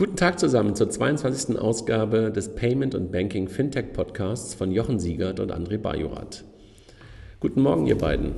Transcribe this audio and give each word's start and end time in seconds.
Guten 0.00 0.16
Tag 0.16 0.38
zusammen 0.38 0.74
zur 0.74 0.88
22. 0.88 1.58
Ausgabe 1.58 2.32
des 2.32 2.54
Payment 2.54 2.94
und 2.94 3.12
Banking 3.12 3.48
Fintech 3.48 3.92
Podcasts 3.92 4.54
von 4.54 4.72
Jochen 4.72 4.98
Siegert 4.98 5.40
und 5.40 5.52
André 5.52 5.76
Bajorat. 5.76 6.42
Guten 7.38 7.60
Morgen, 7.60 7.86
ihr 7.86 7.98
beiden. 7.98 8.32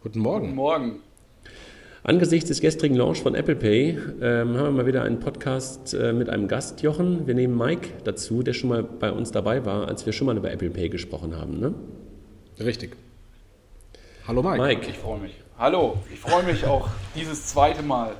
Guten 0.00 0.18
Morgen. 0.18 0.46
Guten 0.46 0.56
Morgen. 0.56 1.00
Angesichts 2.02 2.48
des 2.48 2.60
gestrigen 2.60 2.96
Launch 2.96 3.22
von 3.22 3.36
Apple 3.36 3.54
Pay 3.54 3.90
ähm, 4.20 4.56
haben 4.56 4.64
wir 4.64 4.70
mal 4.72 4.86
wieder 4.86 5.04
einen 5.04 5.20
Podcast 5.20 5.94
äh, 5.94 6.12
mit 6.12 6.28
einem 6.28 6.48
Gast, 6.48 6.82
Jochen. 6.82 7.28
Wir 7.28 7.36
nehmen 7.36 7.56
Mike 7.56 7.90
dazu, 8.02 8.42
der 8.42 8.52
schon 8.52 8.70
mal 8.70 8.82
bei 8.82 9.12
uns 9.12 9.30
dabei 9.30 9.64
war, 9.64 9.86
als 9.86 10.06
wir 10.06 10.12
schon 10.12 10.26
mal 10.26 10.36
über 10.36 10.50
Apple 10.50 10.70
Pay 10.70 10.88
gesprochen 10.88 11.36
haben. 11.36 11.60
Ne? 11.60 11.72
Richtig. 12.58 12.96
Hallo 14.26 14.42
Mike. 14.42 14.60
Mike. 14.60 14.90
Ich 14.90 14.98
freue 14.98 15.20
mich. 15.20 15.34
Hallo, 15.56 15.98
ich 16.12 16.18
freue 16.18 16.42
mich 16.42 16.66
auch 16.66 16.88
dieses 17.14 17.46
zweite 17.46 17.84
Mal 17.84 18.16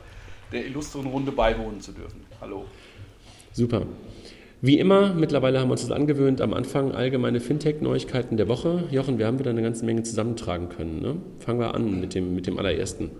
der 0.53 0.66
illustren 0.66 1.07
Runde 1.07 1.32
beiwohnen 1.32 1.80
zu 1.80 1.93
dürfen. 1.93 2.21
Hallo. 2.41 2.64
Super. 3.53 3.86
Wie 4.61 4.79
immer, 4.79 5.13
mittlerweile 5.14 5.59
haben 5.59 5.68
wir 5.68 5.72
uns 5.72 5.82
das 5.82 5.90
angewöhnt, 5.90 6.40
am 6.40 6.54
Anfang 6.54 6.93
allgemeine 6.93 7.40
Fintech-Neuigkeiten 7.40 8.36
der 8.36 8.46
Woche. 8.46 8.85
Jochen, 8.93 9.18
wir 9.18 9.26
haben 9.26 9.40
wieder 9.40 9.50
eine 9.50 9.62
ganze 9.62 9.85
Menge 9.85 10.04
zusammentragen 10.04 10.68
können. 10.68 11.00
Ne? 11.00 11.17
Fangen 11.39 11.59
wir 11.59 11.75
an 11.75 12.00
mit 12.00 12.14
dem, 12.14 12.35
mit 12.35 12.46
dem 12.46 12.59
allerersten. 12.59 13.11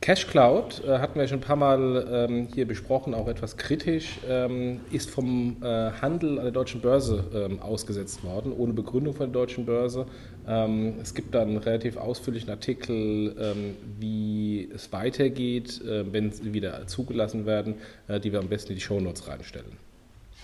Cash 0.00 0.28
Cloud 0.28 0.84
äh, 0.84 0.98
hatten 0.98 1.18
wir 1.18 1.26
schon 1.26 1.38
ein 1.38 1.42
paar 1.42 1.56
Mal 1.56 2.06
ähm, 2.10 2.48
hier 2.54 2.68
besprochen, 2.68 3.14
auch 3.14 3.26
etwas 3.26 3.56
kritisch, 3.56 4.20
ähm, 4.28 4.80
ist 4.92 5.10
vom 5.10 5.56
äh, 5.60 5.90
Handel 5.90 6.38
an 6.38 6.44
der 6.44 6.52
deutschen 6.52 6.80
Börse 6.80 7.24
ähm, 7.34 7.60
ausgesetzt 7.60 8.22
worden, 8.22 8.52
ohne 8.52 8.72
Begründung 8.72 9.14
von 9.14 9.32
der 9.32 9.40
deutschen 9.40 9.66
Börse. 9.66 10.06
Ähm, 10.46 10.94
es 11.02 11.14
gibt 11.14 11.34
dann 11.34 11.48
einen 11.48 11.56
relativ 11.58 11.96
ausführlichen 11.96 12.48
Artikel, 12.48 13.34
ähm, 13.40 13.74
wie 13.98 14.70
es 14.72 14.92
weitergeht, 14.92 15.82
äh, 15.82 16.10
wenn 16.12 16.30
sie 16.30 16.54
wieder 16.54 16.86
zugelassen 16.86 17.44
werden, 17.44 17.74
äh, 18.06 18.20
die 18.20 18.30
wir 18.30 18.38
am 18.38 18.48
besten 18.48 18.72
in 18.72 18.76
die 18.76 18.84
Shownotes 18.84 19.26
reinstellen. 19.26 19.87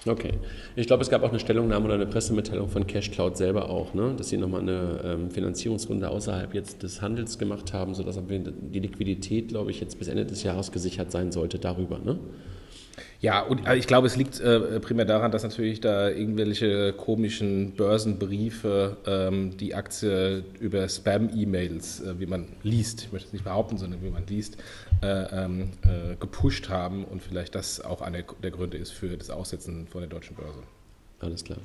Okay. 0.07 0.33
Ich 0.77 0.87
glaube, 0.87 1.03
es 1.03 1.09
gab 1.09 1.23
auch 1.23 1.31
eine 1.31 1.39
Stellungnahme 1.41 1.87
oder 1.87 1.95
eine 1.95 2.07
Pressemitteilung 2.07 2.69
von 2.69 2.87
CashCloud 2.87 3.39
selber 3.39 3.71
auch, 3.71 3.95
ne? 3.95 4.15
dass 4.17 4.29
sie 4.29 4.37
nochmal 4.37 4.61
eine 4.61 5.01
ähm, 5.03 5.31
Finanzierungsrunde 5.31 6.11
außerhalb 6.11 6.55
jetzt 6.55 6.83
des 6.83 7.01
Handels 7.01 7.39
gemacht 7.39 7.73
haben, 7.73 7.95
sodass 7.95 8.19
die 8.29 8.81
Liquidität, 8.81 9.49
glaube 9.49 9.71
ich, 9.71 9.81
jetzt 9.81 9.99
bis 9.99 10.09
Ende 10.09 10.27
des 10.27 10.43
Jahres 10.43 10.73
gesichert 10.73 11.11
sein 11.11 11.33
sollte 11.33 11.59
darüber. 11.59 11.99
Ne? 11.99 12.19
Ja, 13.21 13.41
und 13.41 13.67
äh, 13.67 13.77
ich 13.77 13.87
glaube, 13.87 14.07
es 14.07 14.17
liegt 14.17 14.41
äh, 14.41 14.81
primär 14.81 15.05
daran, 15.05 15.33
dass 15.33 15.43
natürlich 15.43 15.81
da 15.81 16.09
irgendwelche 16.09 16.93
komischen 16.93 17.73
Börsenbriefe 17.73 18.97
ähm, 19.07 19.57
die 19.57 19.75
Aktie 19.75 20.45
über 20.61 20.89
Spam-E-Mails, 20.89 22.01
äh, 22.01 22.21
wie 22.21 22.27
man 22.27 22.49
liest, 22.63 23.05
ich 23.05 23.13
möchte 23.13 23.29
es 23.29 23.33
nicht 23.33 23.45
behaupten, 23.45 23.79
sondern 23.79 24.03
wie 24.03 24.11
man 24.11 24.27
liest, 24.27 24.57
äh, 25.03 25.07
ähm, 25.33 25.71
äh, 25.83 26.17
gepusht 26.17 26.69
haben 26.69 27.05
und 27.05 27.23
vielleicht 27.23 27.55
das 27.55 27.81
auch 27.81 28.01
einer 28.01 28.23
der 28.43 28.51
Gründe 28.51 28.77
ist 28.77 28.93
für 28.93 29.17
das 29.17 29.31
Aussetzen 29.31 29.87
von 29.87 30.01
der 30.01 30.11
deutschen 30.11 30.37
Börse. 30.37 30.61
Alles 31.21 31.45
klar. 31.45 31.59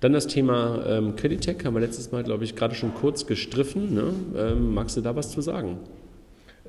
Dann 0.00 0.12
das 0.12 0.26
Thema 0.26 0.84
ähm, 0.86 1.16
Creditec 1.16 1.64
haben 1.64 1.74
wir 1.74 1.80
letztes 1.80 2.12
Mal, 2.12 2.24
glaube 2.24 2.44
ich, 2.44 2.54
gerade 2.54 2.74
schon 2.74 2.92
kurz 2.94 3.26
gestriffen. 3.26 3.94
Ne? 3.94 4.12
Ähm, 4.36 4.74
magst 4.74 4.96
du 4.96 5.00
da 5.00 5.16
was 5.16 5.30
zu 5.30 5.40
sagen? 5.40 5.78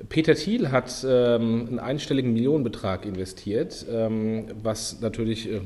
Peter 0.08 0.34
Thiel 0.34 0.70
hat 0.70 1.04
ähm, 1.08 1.66
einen 1.68 1.78
einstelligen 1.78 2.32
Millionenbetrag 2.32 3.06
investiert, 3.06 3.86
ähm, 3.90 4.46
was 4.62 5.00
natürlich 5.00 5.50
äh, 5.50 5.60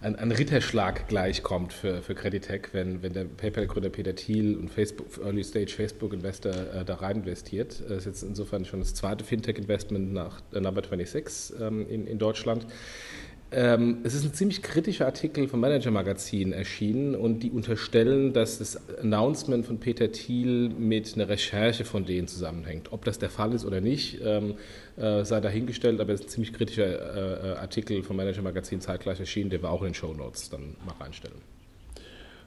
ein, 0.00 0.16
ein, 0.16 0.32
Ritterschlag 0.32 1.06
gleichkommt 1.08 1.74
für, 1.74 2.00
für 2.00 2.14
Creditec, 2.14 2.70
wenn, 2.72 3.02
wenn 3.02 3.12
der 3.12 3.24
PayPal-Gründer 3.24 3.90
Peter 3.90 4.14
Thiel 4.14 4.56
und 4.56 4.70
Facebook, 4.70 5.06
Early 5.22 5.44
Stage 5.44 5.74
Facebook-Investor 5.76 6.52
äh, 6.52 6.84
da 6.86 6.94
rein 6.94 7.16
investiert. 7.16 7.82
Das 7.86 7.98
ist 7.98 8.06
jetzt 8.06 8.22
insofern 8.22 8.64
schon 8.64 8.80
das 8.80 8.94
zweite 8.94 9.22
Fintech-Investment 9.22 10.14
nach 10.14 10.40
äh, 10.54 10.60
Number 10.60 10.82
26 10.82 11.60
ähm, 11.60 11.86
in, 11.90 12.06
in 12.06 12.18
Deutschland. 12.18 12.66
Ähm, 13.52 13.98
es 14.04 14.14
ist 14.14 14.24
ein 14.24 14.32
ziemlich 14.32 14.62
kritischer 14.62 15.06
Artikel 15.06 15.48
vom 15.48 15.58
Manager 15.58 15.90
Magazin 15.90 16.52
erschienen 16.52 17.16
und 17.16 17.40
die 17.40 17.50
unterstellen, 17.50 18.32
dass 18.32 18.58
das 18.58 18.78
Announcement 19.00 19.66
von 19.66 19.78
Peter 19.80 20.12
Thiel 20.12 20.68
mit 20.68 21.14
einer 21.14 21.28
Recherche 21.28 21.84
von 21.84 22.04
denen 22.04 22.28
zusammenhängt. 22.28 22.92
Ob 22.92 23.04
das 23.04 23.18
der 23.18 23.28
Fall 23.28 23.52
ist 23.52 23.64
oder 23.64 23.80
nicht, 23.80 24.20
ähm, 24.24 24.54
äh, 24.96 25.24
sei 25.24 25.40
dahingestellt, 25.40 26.00
aber 26.00 26.12
es 26.12 26.20
ist 26.20 26.26
ein 26.26 26.30
ziemlich 26.30 26.52
kritischer 26.52 27.54
äh, 27.56 27.58
Artikel 27.58 28.04
vom 28.04 28.16
Manager 28.16 28.42
Magazin 28.42 28.80
zeitgleich 28.80 29.18
erschienen, 29.18 29.50
der 29.50 29.62
wir 29.62 29.70
auch 29.70 29.82
in 29.82 29.88
den 29.88 29.94
Show 29.94 30.14
Notes 30.14 30.50
dann 30.50 30.76
mal 30.86 30.94
reinstellen. 31.00 31.40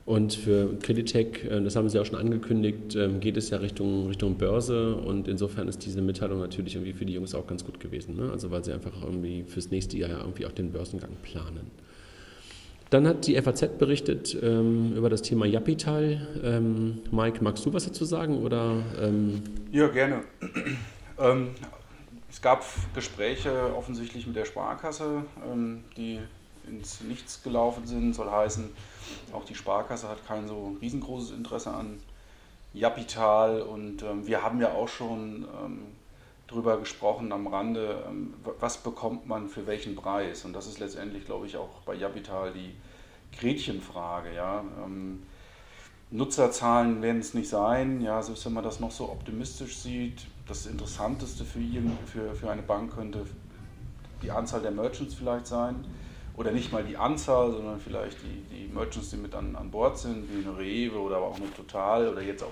Und 0.06 0.34
für 0.34 0.78
Creditec, 0.80 1.46
äh, 1.46 1.62
das 1.62 1.75
haben 1.75 1.88
Sie 1.88 2.00
auch 2.00 2.06
schon 2.06 2.19
angekündigt, 2.19 2.96
ähm, 2.96 3.22
geht 3.22 3.38
es 3.38 3.50
ja 3.50 3.58
Richtung, 3.58 4.08
Richtung 4.08 4.36
Börse 4.36 4.96
und 4.96 5.30
insofern 5.30 5.68
ist 5.69 5.86
diese 5.86 6.02
Mitteilung 6.02 6.40
natürlich 6.40 6.75
irgendwie 6.75 6.94
für 6.94 7.06
die 7.06 7.14
Jungs 7.14 7.34
auch 7.34 7.47
ganz 7.47 7.64
gut 7.64 7.80
gewesen. 7.80 8.18
Ne? 8.18 8.30
Also 8.30 8.52
weil 8.52 8.63
sie 8.63 8.74
einfach 8.74 8.92
irgendwie 9.02 9.44
fürs 9.47 9.72
nächste 9.72 9.97
Jahr 9.97 10.22
irgendwie 10.22 10.46
auch 10.46 10.52
den 10.52 10.72
Börsengang 10.72 11.12
planen. 11.22 11.72
Dann 12.90 13.08
hat 13.08 13.25
die 13.25 13.42
FAZ 13.42 13.80
berichtet 13.80 14.38
ähm, 14.44 14.94
über 14.96 15.09
das 15.09 15.22
Thema 15.22 15.46
Japital. 15.46 16.28
Ähm, 16.44 17.00
Mike, 17.09 17.42
magst 17.42 17.66
du 17.66 17.74
was 17.74 17.86
dazu 17.86 18.06
sagen? 18.06 18.38
Oder, 18.44 18.84
ähm 19.02 19.42
ja, 19.72 19.88
gerne. 19.88 20.24
Ähm, 21.19 21.50
es 22.28 22.42
gab 22.42 22.66
Gespräche 22.96 23.52
offensichtlich 23.78 24.25
mit 24.25 24.36
der 24.36 24.46
Sparkasse, 24.46 25.24
ähm, 25.47 25.84
die 25.96 26.18
ins 26.68 27.02
Nichts 27.02 27.44
gelaufen 27.44 27.86
sind. 27.86 28.16
Soll 28.16 28.31
heißen, 28.31 28.72
auch 29.31 29.46
die 29.46 29.56
Sparkasse 29.56 30.08
hat 30.08 30.25
kein 30.28 30.47
so 30.47 30.75
riesengroßes 30.81 31.31
Interesse 31.31 31.72
an 31.72 32.00
Japital 32.74 33.62
und 33.62 34.02
ähm, 34.03 34.25
wir 34.25 34.44
haben 34.44 34.59
ja 34.59 34.72
auch 34.72 34.88
schon 34.88 35.46
ähm, 35.64 35.81
drüber 36.47 36.78
gesprochen 36.80 37.31
am 37.31 37.47
Rande, 37.47 38.03
ähm, 38.08 38.34
was 38.59 38.78
bekommt 38.78 39.28
man 39.28 39.47
für 39.47 39.68
welchen 39.68 39.96
Preis 39.96 40.44
und 40.46 40.53
das 40.53 40.68
ist 40.68 40.80
letztendlich, 40.80 41.25
glaube 41.25 41.46
ich, 41.46 41.58
auch 41.58 41.81
bei 41.86 41.94
Japital 41.94 42.52
die 42.52 42.74
Gretchenfrage. 43.38 44.34
Ja? 44.34 44.63
Ähm, 44.84 45.24
Nutzerzahlen 46.09 47.02
werden 47.02 47.22
es 47.22 47.34
nicht 47.34 47.50
sein, 47.50 48.02
ja, 48.02 48.22
selbst 48.22 48.46
wenn 48.46 48.53
man 48.53 48.63
das 48.63 48.80
noch 48.80 48.92
so 48.92 49.09
optimistisch 49.09 49.78
sieht. 49.78 50.28
Das 50.47 50.66
Interessanteste 50.66 51.46
für, 51.46 51.59
für, 52.06 52.36
für 52.36 52.52
eine 52.52 52.62
Bank 52.62 52.96
könnte 52.96 53.25
die 54.22 54.30
Anzahl 54.30 54.62
der 54.62 54.72
Merchants 54.72 55.16
vielleicht 55.16 55.47
sein 55.47 55.86
oder 56.36 56.52
nicht 56.52 56.72
mal 56.72 56.84
die 56.84 56.98
Anzahl, 56.98 57.52
sondern 57.52 57.80
vielleicht 57.80 58.18
die, 58.24 58.56
die 58.56 58.74
Merchants, 58.74 59.12
die 59.12 59.18
mit 59.18 59.36
an, 59.36 59.56
an 59.56 59.70
Bord 59.70 59.98
sind, 59.98 60.28
wie 60.32 60.46
eine 60.46 60.58
Rewe 60.58 61.00
oder 61.00 61.18
aber 61.18 61.28
auch 61.28 61.38
eine 61.38 61.54
Total 61.54 62.08
oder 62.08 62.22
jetzt 62.22 62.44
auch 62.44 62.52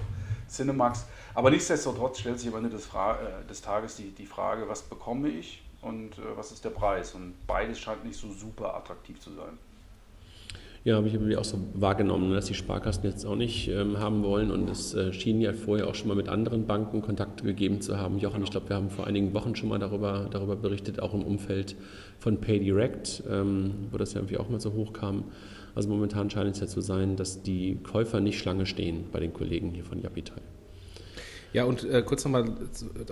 Cinemax. 0.49 1.05
Aber 1.33 1.49
nichtsdestotrotz 1.49 2.19
stellt 2.19 2.39
sich 2.39 2.49
am 2.49 2.57
Ende 2.57 2.69
des, 2.69 2.85
Fra 2.85 3.15
äh, 3.15 3.47
des 3.47 3.61
Tages 3.61 3.95
die, 3.95 4.11
die 4.11 4.25
Frage, 4.25 4.67
was 4.67 4.81
bekomme 4.81 5.29
ich 5.29 5.63
und 5.81 6.17
äh, 6.17 6.35
was 6.35 6.51
ist 6.51 6.63
der 6.63 6.69
Preis? 6.71 7.15
Und 7.15 7.35
beides 7.47 7.79
scheint 7.79 8.03
nicht 8.05 8.19
so 8.19 8.31
super 8.31 8.75
attraktiv 8.75 9.19
zu 9.19 9.31
sein. 9.31 9.57
Ja, 10.83 10.95
habe 10.95 11.07
ich 11.07 11.13
irgendwie 11.13 11.37
auch 11.37 11.43
so 11.43 11.59
wahrgenommen, 11.75 12.33
dass 12.33 12.45
die 12.45 12.55
Sparkassen 12.55 13.03
jetzt 13.03 13.23
auch 13.23 13.35
nicht 13.35 13.67
ähm, 13.67 13.99
haben 13.99 14.23
wollen 14.23 14.49
und 14.49 14.67
es 14.67 14.95
äh, 14.95 15.13
schien 15.13 15.39
ja 15.39 15.53
vorher 15.53 15.87
auch 15.87 15.93
schon 15.93 16.07
mal 16.07 16.15
mit 16.15 16.27
anderen 16.27 16.65
Banken 16.65 17.03
Kontakt 17.03 17.43
gegeben 17.43 17.81
zu 17.81 17.99
haben. 17.99 18.17
Jochen, 18.17 18.41
ich 18.41 18.49
glaube, 18.49 18.69
wir 18.69 18.77
haben 18.77 18.89
vor 18.89 19.05
einigen 19.05 19.31
Wochen 19.35 19.55
schon 19.55 19.69
mal 19.69 19.77
darüber, 19.77 20.27
darüber 20.31 20.55
berichtet, 20.55 20.99
auch 20.99 21.13
im 21.13 21.21
Umfeld 21.21 21.75
von 22.17 22.41
PayDirect, 22.41 23.23
ähm, 23.29 23.75
wo 23.91 23.99
das 23.99 24.13
ja 24.13 24.21
irgendwie 24.21 24.37
auch 24.37 24.49
mal 24.49 24.59
so 24.59 24.73
hoch 24.73 24.91
kam. 24.91 25.25
Also 25.75 25.87
momentan 25.87 26.31
scheint 26.31 26.55
es 26.55 26.61
ja 26.61 26.67
zu 26.67 26.81
sein, 26.81 27.15
dass 27.15 27.43
die 27.43 27.77
Käufer 27.83 28.19
nicht 28.19 28.39
Schlange 28.39 28.65
stehen 28.65 29.05
bei 29.11 29.19
den 29.19 29.33
Kollegen 29.33 29.69
hier 29.69 29.83
von 29.83 30.01
Japital. 30.01 30.41
Ja, 31.53 31.65
und 31.65 31.83
äh, 31.83 32.01
kurz 32.01 32.23
nochmal 32.23 32.55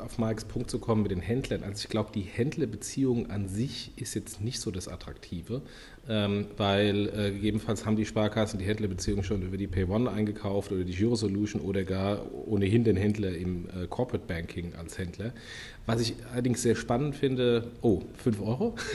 auf 0.02 0.18
Marks 0.18 0.46
Punkt 0.46 0.72
zu 0.72 0.80
kommen 0.80 1.04
mit 1.04 1.12
den 1.12 1.20
Händlern. 1.20 1.62
Also 1.64 1.84
ich 1.84 1.90
glaube, 1.90 2.12
die 2.16 2.22
Händlerbeziehung 2.22 3.30
an 3.30 3.50
sich 3.50 3.92
ist 3.98 4.14
jetzt 4.14 4.40
nicht 4.40 4.62
so 4.62 4.72
das 4.72 4.88
Attraktive, 4.88 5.62
weil 6.10 7.10
äh, 7.10 7.32
gegebenenfalls 7.32 7.86
haben 7.86 7.96
die 7.96 8.06
Sparkassen 8.06 8.58
die 8.58 8.66
Händlerbeziehung 8.66 9.22
schon 9.22 9.44
über 9.44 9.58
die 9.58 9.68
PayOne 9.68 10.10
eingekauft 10.10 10.72
oder 10.72 10.84
die 10.84 10.94
Giro 10.94 11.16
Solution 11.16 11.62
oder 11.62 11.84
gar 11.84 12.26
ohnehin 12.48 12.84
den 12.84 12.96
Händler 12.96 13.36
im 13.36 13.66
äh, 13.66 13.86
Corporate 13.88 14.26
Banking 14.28 14.74
als 14.76 14.98
Händler. 14.98 15.34
Was 15.86 16.02
ich 16.02 16.14
allerdings 16.32 16.62
sehr 16.62 16.76
spannend 16.76 17.16
finde, 17.16 17.72
oh, 17.82 18.02
5 18.18 18.42
Euro? 18.42 18.76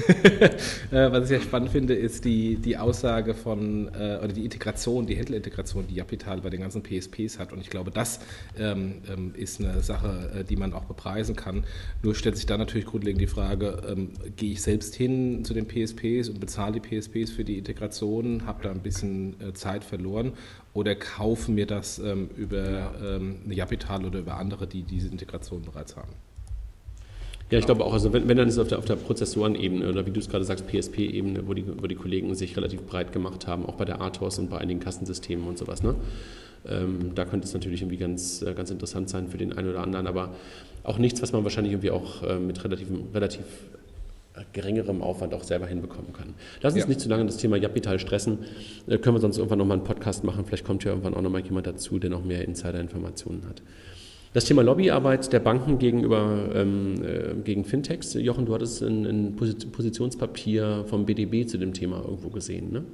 Äh, 0.91 1.11
was 1.11 1.23
ich 1.23 1.29
sehr 1.29 1.41
spannend 1.41 1.71
finde, 1.71 1.95
ist 1.95 2.25
die, 2.25 2.57
die 2.57 2.77
Aussage 2.77 3.35
von, 3.35 3.89
äh, 3.89 4.19
oder 4.19 4.29
die 4.29 4.45
Integration, 4.45 5.07
die 5.07 5.17
Händlerintegration, 5.17 5.87
die 5.89 5.95
Japital 5.95 6.41
bei 6.41 6.51
den 6.51 6.61
ganzen 6.61 6.83
PSPs 6.83 7.39
hat. 7.39 7.53
Und 7.53 7.61
ich 7.61 7.71
glaube, 7.71 7.91
das 7.91 8.21
ähm, 8.59 8.97
ähm, 9.11 9.33
ist 9.35 9.61
eine 9.61 9.83
Sache, 9.83 10.31
äh, 10.41 10.45
die 10.45 10.57
man 10.57 10.73
auch 10.73 10.85
bepreisen 10.85 11.35
kann. 11.35 11.65
Nur 12.03 12.15
stellt 12.15 12.37
sich 12.37 12.47
da 12.47 12.57
natürlich 12.59 12.87
grundlegend 12.87 13.21
die 13.21 13.27
Frage, 13.27 13.83
ähm, 13.89 14.11
gehe 14.37 14.53
ich 14.53 14.63
selbst 14.63 14.95
hin 14.95 15.45
zu 15.45 15.55
den 15.55 15.67
PSPs 15.67 16.29
und 16.29 16.39
bezahle 16.39 16.79
die 16.79 16.81
PSPs 16.81 17.04
für 17.09 17.45
die 17.45 17.59
Integration, 17.59 18.47
habe 18.47 18.63
da 18.63 18.71
ein 18.71 18.81
bisschen 18.81 19.41
äh, 19.41 19.53
Zeit 19.53 19.85
verloren 19.85 20.33
oder 20.73 20.95
kaufe 20.95 21.51
mir 21.51 21.67
das 21.67 21.99
ähm, 21.99 22.31
über 22.37 22.93
ähm, 23.03 23.37
Japital 23.49 24.05
oder 24.05 24.21
über 24.21 24.37
andere, 24.37 24.67
die 24.67 24.83
diese 24.83 25.09
Integration 25.09 25.63
bereits 25.63 25.97
haben? 25.97 26.13
Ja, 27.51 27.59
ich 27.59 27.67
glaube 27.67 27.85
auch, 27.85 27.93
also 27.93 28.13
wenn, 28.13 28.27
wenn 28.27 28.37
dann 28.37 28.49
ist 28.49 28.55
es 28.55 28.61
auf 28.61 28.69
der, 28.69 28.79
auf 28.79 28.87
der 28.87 28.97
Prozessorenebene 28.97 29.89
oder 29.89 30.07
wie 30.07 30.11
du 30.11 30.19
es 30.19 30.29
gerade 30.29 30.45
sagst, 30.45 30.67
PSP-Ebene, 30.67 31.47
wo 31.47 31.55
die, 31.55 31.65
wo 31.81 31.87
die 31.87 31.95
Kollegen 31.95 32.35
sich 32.35 32.57
relativ 32.57 32.83
breit 32.83 33.13
gemacht 33.13 33.47
haben, 33.47 33.67
auch 33.67 33.75
bei 33.75 33.85
der 33.85 34.01
ATOS 34.01 34.39
und 34.39 34.51
bei 34.51 34.59
einigen 34.59 34.81
Kassensystemen 34.81 35.47
und 35.47 35.59
sowas. 35.59 35.83
Ne? 35.83 35.95
Ähm, 36.67 37.15
da 37.15 37.25
könnte 37.27 37.47
es 37.47 37.53
natürlich 37.53 37.83
irgendwie 37.83 37.99
ganz, 37.99 38.41
äh, 38.43 38.55
ganz 38.55 38.71
interessant 38.71 39.11
sein 39.11 39.29
für 39.29 39.37
den 39.37 39.53
einen 39.53 39.69
oder 39.69 39.83
anderen, 39.83 40.07
aber 40.07 40.35
auch 40.83 40.99
nichts, 40.99 41.21
was 41.23 41.33
man 41.33 41.45
wahrscheinlich 41.45 41.73
irgendwie 41.73 41.91
auch 41.91 42.23
äh, 42.23 42.39
mit 42.39 42.65
relativ, 42.65 42.89
relativ 43.13 43.45
geringerem 44.53 45.03
Aufwand 45.03 45.35
auch 45.35 45.45
selber 45.45 45.67
hinbekommen 45.67 46.13
kann. 46.13 46.35
Lass 46.61 46.75
uns 46.75 46.83
ja. 46.83 46.89
nicht 46.89 47.01
zu 47.01 47.09
lange 47.09 47.27
das 47.27 47.37
Thema 47.37 47.57
Japital 47.57 47.99
stressen. 47.99 48.41
Äh, 48.87 48.99
können 48.99 49.17
wir 49.17 49.21
sonst 49.21 49.39
irgendwann 49.39 49.59
nochmal 49.59 49.79
einen 49.79 49.87
Podcast 49.87 50.25
machen. 50.25 50.45
Vielleicht 50.45 50.65
kommt 50.65 50.85
ja 50.85 50.91
irgendwann 50.91 51.15
auch 51.15 51.23
nochmal 51.23 51.43
jemand 51.43 51.67
dazu, 51.67 51.99
der 51.99 52.11
noch 52.11 52.25
mehr 52.25 52.45
Insider-Informationen 52.45 53.47
hat. 53.49 53.63
Das 54.33 54.47
Thema 54.47 54.63
Lobbyarbeit 54.63 55.33
der 55.33 55.39
Banken 55.39 55.79
gegenüber 55.79 56.51
ähm, 56.55 56.95
äh, 57.05 57.35
gegen 57.45 57.65
Fintechs. 57.65 58.15
Jochen, 58.15 58.47
du 58.47 58.55
hattest 58.55 58.83
ein, 58.83 59.07
ein 59.07 59.37
Positionspapier 59.37 60.85
vom 60.89 61.07
BDB 61.07 61.47
zu 61.47 61.57
dem 61.57 61.73
Thema 61.73 61.99
irgendwo 61.99 62.31
gesehen, 62.31 62.73
ne? 62.73 62.85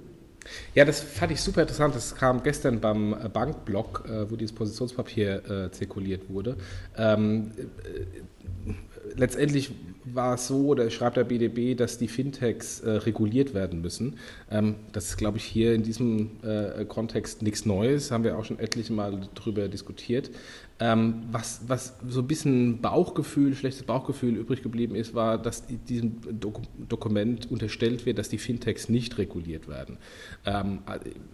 Ja, 0.75 0.85
das 0.85 1.01
fand 1.01 1.33
ich 1.33 1.41
super 1.41 1.63
interessant. 1.63 1.95
Das 1.95 2.15
kam 2.15 2.43
gestern 2.43 2.81
beim 2.81 3.15
Bankblog, 3.33 4.05
äh, 4.07 4.31
wo 4.31 4.37
dieses 4.37 4.55
Positionspapier 4.55 5.51
äh, 5.51 5.71
zirkuliert 5.71 6.31
wurde. 6.31 6.57
Ähm, 6.97 7.53
äh, 7.59 8.73
letztendlich 9.17 9.71
war 10.15 10.35
es 10.35 10.47
so, 10.47 10.67
oder 10.67 10.91
schreibt 10.91 11.17
der 11.17 11.25
BDB, 11.25 11.77
dass 11.77 11.99
die 11.99 12.09
Fintechs 12.09 12.81
äh, 12.81 12.91
reguliert 12.91 13.55
werden 13.55 13.81
müssen. 13.81 14.17
Ähm, 14.51 14.77
das 14.93 15.07
ist, 15.07 15.17
glaube 15.17 15.39
ich, 15.39 15.45
hier 15.45 15.75
in 15.75 15.83
diesem 15.83 16.31
äh, 16.43 16.85
Kontext 16.85 17.43
nichts 17.43 17.67
Neues, 17.67 18.11
haben 18.11 18.25
wir 18.25 18.39
auch 18.39 18.45
schon 18.45 18.59
etliche 18.59 18.93
Mal 18.93 19.29
darüber 19.35 19.69
diskutiert. 19.69 20.31
Ähm, 20.81 21.23
was, 21.31 21.61
was 21.67 21.95
so 22.09 22.21
ein 22.21 22.27
bisschen 22.27 22.81
Bauchgefühl, 22.81 23.55
schlechtes 23.55 23.83
Bauchgefühl 23.83 24.37
übrig 24.37 24.63
geblieben 24.63 24.95
ist, 24.95 25.15
war, 25.15 25.37
dass 25.37 25.65
diesem 25.67 26.41
Dok 26.41 26.63
Dokument 26.89 27.51
unterstellt 27.51 28.07
wird, 28.07 28.19
dass 28.19 28.31
die 28.31 28.39
Fintechs 28.39 28.89
nicht 28.89 29.19
reguliert 29.19 29.69
werden. 29.69 29.99
Ähm, 30.47 30.79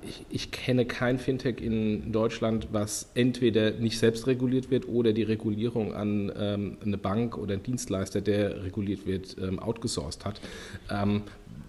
ich, 0.03 0.27
ich, 0.31 0.51
kenne 0.51 0.85
kein 0.85 1.19
Fintech 1.19 1.61
in 1.61 2.11
Deutschland, 2.11 2.69
was 2.73 3.11
entweder 3.15 3.71
nicht 3.71 3.99
selbst 3.99 4.27
reguliert 4.27 4.71
wird 4.71 4.89
oder 4.89 5.13
die 5.13 5.23
Regulierung 5.23 5.95
an 5.95 6.33
ähm, 6.37 6.79
eine 6.85 6.99
Bank 6.99 7.39
oder 7.39 7.55
einen 7.55 7.63
Dienstleister, 7.63 8.21
der 8.21 8.65
reguliert 8.65 9.07
wird, 9.07 9.37
ähm, 9.41 9.61
outgesourced 9.61 10.25
hat. 10.25 10.41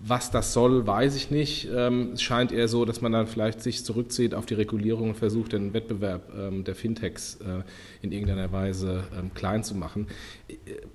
Was 0.05 0.29
das 0.29 0.53
soll, 0.53 0.85
weiß 0.85 1.15
ich 1.15 1.31
nicht. 1.31 1.67
Ähm, 1.73 2.11
es 2.13 2.21
scheint 2.21 2.51
eher 2.51 2.67
so, 2.67 2.85
dass 2.85 3.01
man 3.01 3.11
dann 3.11 3.27
vielleicht 3.27 3.61
sich 3.61 3.83
zurückzieht 3.83 4.33
auf 4.33 4.45
die 4.45 4.53
Regulierung 4.53 5.09
und 5.09 5.15
versucht, 5.15 5.53
den 5.53 5.73
Wettbewerb 5.73 6.31
ähm, 6.37 6.63
der 6.63 6.75
Fintechs 6.75 7.35
äh, 7.35 7.63
in 8.01 8.11
irgendeiner 8.11 8.51
Weise 8.51 9.03
ähm, 9.17 9.33
klein 9.33 9.63
zu 9.63 9.75
machen. 9.75 10.07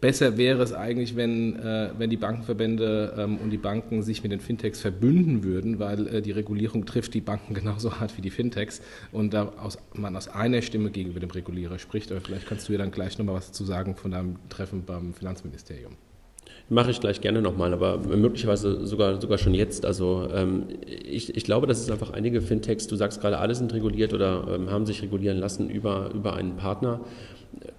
Besser 0.00 0.36
wäre 0.36 0.62
es 0.62 0.72
eigentlich, 0.72 1.16
wenn, 1.16 1.58
äh, 1.58 1.90
wenn 1.98 2.10
die 2.10 2.16
Bankenverbände 2.16 3.28
und 3.42 3.50
die 3.50 3.58
Banken 3.58 4.02
sich 4.02 4.22
mit 4.22 4.32
den 4.32 4.40
Fintechs 4.40 4.80
verbünden 4.80 5.42
würden, 5.42 5.78
weil 5.78 6.06
äh, 6.06 6.22
die 6.22 6.30
Regulierung 6.30 6.86
trifft 6.86 7.14
die 7.14 7.20
Banken 7.20 7.54
genauso 7.62 7.98
hart 7.98 8.16
wie 8.16 8.22
die 8.22 8.30
Fintechs 8.30 8.82
und 9.10 9.34
da 9.34 9.52
man 9.94 10.16
aus 10.16 10.28
einer 10.28 10.62
Stimme 10.62 10.90
gegenüber 10.90 11.20
dem 11.20 11.30
Regulierer 11.30 11.78
spricht. 11.78 12.12
Aber 12.12 12.20
vielleicht 12.20 12.46
kannst 12.46 12.68
du 12.68 12.72
ja 12.72 12.78
dann 12.78 12.90
gleich 12.90 13.18
nochmal 13.18 13.34
was 13.34 13.52
zu 13.52 13.64
sagen 13.64 13.96
von 13.96 14.12
deinem 14.12 14.36
Treffen 14.48 14.84
beim 14.84 15.12
Finanzministerium. 15.14 15.96
Mache 16.72 16.90
ich 16.90 17.00
gleich 17.00 17.20
gerne 17.20 17.42
nochmal, 17.42 17.74
aber 17.74 17.98
möglicherweise 17.98 18.86
sogar, 18.86 19.20
sogar 19.20 19.36
schon 19.36 19.52
jetzt. 19.52 19.84
Also 19.84 20.26
ähm, 20.32 20.64
ich, 20.86 21.36
ich 21.36 21.44
glaube, 21.44 21.66
dass 21.66 21.78
es 21.82 21.90
einfach 21.90 22.14
einige 22.14 22.40
Fintechs, 22.40 22.86
du 22.86 22.96
sagst 22.96 23.20
gerade, 23.20 23.36
alle 23.36 23.54
sind 23.54 23.74
reguliert 23.74 24.14
oder 24.14 24.46
ähm, 24.48 24.70
haben 24.70 24.86
sich 24.86 25.02
regulieren 25.02 25.36
lassen 25.36 25.68
über, 25.68 26.10
über 26.14 26.32
einen 26.32 26.56
Partner. 26.56 27.00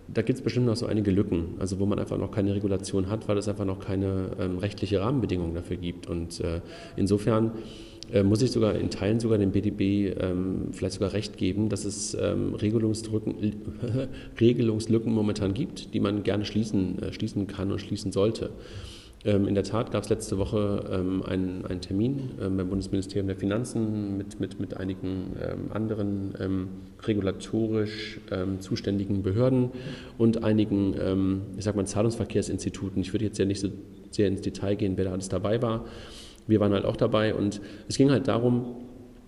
Da 0.07 0.21
gibt 0.21 0.37
es 0.37 0.43
bestimmt 0.43 0.67
noch 0.67 0.75
so 0.75 0.85
einige 0.85 1.09
Lücken, 1.09 1.55
also 1.57 1.79
wo 1.79 1.87
man 1.87 1.97
einfach 1.97 2.19
noch 2.19 2.29
keine 2.29 2.53
Regulation 2.53 3.09
hat, 3.09 3.27
weil 3.27 3.35
es 3.39 3.47
einfach 3.47 3.65
noch 3.65 3.79
keine 3.79 4.27
ähm, 4.39 4.59
rechtliche 4.59 5.01
Rahmenbedingungen 5.01 5.55
dafür 5.55 5.77
gibt. 5.77 6.05
Und 6.05 6.39
äh, 6.41 6.61
insofern 6.95 7.53
muss 8.21 8.43
ich 8.43 8.51
sogar 8.51 8.75
in 8.75 8.91
Teilen 8.91 9.19
sogar 9.19 9.39
dem 9.39 9.51
BDB 9.51 10.15
ähm, 10.19 10.67
vielleicht 10.71 10.95
sogar 10.95 11.13
recht 11.13 11.37
geben, 11.37 11.69
dass 11.69 11.83
es 11.83 12.15
ähm, 12.19 12.53
Regelungslücken, 12.53 13.33
Regelungslücken 14.39 15.11
momentan 15.11 15.55
gibt, 15.55 15.95
die 15.95 15.99
man 15.99 16.21
gerne 16.21 16.45
schließen, 16.45 17.01
äh, 17.01 17.13
schließen 17.13 17.47
kann 17.47 17.71
und 17.71 17.79
schließen 17.79 18.11
sollte. 18.11 18.51
Ähm, 19.25 19.47
in 19.47 19.55
der 19.55 19.63
Tat 19.63 19.91
gab 19.91 20.03
es 20.03 20.09
letzte 20.09 20.37
Woche 20.37 20.83
ähm, 20.91 21.23
einen, 21.23 21.65
einen, 21.65 21.81
Termin 21.81 22.31
ähm, 22.39 22.57
beim 22.57 22.69
Bundesministerium 22.69 23.25
der 23.25 23.37
Finanzen 23.37 24.17
mit, 24.17 24.39
mit, 24.39 24.59
mit 24.59 24.77
einigen 24.77 25.35
ähm, 25.41 25.71
anderen 25.71 26.69
regulatorisch 27.05 28.19
zuständigen 28.59 29.23
Behörden 29.23 29.71
und 30.17 30.43
einigen, 30.43 31.41
ich 31.57 31.65
sag 31.65 31.75
mal, 31.75 31.85
Zahlungsverkehrsinstituten. 31.85 33.01
Ich 33.01 33.11
würde 33.13 33.25
jetzt 33.25 33.37
ja 33.37 33.43
nicht 33.43 33.59
so 33.59 33.69
sehr 34.09 34.29
ins 34.29 34.39
Detail 34.39 34.75
gehen, 34.75 34.93
wer 34.95 35.05
da 35.05 35.11
alles 35.11 35.27
dabei 35.27 35.61
war 35.61 35.85
wir 36.47 36.59
waren 36.59 36.73
halt 36.73 36.85
auch 36.85 36.97
dabei 36.97 37.33
und 37.33 37.61
es 37.87 37.97
ging 37.97 38.11
halt 38.11 38.27
darum, 38.27 38.75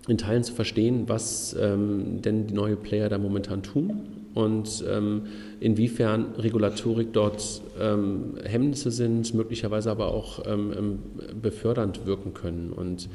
in 0.08 0.18
Teilen 0.18 0.44
zu 0.44 0.52
verstehen, 0.52 1.04
was 1.08 1.56
ähm, 1.60 2.22
denn 2.22 2.46
die 2.46 2.54
neuen 2.54 2.76
Player 2.76 3.08
da 3.08 3.18
momentan 3.18 3.62
tun 3.62 4.02
und 4.36 4.84
ähm, 4.86 5.22
inwiefern 5.60 6.34
Regulatorik 6.36 7.14
dort 7.14 7.62
ähm, 7.80 8.34
Hemmnisse 8.44 8.90
sind, 8.90 9.32
möglicherweise 9.32 9.90
aber 9.90 10.12
auch 10.12 10.42
ähm, 10.46 10.74
ähm, 10.76 10.98
befördernd 11.40 12.04
wirken 12.04 12.34
können. 12.34 12.70
Und 12.70 13.08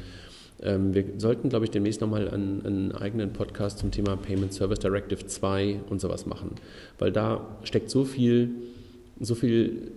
ähm, 0.63 0.95
wir 0.95 1.05
sollten, 1.17 1.49
glaube 1.49 1.65
ich, 1.65 1.71
demnächst 1.71 2.01
nochmal 2.01 2.27
einen, 2.27 2.65
einen 2.65 2.91
eigenen 2.91 3.33
Podcast 3.33 3.77
zum 3.77 3.91
Thema 3.91 4.17
Payment 4.17 4.51
Service 4.51 4.79
Directive 4.79 5.27
2 5.27 5.81
und 5.91 6.01
sowas 6.01 6.25
machen, 6.25 6.55
weil 6.97 7.11
da 7.11 7.55
steckt 7.63 7.91
so 7.91 8.03
viel, 8.03 8.49
so 9.19 9.35
viel 9.35 9.91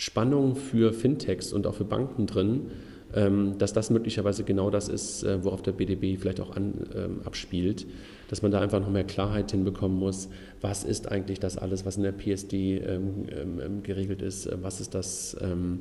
Spannung 0.00 0.56
für 0.56 0.94
Fintechs 0.94 1.52
und 1.52 1.66
auch 1.66 1.74
für 1.74 1.84
Banken 1.84 2.26
drin, 2.26 2.70
ähm, 3.14 3.58
dass 3.58 3.74
das 3.74 3.90
möglicherweise 3.90 4.44
genau 4.44 4.70
das 4.70 4.88
ist, 4.88 5.24
äh, 5.24 5.44
worauf 5.44 5.60
der 5.60 5.72
BDB 5.72 6.18
vielleicht 6.18 6.40
auch 6.40 6.56
an, 6.56 6.72
ähm, 6.94 7.20
abspielt, 7.24 7.86
dass 8.28 8.40
man 8.40 8.50
da 8.50 8.60
einfach 8.60 8.80
noch 8.80 8.88
mehr 8.88 9.04
Klarheit 9.04 9.50
hinbekommen 9.50 9.98
muss, 9.98 10.30
was 10.62 10.84
ist 10.84 11.12
eigentlich 11.12 11.38
das 11.38 11.58
alles, 11.58 11.84
was 11.84 11.98
in 11.98 12.02
der 12.02 12.12
PSD 12.12 12.78
ähm, 12.78 13.26
ähm, 13.30 13.82
geregelt 13.82 14.22
ist, 14.22 14.48
was 14.62 14.80
ist 14.80 14.94
das, 14.94 15.36
ähm, 15.42 15.80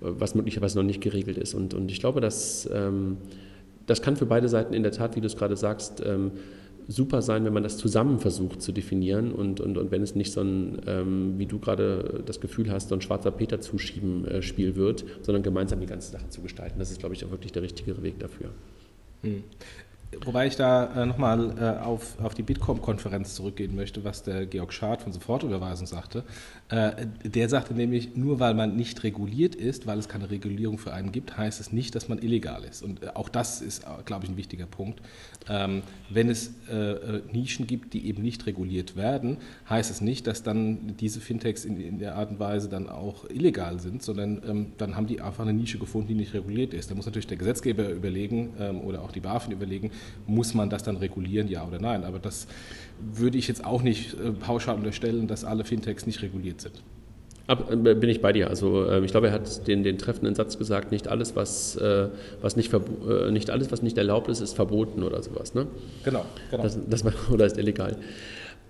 was 0.00 0.34
möglicherweise 0.34 0.76
noch 0.76 0.84
nicht 0.84 1.00
geregelt 1.00 1.38
ist. 1.38 1.54
Und, 1.54 1.72
und 1.72 1.90
ich 1.90 2.00
glaube, 2.00 2.20
dass 2.20 2.68
ähm, 2.70 3.16
das 3.86 4.02
kann 4.02 4.16
für 4.16 4.26
beide 4.26 4.50
Seiten 4.50 4.74
in 4.74 4.82
der 4.82 4.92
Tat, 4.92 5.16
wie 5.16 5.22
du 5.22 5.26
es 5.26 5.36
gerade 5.36 5.56
sagst, 5.56 6.02
super 6.88 7.22
sein, 7.22 7.44
wenn 7.44 7.52
man 7.52 7.62
das 7.62 7.76
zusammen 7.78 8.18
versucht 8.18 8.62
zu 8.62 8.72
definieren 8.72 9.32
und, 9.32 9.60
und, 9.60 9.78
und 9.78 9.90
wenn 9.90 10.02
es 10.02 10.14
nicht 10.14 10.32
so 10.32 10.40
ein, 10.40 10.80
ähm, 10.86 11.34
wie 11.38 11.46
du 11.46 11.58
gerade 11.58 12.22
das 12.26 12.40
Gefühl 12.40 12.70
hast, 12.70 12.88
so 12.88 12.94
ein 12.94 13.00
schwarzer 13.00 13.30
Peter-Zuschieben-Spiel 13.30 14.70
äh, 14.70 14.76
wird, 14.76 15.04
sondern 15.22 15.42
gemeinsam 15.42 15.80
die 15.80 15.86
ganze 15.86 16.12
Sache 16.12 16.28
zu 16.28 16.42
gestalten. 16.42 16.78
Das 16.78 16.90
ist, 16.90 17.00
glaube 17.00 17.14
ich, 17.14 17.24
auch 17.24 17.30
wirklich 17.30 17.52
der 17.52 17.62
richtige 17.62 18.02
Weg 18.02 18.18
dafür. 18.18 18.50
Wobei 20.24 20.46
ich 20.46 20.56
da 20.56 21.02
äh, 21.02 21.06
nochmal 21.06 21.54
äh, 21.58 21.84
auf, 21.84 22.18
auf 22.22 22.34
die 22.34 22.42
Bitkom-Konferenz 22.42 23.34
zurückgehen 23.34 23.74
möchte, 23.74 24.04
was 24.04 24.22
der 24.22 24.46
Georg 24.46 24.72
Schad 24.72 25.02
von 25.02 25.12
Sofortüberweisung 25.12 25.86
sagte. 25.86 26.24
Äh, 26.68 27.06
der 27.24 27.48
sagte 27.48 27.74
nämlich, 27.74 28.16
nur 28.16 28.40
weil 28.40 28.54
man 28.54 28.76
nicht 28.76 29.02
reguliert 29.02 29.54
ist, 29.54 29.86
weil 29.86 29.98
es 29.98 30.08
keine 30.08 30.30
Regulierung 30.30 30.78
für 30.78 30.92
einen 30.92 31.12
gibt, 31.12 31.36
heißt 31.36 31.60
es 31.60 31.72
nicht, 31.72 31.94
dass 31.94 32.08
man 32.08 32.18
illegal 32.18 32.64
ist. 32.64 32.82
Und 32.82 33.02
äh, 33.02 33.08
auch 33.14 33.28
das 33.28 33.60
ist, 33.60 33.84
äh, 33.84 34.02
glaube 34.04 34.24
ich, 34.24 34.30
ein 34.30 34.36
wichtiger 34.36 34.66
Punkt. 34.66 35.00
Ähm, 35.48 35.82
wenn 36.08 36.30
es 36.30 36.52
äh, 36.70 37.20
Nischen 37.32 37.66
gibt, 37.66 37.92
die 37.92 38.06
eben 38.06 38.22
nicht 38.22 38.46
reguliert 38.46 38.96
werden, 38.96 39.36
heißt 39.68 39.90
es 39.90 40.00
nicht, 40.00 40.26
dass 40.26 40.42
dann 40.42 40.96
diese 40.98 41.20
Fintechs 41.20 41.64
in, 41.64 41.80
in 41.80 41.98
der 41.98 42.16
Art 42.16 42.30
und 42.30 42.38
Weise 42.38 42.68
dann 42.68 42.88
auch 42.88 43.28
illegal 43.28 43.80
sind, 43.80 44.02
sondern 44.02 44.42
ähm, 44.48 44.72
dann 44.78 44.96
haben 44.96 45.06
die 45.06 45.20
einfach 45.20 45.42
eine 45.42 45.52
Nische 45.52 45.78
gefunden, 45.78 46.08
die 46.08 46.14
nicht 46.14 46.34
reguliert 46.34 46.72
ist. 46.72 46.90
Da 46.90 46.94
muss 46.94 47.06
natürlich 47.06 47.26
der 47.26 47.36
Gesetzgeber 47.36 47.90
überlegen 47.90 48.54
ähm, 48.58 48.80
oder 48.80 49.02
auch 49.02 49.12
die 49.12 49.20
BaFin 49.20 49.52
überlegen, 49.52 49.90
muss 50.26 50.54
man 50.54 50.70
das 50.70 50.82
dann 50.82 50.96
regulieren, 50.96 51.48
ja 51.48 51.66
oder 51.66 51.78
nein. 51.78 52.04
Aber 52.04 52.18
das 52.18 52.46
würde 53.00 53.38
ich 53.38 53.48
jetzt 53.48 53.64
auch 53.64 53.82
nicht 53.82 54.14
äh, 54.14 54.32
pauschal 54.32 54.76
unterstellen, 54.76 55.26
dass 55.26 55.44
alle 55.44 55.64
Fintechs 55.64 56.06
nicht 56.06 56.22
reguliert 56.22 56.60
sind. 56.60 56.82
Ab, 57.46 57.70
äh, 57.70 57.94
bin 57.94 58.08
ich 58.08 58.22
bei 58.22 58.32
dir. 58.32 58.48
Also 58.48 58.88
äh, 58.88 59.04
ich 59.04 59.10
glaube, 59.10 59.28
er 59.28 59.32
hat 59.34 59.66
den, 59.66 59.82
den 59.82 59.98
treffenden 59.98 60.34
Satz 60.34 60.58
gesagt, 60.58 60.92
nicht 60.92 61.08
alles, 61.08 61.36
was, 61.36 61.78
was 62.40 62.56
nicht, 62.56 62.72
nicht 63.30 63.50
alles, 63.50 63.72
was 63.72 63.82
nicht 63.82 63.98
erlaubt 63.98 64.28
ist, 64.28 64.40
ist 64.40 64.54
verboten 64.54 65.02
oder 65.02 65.22
sowas. 65.22 65.54
Ne? 65.54 65.66
Genau, 66.04 66.24
genau. 66.50 66.62
Das, 66.62 66.78
das 66.88 67.04
oder 67.30 67.46
ist 67.46 67.58
illegal. 67.58 67.96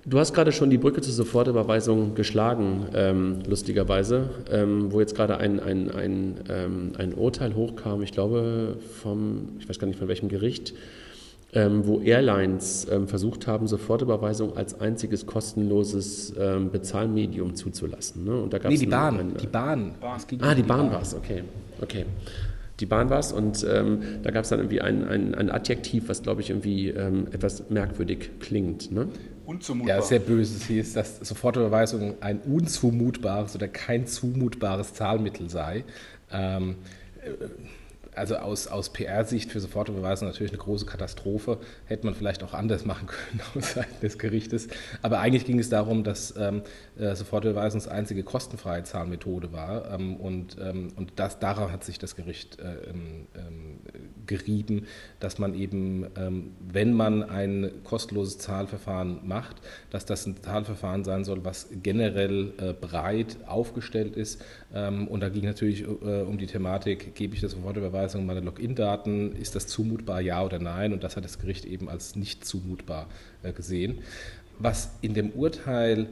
Du 0.07 0.19
hast 0.19 0.35
gerade 0.35 0.53
schon 0.53 0.69
die 0.69 0.77
Brücke 0.77 1.01
zur 1.01 1.15
Sofortüberweisung 1.15 2.15
geschlagen, 2.15 2.89
ähm, 2.95 3.39
lustigerweise, 3.49 4.29
ähm, 4.51 4.93
wo 4.93 5.01
jetzt 5.01 5.15
gerade 5.17 5.39
ein, 5.39 5.61
ein, 5.61 5.91
ein, 5.91 6.35
ähm, 6.51 6.93
ein 6.99 7.15
Urteil 7.15 7.55
hochkam, 7.55 8.03
ich 8.03 8.13
glaube 8.13 8.77
vom, 9.03 9.57
ich 9.61 9.67
weiß 9.67 9.79
gar 9.79 9.87
nicht 9.87 9.99
von 9.99 10.09
welchem 10.09 10.29
Gericht, 10.29 10.75
ähm, 11.55 11.87
wo 11.87 12.01
Airlines 12.01 12.87
ähm, 12.91 13.07
versucht 13.07 13.47
haben, 13.47 13.67
Sofortüberweisung 13.67 14.57
als 14.57 14.81
einziges 14.81 15.25
kostenloses 15.25 16.35
ähm, 16.39 16.71
Bezahlmedium 16.71 17.55
zuzulassen. 17.55 18.25
Ne? 18.25 18.37
Und 18.37 18.53
da 18.53 18.59
nee, 18.69 18.77
die 18.77 18.87
Bahn. 18.87 19.19
Ein, 19.19 19.37
die 19.37 19.47
Bahn. 19.47 19.95
Ah, 20.01 20.19
die, 20.29 20.37
die 20.37 20.63
Bahn 20.63 20.91
war 20.91 21.03
es, 21.03 21.15
okay. 21.15 21.45
okay. 21.81 22.07
Die 22.81 22.87
Bahn 22.87 23.09
war 23.09 23.21
es 23.21 23.31
und 23.31 23.65
ähm, 23.71 24.01
da 24.25 24.33
gab 24.33 24.43
es 24.43 24.51
dann 24.51 24.59
irgendwie 24.59 24.81
ein, 24.81 25.07
ein, 25.07 25.35
ein, 25.37 25.49
Adjektiv, 25.49 26.09
was 26.09 26.23
glaube 26.23 26.41
ich 26.41 26.51
irgendwie 26.51 26.89
ähm, 26.89 27.29
etwas 27.31 27.71
merkwürdig 27.71 28.31
klingt. 28.41 28.91
Ne? 28.91 29.07
Unzumutbar. 29.47 29.97
Ja, 29.97 30.03
sehr 30.03 30.19
böse. 30.19 30.57
Es 30.57 30.67
hieß, 30.67 30.95
dass 30.95 31.21
Sofortüberweisung 31.21 32.17
ein 32.21 32.41
unzumutbares 32.41 33.55
oder 33.55 33.69
kein 33.69 34.09
zumutbares 34.09 34.93
Zahlmittel 34.95 35.49
sei. 35.49 35.85
Ähm, 36.33 36.75
also 38.17 38.37
aus, 38.37 38.67
aus 38.67 38.91
PR-Sicht 38.91 39.53
für 39.53 39.61
Sofortüberweisung 39.61 40.29
natürlich 40.29 40.53
eine 40.53 40.61
große 40.61 40.87
Katastrophe. 40.87 41.59
Hätte 41.87 42.07
man 42.07 42.15
vielleicht 42.15 42.43
auch 42.43 42.55
anders 42.55 42.85
machen 42.85 43.07
können 43.07 43.41
aus 43.55 43.75
Seiten 43.75 44.01
des 44.01 44.19
Gerichtes. 44.19 44.69
Aber 45.03 45.21
eigentlich 45.21 45.45
ging 45.45 45.59
es 45.59 45.69
darum, 45.69 46.05
dass 46.05 46.35
ähm, 46.37 46.63
äh, 46.99 47.15
Sofortüberweisung 47.15 47.87
einzige 47.91 48.23
kostenfreie 48.23 48.85
Zahlmethode 48.85 49.53
war. 49.53 49.93
Ähm, 49.93 50.17
und 50.17 50.57
ähm, 50.61 50.93
und 50.97 51.13
das, 51.17 51.39
daran 51.39 51.73
hat 51.73 51.85
sich 51.85 51.99
das 51.99 52.17
Gericht 52.17 52.59
äh, 52.61 52.91
ähm, 52.91 53.27
ähm, 53.35 53.81
gerieben, 54.27 54.87
dass 55.21 55.39
man 55.39 55.55
eben, 55.55 56.07
ähm, 56.17 56.53
wenn 56.61 56.93
man 56.93 57.23
ein 57.23 57.71
kostenloses 57.85 58.39
Zahlverfahren 58.39 59.21
macht, 59.27 59.57
dass 59.91 60.07
das 60.07 60.27
ein 60.27 60.41
Zahlverfahren 60.43 61.05
sein 61.05 61.25
soll, 61.25 61.45
was 61.45 61.69
generell 61.83 62.53
äh, 62.59 62.73
breit 62.73 63.37
aufgestellt 63.47 64.17
ist. 64.17 64.43
Und 64.75 65.21
da 65.21 65.29
ging 65.29 65.45
natürlich 65.45 65.83
äh, 65.83 66.23
um 66.23 66.37
die 66.37 66.47
Thematik, 66.47 67.15
gebe 67.15 67.35
ich 67.35 67.41
das 67.41 67.53
Sofortüberweisung 67.53 68.27
meiner 68.27 68.41
Login-Daten, 68.41 69.37
ist 69.37 69.55
das 69.55 69.69
zumutbar, 69.69 70.21
ja 70.21 70.43
oder 70.43 70.59
nein? 70.59 70.93
Und 70.93 71.05
das 71.05 71.17
hat 71.17 71.25
das 71.25 71.39
Gericht 71.39 71.65
eben 71.65 71.89
als 71.89 72.17
nicht 72.17 72.45
zumutbar 72.45 73.07
äh, 73.45 73.53
gesehen. 73.53 73.99
Was 74.59 74.91
in 75.01 75.15
dem 75.15 75.31
Urteil 75.31 76.09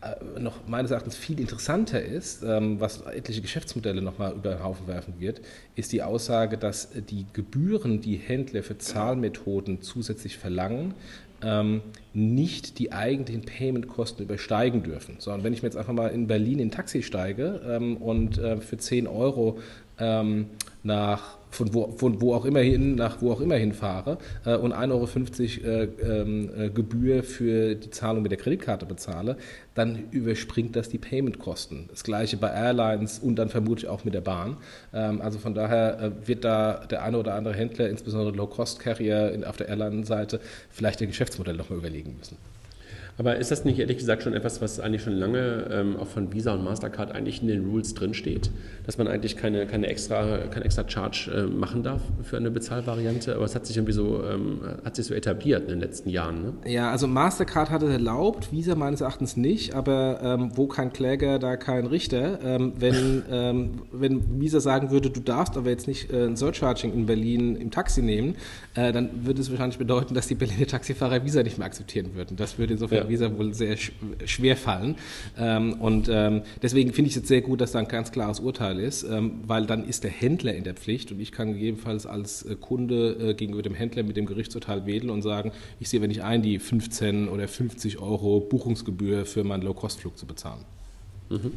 äh, 0.00 0.40
noch 0.40 0.66
meines 0.66 0.90
Erachtens 0.90 1.16
viel 1.16 1.40
interessanter 1.40 2.02
ist, 2.02 2.42
ähm, 2.42 2.80
was 2.80 3.02
etliche 3.02 3.42
Geschäftsmodelle 3.42 4.00
nochmal 4.00 4.32
über 4.32 4.50
den 4.50 4.62
Haufen 4.62 4.86
werfen 4.86 5.14
wird, 5.18 5.42
ist 5.74 5.92
die 5.92 6.02
Aussage, 6.02 6.56
dass 6.56 6.88
die 7.10 7.26
Gebühren, 7.34 8.00
die 8.00 8.16
Händler 8.16 8.62
für 8.62 8.78
Zahlmethoden 8.78 9.82
zusätzlich 9.82 10.38
verlangen, 10.38 10.94
ähm, 11.42 11.82
nicht 12.14 12.78
die 12.78 12.92
eigentlichen 12.92 13.42
Payment-Kosten 13.44 14.22
übersteigen 14.22 14.82
dürfen. 14.82 15.16
Sondern 15.18 15.44
wenn 15.44 15.52
ich 15.52 15.62
mir 15.62 15.68
jetzt 15.68 15.76
einfach 15.76 15.92
mal 15.92 16.08
in 16.08 16.26
Berlin 16.26 16.58
in 16.58 16.68
ein 16.68 16.70
Taxi 16.70 17.02
steige 17.02 17.60
ähm, 17.66 17.96
und 17.96 18.38
äh, 18.38 18.58
für 18.58 18.78
10 18.78 19.06
Euro 19.06 19.58
nach 20.82 21.35
von 21.50 21.72
wo, 21.74 21.92
von 21.92 22.20
wo 22.20 22.34
auch 22.34 22.44
immer 22.44 22.60
hin, 22.60 22.94
nach 22.94 23.22
wo 23.22 23.32
auch 23.32 23.40
immer 23.40 23.56
hinfahre 23.56 24.18
äh, 24.44 24.56
und 24.56 24.72
1,50 24.72 25.64
Euro 25.64 25.70
äh, 25.70 25.84
ähm, 26.02 26.50
äh, 26.56 26.70
Gebühr 26.70 27.22
für 27.22 27.74
die 27.74 27.90
Zahlung 27.90 28.22
mit 28.22 28.30
der 28.30 28.38
Kreditkarte 28.38 28.86
bezahle, 28.86 29.36
dann 29.74 30.08
überspringt 30.10 30.76
das 30.76 30.88
die 30.88 30.98
Payment-Kosten. 30.98 31.86
Das 31.88 32.04
gleiche 32.04 32.36
bei 32.36 32.50
Airlines 32.50 33.18
und 33.18 33.36
dann 33.36 33.48
vermutlich 33.48 33.88
auch 33.88 34.04
mit 34.04 34.14
der 34.14 34.20
Bahn. 34.20 34.56
Ähm, 34.92 35.20
also 35.20 35.38
von 35.38 35.54
daher 35.54 36.00
äh, 36.00 36.28
wird 36.28 36.44
da 36.44 36.86
der 36.86 37.02
eine 37.02 37.18
oder 37.18 37.34
andere 37.34 37.54
Händler, 37.54 37.88
insbesondere 37.88 38.36
Low-Cost-Carrier 38.36 39.42
auf 39.46 39.56
der 39.56 39.68
Airline-Seite, 39.68 40.40
vielleicht 40.70 41.00
ihr 41.00 41.06
Geschäftsmodell 41.06 41.56
nochmal 41.56 41.78
überlegen 41.78 42.16
müssen. 42.18 42.36
Aber 43.18 43.36
ist 43.36 43.50
das 43.50 43.64
nicht 43.64 43.78
ehrlich 43.78 43.98
gesagt 43.98 44.22
schon 44.22 44.34
etwas, 44.34 44.60
was 44.60 44.78
eigentlich 44.78 45.02
schon 45.02 45.14
lange 45.14 45.68
ähm, 45.70 45.96
auch 45.96 46.06
von 46.06 46.32
Visa 46.32 46.52
und 46.52 46.62
Mastercard 46.64 47.12
eigentlich 47.12 47.40
in 47.40 47.48
den 47.48 47.66
Rules 47.66 47.94
drinsteht? 47.94 48.50
Dass 48.84 48.98
man 48.98 49.08
eigentlich 49.08 49.36
keine, 49.36 49.66
keine 49.66 49.86
extra, 49.86 50.38
kein 50.50 50.62
extra 50.62 50.84
Charge 50.86 51.30
äh, 51.34 51.42
machen 51.44 51.82
darf 51.82 52.02
für 52.22 52.36
eine 52.36 52.50
Bezahlvariante, 52.50 53.34
aber 53.34 53.44
es 53.44 53.54
hat 53.54 53.66
sich 53.66 53.76
irgendwie 53.76 53.94
so, 53.94 54.22
ähm, 54.22 54.60
hat 54.84 54.96
sich 54.96 55.06
so 55.06 55.14
etabliert 55.14 55.62
in 55.62 55.68
den 55.68 55.80
letzten 55.80 56.10
Jahren. 56.10 56.42
Ne? 56.42 56.52
Ja, 56.66 56.90
also 56.90 57.06
Mastercard 57.06 57.70
hat 57.70 57.82
es 57.82 57.90
erlaubt, 57.90 58.52
Visa 58.52 58.74
meines 58.74 59.00
Erachtens 59.00 59.36
nicht, 59.36 59.74
aber 59.74 60.20
ähm, 60.22 60.50
wo 60.54 60.66
kein 60.66 60.92
Kläger, 60.92 61.38
da 61.38 61.56
kein 61.56 61.86
Richter. 61.86 62.38
Ähm, 62.44 62.74
wenn, 62.78 63.22
ähm, 63.30 63.82
wenn 63.92 64.40
Visa 64.40 64.60
sagen 64.60 64.90
würde, 64.90 65.08
du 65.08 65.20
darfst 65.20 65.56
aber 65.56 65.70
jetzt 65.70 65.88
nicht 65.88 66.12
äh, 66.12 66.26
ein 66.26 66.36
Surcharging 66.36 66.92
in 66.92 67.06
Berlin 67.06 67.56
im 67.56 67.70
Taxi 67.70 68.02
nehmen, 68.02 68.36
äh, 68.74 68.92
dann 68.92 69.24
würde 69.24 69.40
es 69.40 69.50
wahrscheinlich 69.50 69.78
bedeuten, 69.78 70.14
dass 70.14 70.26
die 70.26 70.34
Berliner 70.34 70.66
Taxifahrer 70.66 71.24
Visa 71.24 71.42
nicht 71.42 71.56
mehr 71.56 71.66
akzeptieren 71.66 72.14
würden. 72.14 72.36
Das 72.36 72.58
würde 72.58 72.74
insofern 72.74 73.04
ja. 73.04 73.05
Visa 73.08 73.36
wohl 73.36 73.54
sehr 73.54 73.76
schwer 74.24 74.56
fallen. 74.56 74.96
Ähm, 75.38 75.74
und 75.74 76.08
ähm, 76.10 76.42
deswegen 76.62 76.92
finde 76.92 77.08
ich 77.08 77.12
es 77.12 77.22
jetzt 77.22 77.28
sehr 77.28 77.42
gut, 77.42 77.60
dass 77.60 77.72
da 77.72 77.78
ein 77.78 77.88
ganz 77.88 78.12
klares 78.12 78.40
Urteil 78.40 78.78
ist, 78.80 79.02
ähm, 79.04 79.40
weil 79.46 79.66
dann 79.66 79.86
ist 79.86 80.04
der 80.04 80.10
Händler 80.10 80.54
in 80.54 80.64
der 80.64 80.74
Pflicht 80.74 81.12
und 81.12 81.20
ich 81.20 81.32
kann 81.32 81.52
gegebenenfalls 81.52 82.06
als 82.06 82.42
äh, 82.42 82.56
Kunde 82.56 83.30
äh, 83.30 83.34
gegenüber 83.34 83.62
dem 83.62 83.74
Händler 83.74 84.02
mit 84.02 84.16
dem 84.16 84.26
Gerichtsurteil 84.26 84.86
wedeln 84.86 85.10
und 85.10 85.22
sagen, 85.22 85.52
ich 85.80 85.88
sehe, 85.88 86.00
wenn 86.02 86.10
ich 86.10 86.22
ein, 86.22 86.42
die 86.42 86.58
15 86.58 87.28
oder 87.28 87.48
50 87.48 87.98
Euro 87.98 88.40
Buchungsgebühr 88.40 89.26
für 89.26 89.44
meinen 89.44 89.62
Low-Cost-Flug 89.62 90.16
zu 90.18 90.26
bezahlen. 90.26 90.64
Mhm. 91.30 91.52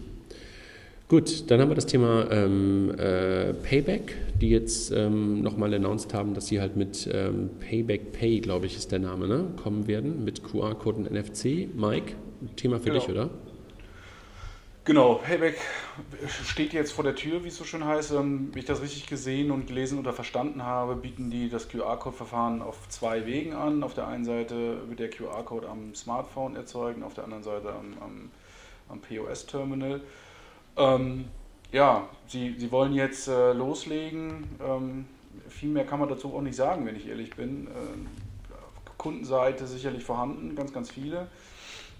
Gut, 1.09 1.49
dann 1.49 1.59
haben 1.59 1.69
wir 1.69 1.75
das 1.75 1.87
Thema 1.87 2.29
ähm, 2.29 2.93
äh, 2.95 3.51
Payback, 3.51 4.15
die 4.39 4.51
jetzt 4.51 4.91
ähm, 4.91 5.41
nochmal 5.41 5.73
announced 5.73 6.13
haben, 6.13 6.35
dass 6.35 6.45
sie 6.45 6.61
halt 6.61 6.77
mit 6.77 7.09
ähm, 7.11 7.49
Payback 7.59 8.11
Pay, 8.11 8.41
glaube 8.41 8.67
ich, 8.67 8.77
ist 8.77 8.91
der 8.91 8.99
Name, 8.99 9.27
ne, 9.27 9.47
kommen 9.61 9.87
werden, 9.87 10.23
mit 10.23 10.43
QR-Code 10.43 10.97
und 10.97 11.11
NFC. 11.11 11.67
Mike, 11.73 12.13
Thema 12.57 12.77
für 12.77 12.91
genau. 12.91 12.99
dich, 12.99 13.09
oder? 13.09 13.31
Genau, 14.85 15.15
Payback 15.15 15.57
steht 16.45 16.73
jetzt 16.73 16.91
vor 16.91 17.03
der 17.03 17.15
Tür, 17.15 17.43
wie 17.43 17.47
es 17.47 17.57
so 17.57 17.63
schön 17.63 17.83
heißt. 17.83 18.13
Wenn 18.13 18.51
ich 18.55 18.65
das 18.65 18.79
richtig 18.79 19.07
gesehen 19.07 19.49
und 19.49 19.65
gelesen 19.65 19.97
oder 19.97 20.13
verstanden 20.13 20.63
habe, 20.63 20.95
bieten 20.95 21.31
die 21.31 21.49
das 21.49 21.69
QR-Code-Verfahren 21.69 22.61
auf 22.61 22.87
zwei 22.89 23.25
Wegen 23.25 23.53
an. 23.53 23.81
Auf 23.81 23.95
der 23.95 24.07
einen 24.07 24.25
Seite 24.25 24.87
wird 24.87 24.99
der 24.99 25.09
QR-Code 25.09 25.67
am 25.69 25.95
Smartphone 25.95 26.55
erzeugen, 26.55 27.01
auf 27.01 27.15
der 27.15 27.23
anderen 27.23 27.41
Seite 27.41 27.69
am, 27.69 27.97
am, 27.99 28.31
am 28.89 29.01
POS-Terminal. 29.01 30.01
Ähm, 30.79 31.25
ja, 31.71 32.07
sie, 32.27 32.55
sie 32.57 32.71
wollen 32.71 32.93
jetzt 32.93 33.27
äh, 33.27 33.53
loslegen. 33.53 34.47
Ähm, 34.65 35.05
viel 35.49 35.69
mehr 35.69 35.85
kann 35.85 35.99
man 35.99 36.09
dazu 36.09 36.33
auch 36.33 36.41
nicht 36.41 36.55
sagen, 36.55 36.85
wenn 36.85 36.95
ich 36.95 37.07
ehrlich 37.07 37.35
bin. 37.35 37.67
Ähm, 37.67 38.07
Kundenseite 38.97 39.65
sicherlich 39.67 40.03
vorhanden, 40.03 40.55
ganz, 40.55 40.73
ganz 40.73 40.89
viele. 40.89 41.27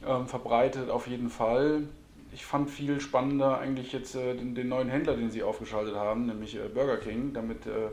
Ähm, 0.07 0.27
verbreitet 0.27 0.89
auf 0.89 1.07
jeden 1.07 1.29
Fall. 1.29 1.83
Ich 2.31 2.45
fand 2.45 2.69
viel 2.69 3.01
spannender 3.01 3.57
eigentlich 3.57 3.91
jetzt 3.91 4.15
äh, 4.15 4.35
den, 4.35 4.55
den, 4.55 4.69
neuen 4.69 4.89
Händler, 4.89 5.15
den 5.15 5.31
sie 5.31 5.43
aufgeschaltet 5.43 5.95
haben, 5.95 6.25
nämlich 6.25 6.55
äh, 6.55 6.67
Burger 6.73 6.97
King. 6.97 7.33
Damit 7.33 7.65
äh, 7.65 7.89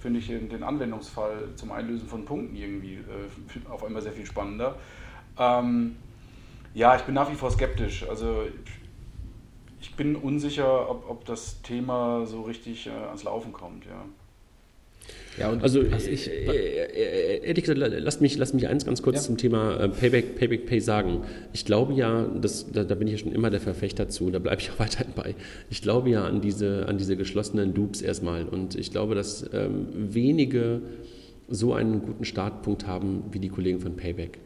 finde 0.00 0.18
ich 0.18 0.28
den 0.28 0.62
Anwendungsfall 0.62 1.50
zum 1.56 1.72
Einlösen 1.72 2.08
von 2.08 2.24
Punkten 2.24 2.56
irgendwie 2.56 2.94
äh, 2.94 3.70
auf 3.70 3.84
einmal 3.84 4.02
sehr 4.02 4.12
viel 4.12 4.26
spannender. 4.26 4.76
Ähm, 5.38 5.96
ja, 6.74 6.96
ich 6.96 7.02
bin 7.02 7.14
nach 7.14 7.30
wie 7.30 7.34
vor 7.34 7.50
skeptisch. 7.50 8.08
Also 8.08 8.44
ich 9.80 9.94
bin 9.94 10.16
unsicher, 10.16 10.90
ob, 10.90 11.08
ob 11.08 11.24
das 11.24 11.62
Thema 11.62 12.26
so 12.26 12.42
richtig 12.42 12.86
äh, 12.86 12.90
ans 12.90 13.24
Laufen 13.24 13.52
kommt, 13.52 13.84
ja. 13.86 14.04
Ja, 15.38 15.50
und 15.50 15.62
also 15.62 15.82
ich, 15.82 16.28
äh, 16.28 16.46
äh, 16.46 17.46
ehrlich 17.46 17.64
gesagt, 17.64 17.78
lasst 17.78 18.20
mich, 18.20 18.36
lasst 18.36 18.54
mich 18.54 18.66
eins 18.66 18.84
ganz 18.84 19.02
kurz 19.02 19.16
ja. 19.16 19.22
zum 19.22 19.36
Thema 19.36 19.88
Payback, 19.88 20.36
Payback 20.36 20.66
Pay 20.66 20.80
sagen. 20.80 21.22
Ich 21.52 21.64
glaube 21.64 21.94
ja, 21.94 22.26
das, 22.40 22.70
da, 22.72 22.82
da, 22.82 22.94
bin 22.96 23.06
ich 23.06 23.12
ja 23.12 23.18
schon 23.18 23.32
immer 23.32 23.48
der 23.48 23.60
Verfechter 23.60 24.08
zu, 24.08 24.30
da 24.30 24.40
bleibe 24.40 24.60
ich 24.60 24.70
auch 24.70 24.78
weiterhin 24.80 25.12
bei. 25.14 25.34
Ich 25.70 25.80
glaube 25.80 26.10
ja 26.10 26.24
an 26.24 26.40
diese, 26.40 26.86
an 26.88 26.98
diese 26.98 27.16
geschlossenen 27.16 27.72
Dupes 27.72 28.02
erstmal 28.02 28.44
und 28.46 28.74
ich 28.74 28.90
glaube, 28.90 29.14
dass 29.14 29.48
ähm, 29.52 29.86
wenige 29.92 30.82
so 31.48 31.72
einen 31.72 32.02
guten 32.02 32.24
Startpunkt 32.24 32.86
haben 32.86 33.24
wie 33.30 33.38
die 33.38 33.48
Kollegen 33.48 33.80
von 33.80 33.96
Payback. 33.96 34.38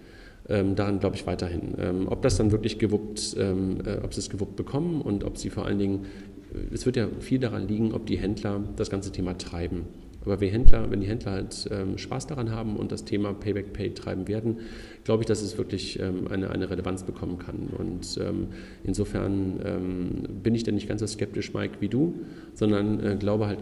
Ähm, 0.48 0.74
daran 0.74 0.98
glaube 0.98 1.16
ich 1.16 1.26
weiterhin. 1.26 1.74
Ähm, 1.78 2.08
ob 2.08 2.22
das 2.22 2.36
dann 2.36 2.50
wirklich 2.50 2.78
gewuppt, 2.78 3.36
ähm, 3.38 3.78
äh, 3.86 3.98
ob 4.02 4.12
sie 4.12 4.20
es 4.20 4.30
gewuppt 4.30 4.56
bekommen 4.56 5.00
und 5.00 5.24
ob 5.24 5.38
sie 5.38 5.50
vor 5.50 5.66
allen 5.66 5.78
Dingen, 5.78 6.06
äh, 6.52 6.74
es 6.74 6.84
wird 6.84 6.96
ja 6.96 7.08
viel 7.20 7.38
daran 7.38 7.68
liegen, 7.68 7.92
ob 7.92 8.06
die 8.06 8.18
Händler 8.18 8.60
das 8.76 8.90
ganze 8.90 9.12
Thema 9.12 9.38
treiben. 9.38 9.84
Aber 10.24 10.40
wenn, 10.40 10.50
Händler, 10.50 10.90
wenn 10.90 11.00
die 11.00 11.06
Händler 11.06 11.32
halt 11.32 11.68
ähm, 11.70 11.98
Spaß 11.98 12.26
daran 12.26 12.50
haben 12.50 12.76
und 12.76 12.92
das 12.92 13.04
Thema 13.04 13.32
Payback 13.32 13.72
Pay 13.72 13.94
treiben 13.94 14.28
werden, 14.28 14.58
glaube 15.04 15.22
ich, 15.22 15.26
dass 15.26 15.42
es 15.42 15.58
wirklich 15.58 15.98
ähm, 16.00 16.28
eine, 16.30 16.50
eine 16.50 16.70
Relevanz 16.70 17.02
bekommen 17.02 17.38
kann. 17.38 17.70
Und 17.76 18.18
ähm, 18.20 18.48
insofern 18.84 19.60
ähm, 19.64 20.42
bin 20.42 20.54
ich 20.54 20.62
da 20.62 20.70
nicht 20.70 20.88
ganz 20.88 21.00
so 21.00 21.06
skeptisch, 21.06 21.52
Mike, 21.54 21.76
wie 21.80 21.88
du, 21.88 22.14
sondern 22.54 23.04
äh, 23.04 23.16
glaube 23.16 23.46
halt, 23.46 23.58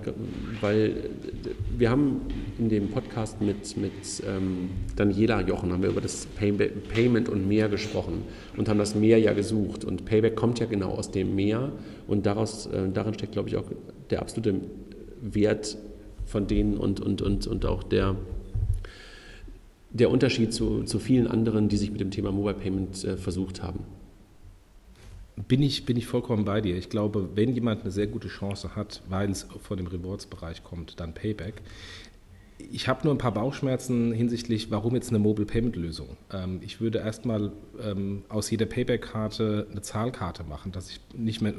weil 0.60 1.10
wir 1.78 1.90
haben 1.90 2.20
in 2.58 2.68
dem 2.68 2.88
Podcast 2.88 3.40
mit, 3.40 3.76
mit 3.76 3.92
ähm, 4.28 4.70
Daniela 4.96 5.40
Jochen 5.42 5.72
haben 5.72 5.82
wir 5.82 5.90
über 5.90 6.00
das 6.00 6.26
Pay 6.26 6.52
Payment 6.52 7.28
und 7.28 7.48
Mehr 7.48 7.68
gesprochen 7.68 8.22
und 8.56 8.68
haben 8.68 8.78
das 8.78 8.94
Mehr 8.94 9.18
ja 9.18 9.32
gesucht. 9.32 9.84
Und 9.84 10.04
Payback 10.04 10.36
kommt 10.36 10.58
ja 10.60 10.66
genau 10.66 10.90
aus 10.90 11.10
dem 11.10 11.34
Mehr 11.34 11.72
und 12.06 12.26
daraus, 12.26 12.66
äh, 12.66 12.90
darin 12.92 13.14
steckt, 13.14 13.32
glaube 13.32 13.48
ich, 13.48 13.56
auch 13.56 13.64
der 14.10 14.20
absolute 14.20 14.60
Wert 15.22 15.76
von 16.30 16.46
denen 16.46 16.76
und, 16.76 17.00
und, 17.00 17.20
und, 17.22 17.46
und 17.46 17.66
auch 17.66 17.82
der, 17.82 18.16
der 19.90 20.10
Unterschied 20.10 20.54
zu, 20.54 20.84
zu 20.84 20.98
vielen 20.98 21.26
anderen, 21.26 21.68
die 21.68 21.76
sich 21.76 21.90
mit 21.90 22.00
dem 22.00 22.10
Thema 22.10 22.30
Mobile 22.30 22.54
Payment 22.54 23.04
äh, 23.04 23.16
versucht 23.16 23.62
haben. 23.62 23.80
Bin 25.48 25.62
ich, 25.62 25.86
bin 25.86 25.96
ich 25.96 26.06
vollkommen 26.06 26.44
bei 26.44 26.60
dir. 26.60 26.76
Ich 26.76 26.88
glaube, 26.88 27.30
wenn 27.34 27.52
jemand 27.52 27.82
eine 27.82 27.90
sehr 27.90 28.06
gute 28.06 28.28
Chance 28.28 28.76
hat, 28.76 29.02
weil 29.08 29.30
es 29.30 29.46
von 29.62 29.76
dem 29.76 29.86
Rewards-Bereich 29.86 30.62
kommt, 30.62 31.00
dann 31.00 31.14
Payback. 31.14 31.62
Ich 32.70 32.88
habe 32.88 33.04
nur 33.04 33.14
ein 33.14 33.18
paar 33.18 33.32
Bauchschmerzen 33.32 34.12
hinsichtlich, 34.12 34.70
warum 34.70 34.94
jetzt 34.94 35.10
eine 35.10 35.18
Mobile 35.18 35.46
Payment 35.46 35.76
Lösung. 35.76 36.16
Ähm, 36.32 36.60
ich 36.62 36.80
würde 36.80 36.98
erstmal 36.98 37.52
ähm, 37.82 38.24
aus 38.28 38.50
jeder 38.50 38.66
Payback-Karte 38.66 39.66
eine 39.70 39.80
Zahlkarte 39.80 40.44
machen, 40.44 40.72
dass 40.72 40.90
ich 40.90 41.00
nicht 41.16 41.40
mehr 41.40 41.54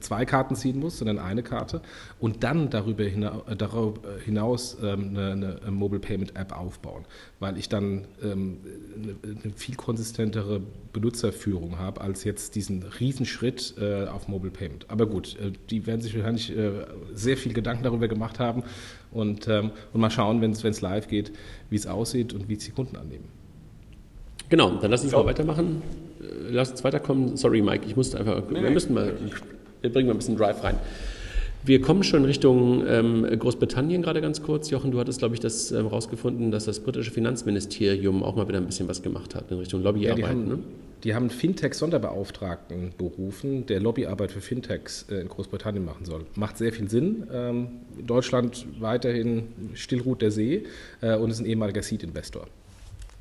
zwei 0.00 0.24
Karten 0.24 0.56
ziehen 0.56 0.78
muss, 0.78 0.98
sondern 0.98 1.18
eine 1.18 1.42
Karte 1.42 1.82
und 2.18 2.44
dann 2.44 2.70
darüber 2.70 3.04
hinaus, 3.04 3.42
äh, 3.48 3.56
darüber 3.56 4.00
hinaus 4.24 4.76
ähm, 4.82 5.10
eine, 5.10 5.58
eine, 5.62 5.70
Mobile 5.70 6.00
Payment 6.00 6.36
App 6.36 6.56
aufbauen, 6.56 7.04
weil 7.40 7.58
ich 7.58 7.68
dann 7.68 8.06
ähm, 8.22 8.58
eine, 8.96 9.36
eine, 9.42 9.52
viel 9.54 9.76
konsistentere 9.76 10.60
Benutzerführung 10.92 11.78
habe 11.78 12.00
als 12.00 12.24
jetzt 12.24 12.54
diesen 12.54 12.82
Riesenschritt 12.82 13.74
äh, 13.78 14.06
auf 14.06 14.28
Mobile 14.28 14.52
Payment. 14.52 14.86
Aber 14.88 15.06
gut, 15.06 15.36
äh, 15.40 15.52
die 15.70 15.86
werden 15.86 16.00
sich 16.00 16.14
wahrscheinlich 16.16 16.56
äh, 16.56 16.70
sehr 17.12 17.36
viel 17.36 17.52
Gedanken 17.52 17.84
darüber 17.84 18.08
gemacht 18.08 18.38
haben 18.38 18.64
und, 19.14 19.48
ähm, 19.48 19.70
und 19.92 20.00
mal 20.00 20.10
schauen, 20.10 20.40
wenn 20.42 20.50
es 20.50 20.80
live 20.80 21.08
geht, 21.08 21.32
wie 21.70 21.76
es 21.76 21.86
aussieht 21.86 22.34
und 22.34 22.48
wie 22.48 22.54
es 22.54 22.64
die 22.64 22.72
Kunden 22.72 22.96
annehmen. 22.96 23.24
Genau, 24.48 24.70
dann 24.70 24.90
lass 24.90 25.02
uns 25.02 25.12
so. 25.12 25.18
mal 25.18 25.26
weitermachen. 25.26 25.82
Äh, 26.20 26.50
lass 26.50 26.70
uns 26.70 26.84
weiterkommen. 26.84 27.36
Sorry, 27.36 27.62
Mike, 27.62 27.86
ich 27.86 27.96
musste 27.96 28.18
einfach, 28.18 28.42
nee, 28.50 28.62
wir 28.62 28.70
müssen 28.70 28.94
mal, 28.94 29.12
wir 29.80 29.92
bringen 29.92 30.08
mal 30.08 30.14
ein 30.14 30.18
bisschen 30.18 30.36
Drive 30.36 30.62
rein. 30.62 30.76
Wir 31.66 31.80
kommen 31.80 32.02
schon 32.02 32.26
Richtung 32.26 32.84
ähm, 32.86 33.26
Großbritannien 33.38 34.02
gerade 34.02 34.20
ganz 34.20 34.42
kurz. 34.42 34.68
Jochen, 34.68 34.90
du 34.90 35.00
hattest, 35.00 35.20
glaube 35.20 35.34
ich, 35.34 35.40
das 35.40 35.72
ähm, 35.72 35.86
rausgefunden, 35.86 36.50
dass 36.50 36.66
das 36.66 36.80
britische 36.80 37.10
Finanzministerium 37.10 38.22
auch 38.22 38.36
mal 38.36 38.46
wieder 38.48 38.58
ein 38.58 38.66
bisschen 38.66 38.86
was 38.86 39.00
gemacht 39.00 39.34
hat 39.34 39.50
in 39.50 39.58
Richtung 39.58 39.82
Lobbyarbeit. 39.82 40.18
Ja, 40.18 40.26
die, 40.26 40.30
haben, 40.30 40.48
ne? 40.48 40.58
Die 41.04 41.14
haben 41.14 41.28
Fintech-Sonderbeauftragten 41.28 42.92
berufen, 42.96 43.66
der 43.66 43.80
Lobbyarbeit 43.80 44.32
für 44.32 44.40
Fintechs 44.40 45.06
äh, 45.10 45.20
in 45.20 45.28
Großbritannien 45.28 45.84
machen 45.84 46.06
soll. 46.06 46.24
Macht 46.34 46.56
sehr 46.56 46.72
viel 46.72 46.88
Sinn. 46.88 47.26
Ähm, 47.32 47.68
Deutschland 48.04 48.66
weiterhin 48.80 49.48
stillruht 49.74 50.22
der 50.22 50.30
See 50.30 50.64
äh, 51.02 51.16
und 51.16 51.30
ist 51.30 51.40
ein 51.40 51.46
ehemaliger 51.46 51.82
Seed-Investor. 51.82 52.46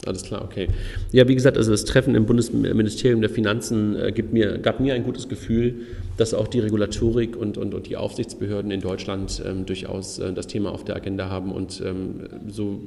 Alles 0.06 0.24
klar, 0.24 0.44
okay. 0.44 0.68
Ja, 1.12 1.28
wie 1.28 1.36
gesagt, 1.36 1.58
also 1.58 1.72
das 1.72 1.86
Treffen 1.86 2.16
im 2.16 2.26
Bundesministerium 2.26 3.22
der 3.22 3.30
Finanzen 3.30 3.96
äh, 3.96 4.14
mir, 4.32 4.58
gab 4.58 4.80
mir 4.80 4.94
ein 4.94 5.04
gutes 5.04 5.30
Gefühl, 5.30 5.88
dass 6.18 6.34
auch 6.34 6.48
die 6.48 6.60
Regulatorik 6.60 7.36
und, 7.36 7.58
und, 7.58 7.74
und 7.74 7.88
die 7.88 7.98
Aufsichtsbehörden 7.98 8.72
in 8.72 8.82
Deutschland 8.82 9.42
ähm, 9.46 9.66
durchaus 9.66 10.20
äh, 10.20 10.34
das 10.34 10.48
Thema 10.48 10.72
auf 10.72 10.84
der 10.84 10.96
Agenda 10.96 11.30
haben 11.30 11.52
und 11.52 11.82
ähm, 11.86 12.28
so, 12.48 12.82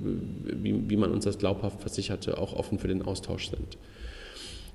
wie, 0.45 0.89
wie 0.89 0.97
man 0.97 1.11
uns 1.11 1.25
das 1.25 1.39
glaubhaft 1.39 1.81
versicherte, 1.81 2.39
auch 2.39 2.55
offen 2.55 2.79
für 2.79 2.89
den 2.89 3.03
Austausch 3.03 3.51
sind. 3.51 3.79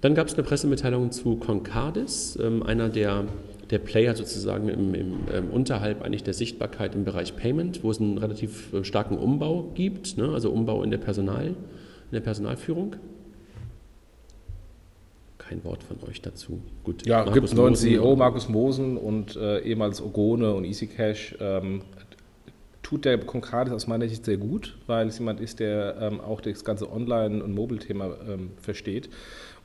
Dann 0.01 0.15
gab 0.15 0.27
es 0.27 0.33
eine 0.33 0.43
Pressemitteilung 0.43 1.11
zu 1.11 1.35
Concardis, 1.35 2.37
ähm, 2.41 2.63
einer 2.63 2.89
der, 2.89 3.25
der 3.69 3.77
Player 3.77 4.15
sozusagen 4.15 4.67
im, 4.67 4.95
im 4.95 5.19
ähm, 5.31 5.49
unterhalb 5.51 6.01
eigentlich 6.01 6.23
der 6.23 6.33
Sichtbarkeit 6.33 6.95
im 6.95 7.05
Bereich 7.05 7.35
Payment, 7.35 7.83
wo 7.83 7.91
es 7.91 8.01
einen 8.01 8.17
relativ 8.17 8.73
äh, 8.73 8.83
starken 8.83 9.17
Umbau 9.17 9.71
gibt, 9.75 10.17
ne? 10.17 10.29
also 10.33 10.51
Umbau 10.51 10.83
in 10.83 10.89
der 10.89 10.97
Personal 10.97 11.47
in 11.47 12.15
der 12.15 12.21
Personalführung? 12.21 12.95
Kein 15.37 15.63
Wort 15.63 15.83
von 15.83 15.97
euch 16.09 16.21
dazu. 16.21 16.61
Gut. 16.83 17.05
Ja, 17.05 17.23
gibt 17.29 17.47
einen 17.47 17.57
neuen 17.57 17.75
CEO, 17.75 18.15
Markus 18.15 18.49
Mosen 18.49 18.97
und 18.97 19.35
äh, 19.35 19.59
ehemals 19.59 20.01
Ogone 20.01 20.53
und 20.53 20.65
EasyCash. 20.65 21.35
Ähm, 21.39 21.83
tut 22.81 23.05
der 23.05 23.17
Concardis 23.19 23.73
aus 23.73 23.87
meiner 23.87 24.09
Sicht 24.09 24.25
sehr 24.25 24.37
gut, 24.37 24.77
weil 24.87 25.07
es 25.07 25.19
jemand 25.19 25.39
ist, 25.39 25.59
der 25.59 25.95
ähm, 26.01 26.19
auch 26.19 26.41
das 26.41 26.65
ganze 26.65 26.91
Online- 26.91 27.43
und 27.43 27.53
Mobile-Thema 27.53 28.17
ähm, 28.27 28.51
versteht 28.57 29.09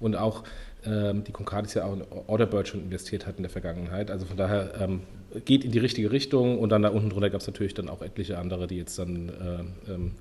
und 0.01 0.17
auch 0.17 0.45
ähm, 0.85 1.25
die 1.25 1.33
Concardis 1.33 1.75
ja 1.75 1.85
auch 1.85 1.95
in 1.95 2.03
Orderbird 2.27 2.69
schon 2.69 2.81
investiert 2.81 3.27
hat 3.27 3.37
in 3.37 3.43
der 3.43 3.51
Vergangenheit. 3.51 4.11
Also 4.11 4.27
von 4.27 4.37
daher 4.37 4.73
ähm, 4.81 5.01
geht 5.45 5.65
in 5.65 5.73
die 5.73 5.79
richtige 5.79 6.13
Richtung 6.13 6.59
und 6.59 6.71
dann 6.71 6.83
da 6.83 6.89
unten 6.89 7.11
drunter 7.11 7.31
gab 7.31 7.41
es 7.41 7.47
natürlich 7.47 7.75
dann 7.75 7.89
auch 7.89 8.03
etliche 8.03 8.39
andere, 8.39 8.67
die 8.67 8.77
jetzt 8.77 8.99
dann 8.99 9.29
äh, 9.29 9.93
ähm, 9.93 10.13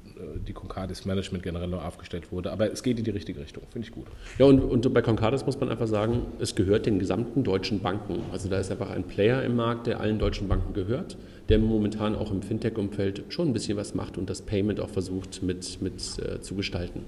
die 0.48 0.54
Concardis 0.54 1.06
Management 1.06 1.44
generell 1.44 1.68
noch 1.68 1.86
aufgestellt 1.86 2.32
wurde. 2.32 2.52
Aber 2.52 2.72
es 2.72 2.84
geht 2.84 2.98
in 2.98 3.06
die 3.06 3.12
richtige 3.12 3.40
Richtung, 3.40 3.64
finde 3.70 3.88
ich 3.88 3.94
gut. 3.94 4.08
Ja, 4.38 4.46
und, 4.46 4.60
und 4.60 4.94
bei 4.94 5.02
Concardis 5.02 5.46
muss 5.46 5.60
man 5.60 5.70
einfach 5.70 5.88
sagen, 5.88 6.26
es 6.40 6.56
gehört 6.56 6.86
den 6.86 7.00
gesamten 7.00 7.44
deutschen 7.44 7.80
Banken. 7.82 8.24
Also 8.32 8.50
da 8.50 8.60
ist 8.60 8.72
einfach 8.72 8.90
ein 8.90 9.04
Player 9.04 9.44
im 9.44 9.56
Markt, 9.56 9.88
der 9.88 10.00
allen 10.00 10.20
deutschen 10.20 10.48
Banken 10.48 10.74
gehört, 10.74 11.18
der 11.50 11.60
momentan 11.60 12.16
auch 12.16 12.32
im 12.32 12.42
Fintech-Umfeld 12.42 13.24
schon 13.30 13.50
ein 13.50 13.54
bisschen 13.54 13.78
was 13.78 13.94
macht 13.94 14.18
und 14.18 14.30
das 14.30 14.42
Payment 14.42 14.80
auch 14.80 14.90
versucht 14.90 15.44
mit, 15.44 15.82
mit 15.82 16.02
äh, 16.20 16.42
zu 16.42 16.56
gestalten. 16.56 17.04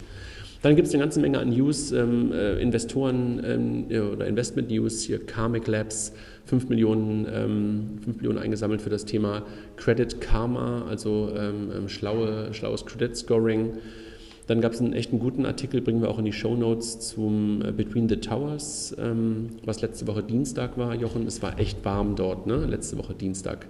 Dann 0.67 0.75
gibt 0.75 0.89
es 0.89 0.93
eine 0.93 1.01
ganze 1.01 1.21
Menge 1.21 1.39
an 1.39 1.51
News, 1.51 1.93
ähm, 1.93 2.33
äh, 2.33 2.61
Investoren 2.61 3.41
ähm, 3.41 4.11
oder 4.11 4.27
Investment-News, 4.27 5.01
hier 5.01 5.25
Karmic 5.25 5.65
Labs, 5.65 6.11
5 6.43 6.67
Millionen, 6.67 7.25
ähm, 7.33 7.99
5 8.03 8.17
Millionen 8.17 8.37
eingesammelt 8.37 8.81
für 8.81 8.89
das 8.89 9.05
Thema 9.05 9.43
Credit 9.77 10.19
Karma, 10.19 10.83
also 10.89 11.31
ähm, 11.37 11.71
ähm, 11.73 11.87
schlaue, 11.87 12.53
schlaues 12.53 12.85
Credit 12.85 13.15
Scoring. 13.15 13.77
Dann 14.47 14.59
gab 14.59 14.73
es 14.73 14.81
einen 14.81 14.91
echt 14.91 15.11
guten 15.11 15.45
Artikel, 15.45 15.79
bringen 15.79 16.01
wir 16.01 16.09
auch 16.09 16.19
in 16.19 16.25
die 16.25 16.33
Show 16.33 16.57
Notes 16.57 16.99
zum 16.99 17.61
äh, 17.61 17.71
Between 17.71 18.09
the 18.09 18.17
Towers, 18.17 18.93
ähm, 18.99 19.51
was 19.63 19.81
letzte 19.81 20.05
Woche 20.05 20.21
Dienstag 20.21 20.77
war, 20.77 20.93
Jochen. 20.95 21.27
Es 21.27 21.41
war 21.41 21.57
echt 21.61 21.85
warm 21.85 22.17
dort, 22.17 22.45
ne? 22.45 22.65
letzte 22.65 22.97
Woche 22.97 23.13
Dienstag. 23.13 23.67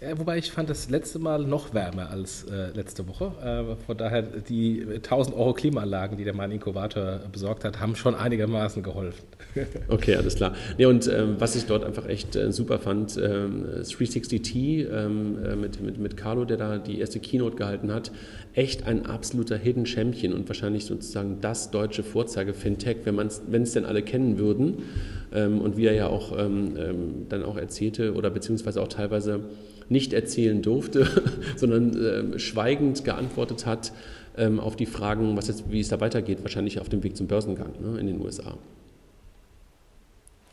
Ja, 0.00 0.16
wobei 0.16 0.38
ich 0.38 0.52
fand 0.52 0.70
das 0.70 0.90
letzte 0.90 1.18
Mal 1.18 1.42
noch 1.42 1.74
wärmer 1.74 2.10
als 2.10 2.44
äh, 2.44 2.70
letzte 2.72 3.08
Woche. 3.08 3.32
Äh, 3.42 3.84
von 3.84 3.96
daher, 3.96 4.22
die 4.22 4.86
1000 4.88 5.36
Euro 5.36 5.54
Klimaanlagen, 5.54 6.16
die 6.16 6.22
der 6.22 6.34
mein 6.34 6.52
Inkubator 6.52 7.20
besorgt 7.32 7.64
hat, 7.64 7.80
haben 7.80 7.96
schon 7.96 8.14
einigermaßen 8.14 8.84
geholfen. 8.84 9.24
okay, 9.88 10.14
alles 10.14 10.36
klar. 10.36 10.54
Nee, 10.76 10.86
und 10.86 11.08
ähm, 11.12 11.34
was 11.40 11.56
ich 11.56 11.64
dort 11.66 11.84
einfach 11.84 12.08
echt 12.08 12.36
äh, 12.36 12.52
super 12.52 12.78
fand, 12.78 13.10
360T 13.18 14.86
ähm, 14.86 14.88
ähm, 14.88 15.44
äh, 15.44 15.56
mit, 15.56 15.80
mit, 15.80 15.98
mit 15.98 16.16
Carlo, 16.16 16.44
der 16.44 16.58
da 16.58 16.78
die 16.78 17.00
erste 17.00 17.18
Keynote 17.18 17.56
gehalten 17.56 17.92
hat, 17.92 18.12
echt 18.54 18.86
ein 18.86 19.04
absoluter 19.04 19.56
Hidden 19.56 19.86
Champion 19.86 20.32
und 20.32 20.48
wahrscheinlich 20.48 20.84
sozusagen 20.84 21.40
das 21.40 21.72
deutsche 21.72 22.04
Vorzeige-Fintech, 22.04 22.98
wenn 23.04 23.62
es 23.62 23.72
denn 23.72 23.84
alle 23.84 24.02
kennen 24.02 24.38
würden. 24.38 24.84
Ähm, 25.34 25.60
und 25.60 25.76
wie 25.76 25.86
er 25.86 25.94
ja 25.94 26.06
auch 26.06 26.38
ähm, 26.38 26.76
ähm, 26.78 27.26
dann 27.28 27.42
auch 27.42 27.56
erzählte 27.56 28.14
oder 28.14 28.30
beziehungsweise 28.30 28.80
auch 28.80 28.88
teilweise 28.88 29.40
nicht 29.88 30.12
erzählen 30.12 30.62
durfte, 30.62 31.06
sondern 31.56 32.34
äh, 32.34 32.38
schweigend 32.38 33.04
geantwortet 33.04 33.66
hat 33.66 33.92
ähm, 34.36 34.60
auf 34.60 34.76
die 34.76 34.86
Fragen, 34.86 35.36
was 35.36 35.48
jetzt, 35.48 35.70
wie 35.70 35.80
es 35.80 35.88
da 35.88 36.00
weitergeht, 36.00 36.38
wahrscheinlich 36.42 36.80
auf 36.80 36.88
dem 36.88 37.02
Weg 37.02 37.16
zum 37.16 37.26
Börsengang 37.26 37.72
ne, 37.80 37.98
in 37.98 38.06
den 38.06 38.20
USA. 38.20 38.54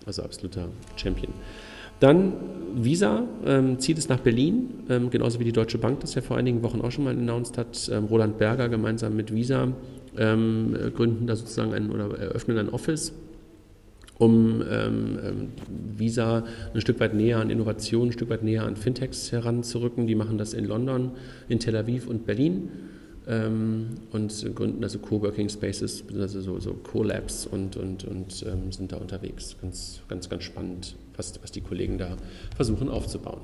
Also 0.06 0.24
absoluter 0.24 0.70
Champion. 0.96 1.34
Dann 2.00 2.34
Visa 2.76 3.24
ähm, 3.46 3.80
zieht 3.80 3.98
es 3.98 4.10
nach 4.10 4.20
Berlin, 4.20 4.70
ähm, 4.90 5.10
genauso 5.10 5.40
wie 5.40 5.46
die 5.46 5.54
Deutsche 5.54 5.78
Bank 5.78 6.02
das 6.02 6.14
ja 6.14 6.22
vor 6.22 6.38
einigen 6.38 6.62
Wochen 6.62 6.82
auch 6.82 6.92
schon 6.92 7.06
mal 7.06 7.14
announced 7.14 7.58
hat. 7.58 7.90
Ähm, 7.92 8.06
Roland 8.06 8.38
Berger 8.38 8.68
gemeinsam 8.68 9.16
mit 9.16 9.34
Visa 9.34 9.70
ähm, 10.18 10.78
gründen 10.96 11.28
da 11.28 11.36
sozusagen 11.36 11.74
ein 11.74 11.90
oder 11.92 12.18
eröffnen 12.18 12.58
ein 12.58 12.70
Office 12.70 13.14
um 14.18 14.62
ähm, 14.62 15.20
ähm, 15.24 15.48
Visa 15.98 16.46
ein 16.74 16.82
Stück 16.82 17.00
weit 17.00 17.14
näher 17.14 17.40
an 17.40 17.50
Innovation, 17.50 18.10
ein 18.10 18.12
Stück 18.12 18.30
weit 18.30 18.44
näher 18.44 18.64
an 18.64 18.76
Fintechs 18.76 19.32
heranzurücken. 19.32 20.08
Die 20.08 20.16
machen 20.16 20.38
das 20.38 20.54
in 20.54 20.66
London, 20.66 21.12
in 21.50 21.60
Tel 21.60 21.76
Aviv 21.76 22.08
und 22.08 22.26
Berlin 22.26 22.70
ähm, 23.28 23.88
und 24.12 24.56
gründen 24.56 24.84
also 24.84 25.00
Coworking 25.00 25.50
Spaces, 25.50 26.04
also 26.14 26.42
so, 26.42 26.60
so 26.60 26.74
Co-Labs 26.74 27.46
und, 27.46 27.76
und, 27.76 28.06
und 28.06 28.46
ähm, 28.48 28.72
sind 28.72 28.92
da 28.92 28.98
unterwegs. 28.98 29.56
Ganz, 29.62 30.02
ganz, 30.08 30.30
ganz 30.30 30.44
spannend, 30.44 30.96
was, 31.18 31.34
was 31.42 31.52
die 31.52 31.62
Kollegen 31.62 31.98
da 31.98 32.16
versuchen 32.56 32.90
aufzubauen. 32.90 33.42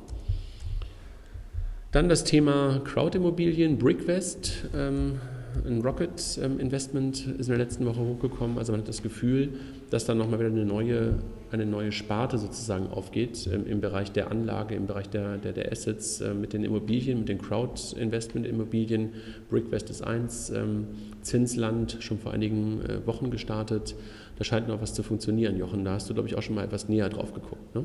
Dann 1.92 2.08
das 2.08 2.24
Thema 2.24 2.82
Crowd-Immobilien, 2.86 3.78
Brickwest. 3.78 4.66
Ähm, 4.74 5.20
ein 5.66 5.82
Rocket 5.82 6.40
ähm, 6.42 6.60
Investment 6.60 7.28
ist 7.38 7.48
in 7.48 7.52
der 7.52 7.58
letzten 7.58 7.86
Woche 7.86 8.00
hochgekommen. 8.00 8.58
Also 8.58 8.72
man 8.72 8.82
hat 8.82 8.88
das 8.88 9.02
Gefühl, 9.02 9.50
dass 9.91 10.06
da 10.06 10.15
nochmal 10.15 10.39
wieder 10.39 10.49
eine 10.49 10.65
neue, 10.65 11.19
eine 11.51 11.65
neue 11.65 11.91
Sparte 11.91 12.38
sozusagen 12.38 12.88
aufgeht 12.88 13.47
ähm, 13.54 13.67
im 13.67 13.82
Bereich 13.82 14.12
der 14.12 14.32
Anlage, 14.32 14.73
im 14.73 14.88
Bereich 14.88 15.10
der, 15.10 15.38
der, 15.38 15.51
der 15.51 15.71
Assets 15.71 16.21
äh, 16.21 16.34
mit 16.34 16.54
den 16.54 16.63
Immobilien, 16.63 17.19
mit 17.19 17.30
den 17.30 17.39
Crowd-Investment-Immobilien. 17.39 19.10
Brickwest 19.49 19.89
ist 19.89 20.01
eins, 20.01 20.49
ähm, 20.49 20.88
Zinsland 21.21 21.97
schon 21.99 22.17
vor 22.17 22.32
einigen 22.32 22.82
äh, 22.82 23.06
Wochen 23.06 23.30
gestartet. 23.32 23.93
Da 24.38 24.45
scheint 24.45 24.69
noch 24.69 24.82
was 24.82 24.93
zu 24.93 25.04
funktionieren, 25.04 25.58
Jochen. 25.58 25.84
Da 25.84 25.91
hast 25.91 26.10
du, 26.10 26.13
glaube 26.13 26.30
ich, 26.30 26.36
auch 26.36 26.41
schon 26.41 26.56
mal 26.56 26.63
etwas 26.63 26.88
näher 26.88 27.10
drauf 27.10 27.34
geguckt. 27.34 27.75
Ne? 27.75 27.84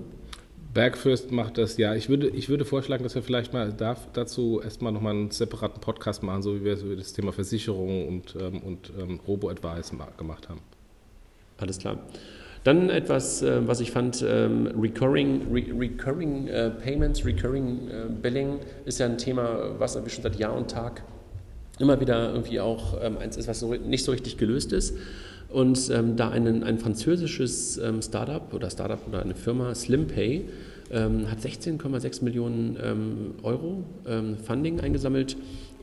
Bergfürst 0.74 1.32
macht 1.32 1.58
das, 1.58 1.76
ja. 1.76 1.96
Ich 1.96 2.08
würde, 2.08 2.28
ich 2.28 2.48
würde 2.48 2.64
vorschlagen, 2.64 3.02
dass 3.02 3.16
wir 3.16 3.22
vielleicht 3.22 3.52
mal 3.52 3.72
darf, 3.72 4.08
dazu 4.12 4.60
erstmal 4.62 4.92
nochmal 4.92 5.14
einen 5.14 5.30
separaten 5.32 5.80
Podcast 5.80 6.22
machen, 6.22 6.42
so 6.42 6.54
wie 6.54 6.64
wir 6.64 6.96
das 6.96 7.14
Thema 7.14 7.32
Versicherung 7.32 8.06
und, 8.06 8.36
ähm, 8.40 8.62
und 8.62 8.92
ähm, 8.96 9.18
Robo-Advice 9.26 9.92
gemacht 10.16 10.48
haben. 10.48 10.60
Alles 11.58 11.78
klar. 11.78 11.98
Dann 12.66 12.90
etwas, 12.90 13.42
äh, 13.42 13.66
was 13.66 13.80
ich 13.80 13.92
fand, 13.92 14.24
ähm, 14.28 14.66
Recurring, 14.76 15.42
Re 15.52 15.62
Recurring 15.78 16.48
äh, 16.48 16.70
Payments, 16.70 17.24
Recurring 17.24 17.88
äh, 17.88 18.06
Billing 18.20 18.58
ist 18.84 18.98
ja 18.98 19.06
ein 19.06 19.18
Thema, 19.18 19.78
was 19.78 19.92
schon 19.92 20.22
seit 20.22 20.34
Jahr 20.36 20.52
und 20.52 20.68
Tag 20.68 21.04
immer 21.78 22.00
wieder 22.00 22.32
irgendwie 22.32 22.58
auch 22.58 23.00
ähm, 23.00 23.18
eins 23.18 23.36
ist, 23.36 23.46
was 23.46 23.60
so, 23.60 23.72
nicht 23.72 24.04
so 24.04 24.10
richtig 24.10 24.36
gelöst 24.36 24.72
ist. 24.72 24.96
Und 25.48 25.90
ähm, 25.90 26.16
da 26.16 26.30
einen, 26.30 26.64
ein 26.64 26.78
französisches 26.78 27.78
ähm, 27.78 28.02
Startup 28.02 28.52
oder 28.52 28.68
Startup 28.68 28.98
oder 29.06 29.22
eine 29.22 29.36
Firma, 29.36 29.72
SlimPay, 29.72 30.46
ähm, 30.90 31.30
hat 31.30 31.38
16,6 31.38 32.24
Millionen 32.24 32.76
ähm, 32.82 33.34
Euro 33.44 33.84
Funding 34.44 34.80
eingesammelt, 34.80 35.36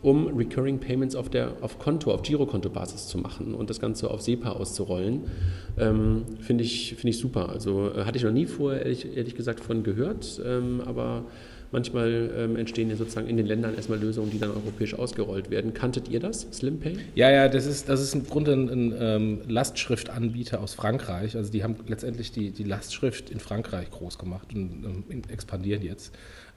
um 0.04 0.28
Recurring 0.38 0.80
Payments 0.80 1.16
auf, 1.16 1.30
der, 1.30 1.54
auf 1.62 1.80
Konto, 1.80 2.12
auf 2.12 2.22
Girokonto-Basis 2.22 3.08
zu 3.08 3.18
machen 3.18 3.56
und 3.56 3.70
das 3.70 3.80
Ganze 3.80 4.12
auf 4.12 4.22
SEPA 4.22 4.52
auszurollen. 4.52 5.22
Ähm, 5.80 6.24
Finde 6.40 6.64
ich, 6.64 6.96
find 6.96 7.14
ich 7.14 7.18
super. 7.18 7.50
Also 7.50 7.92
äh, 7.92 8.04
hatte 8.06 8.18
ich 8.18 8.24
noch 8.24 8.32
nie 8.32 8.46
vorher, 8.46 8.84
ehrlich, 8.84 9.18
ehrlich 9.18 9.36
gesagt, 9.36 9.62
von 9.62 9.84
gehört, 9.84 10.42
ähm, 10.46 10.82
aber 10.86 11.24
Manchmal 11.74 12.30
ähm, 12.38 12.56
entstehen 12.56 12.92
ja 12.92 12.96
sozusagen 12.96 13.28
in 13.28 13.36
den 13.36 13.48
Ländern 13.48 13.74
erstmal 13.74 13.98
Lösungen, 13.98 14.30
die 14.30 14.38
dann 14.38 14.52
europäisch 14.52 14.94
ausgerollt 14.94 15.50
werden. 15.50 15.74
Kanntet 15.74 16.08
ihr 16.08 16.20
das, 16.20 16.46
SlimPay? 16.52 16.98
Ja, 17.16 17.32
ja, 17.32 17.50
das 17.50 17.66
ist, 17.66 17.90
das 17.90 18.00
ist 18.00 18.14
im 18.14 18.28
Grunde 18.28 18.54
ein, 18.54 18.70
ein 18.70 18.96
ähm, 19.00 19.42
Lastschriftanbieter 19.48 20.62
aus 20.62 20.76
Frankreich. 20.76 21.36
Also 21.36 21.52
die 21.52 21.64
haben 21.64 21.76
letztendlich 21.88 22.32
die, 22.32 22.52
die 22.52 22.64
Lastschrift 22.64 23.32
in 23.32 23.40
Frankreich 23.40 23.90
groß 23.90 24.20
gemacht 24.20 24.50
und 24.54 25.04
ähm, 25.10 25.24
expandieren 25.30 25.82
jetzt. 25.82 26.14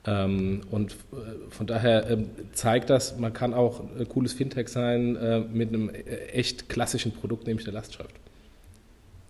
Ähm, 0.06 0.60
und 0.70 0.92
äh, 0.92 1.50
von 1.50 1.66
daher 1.66 2.08
ähm, 2.10 2.30
zeigt 2.52 2.90
das, 2.90 3.18
man 3.18 3.32
kann 3.32 3.54
auch 3.54 3.82
ein 3.98 4.08
cooles 4.08 4.32
Fintech 4.32 4.68
sein 4.68 5.16
äh, 5.16 5.40
mit 5.40 5.70
einem 5.70 5.90
äh, 5.90 6.02
echt 6.32 6.68
klassischen 6.68 7.12
Produkt, 7.12 7.46
nämlich 7.46 7.64
der 7.64 7.74
Lastschrift. 7.74 8.14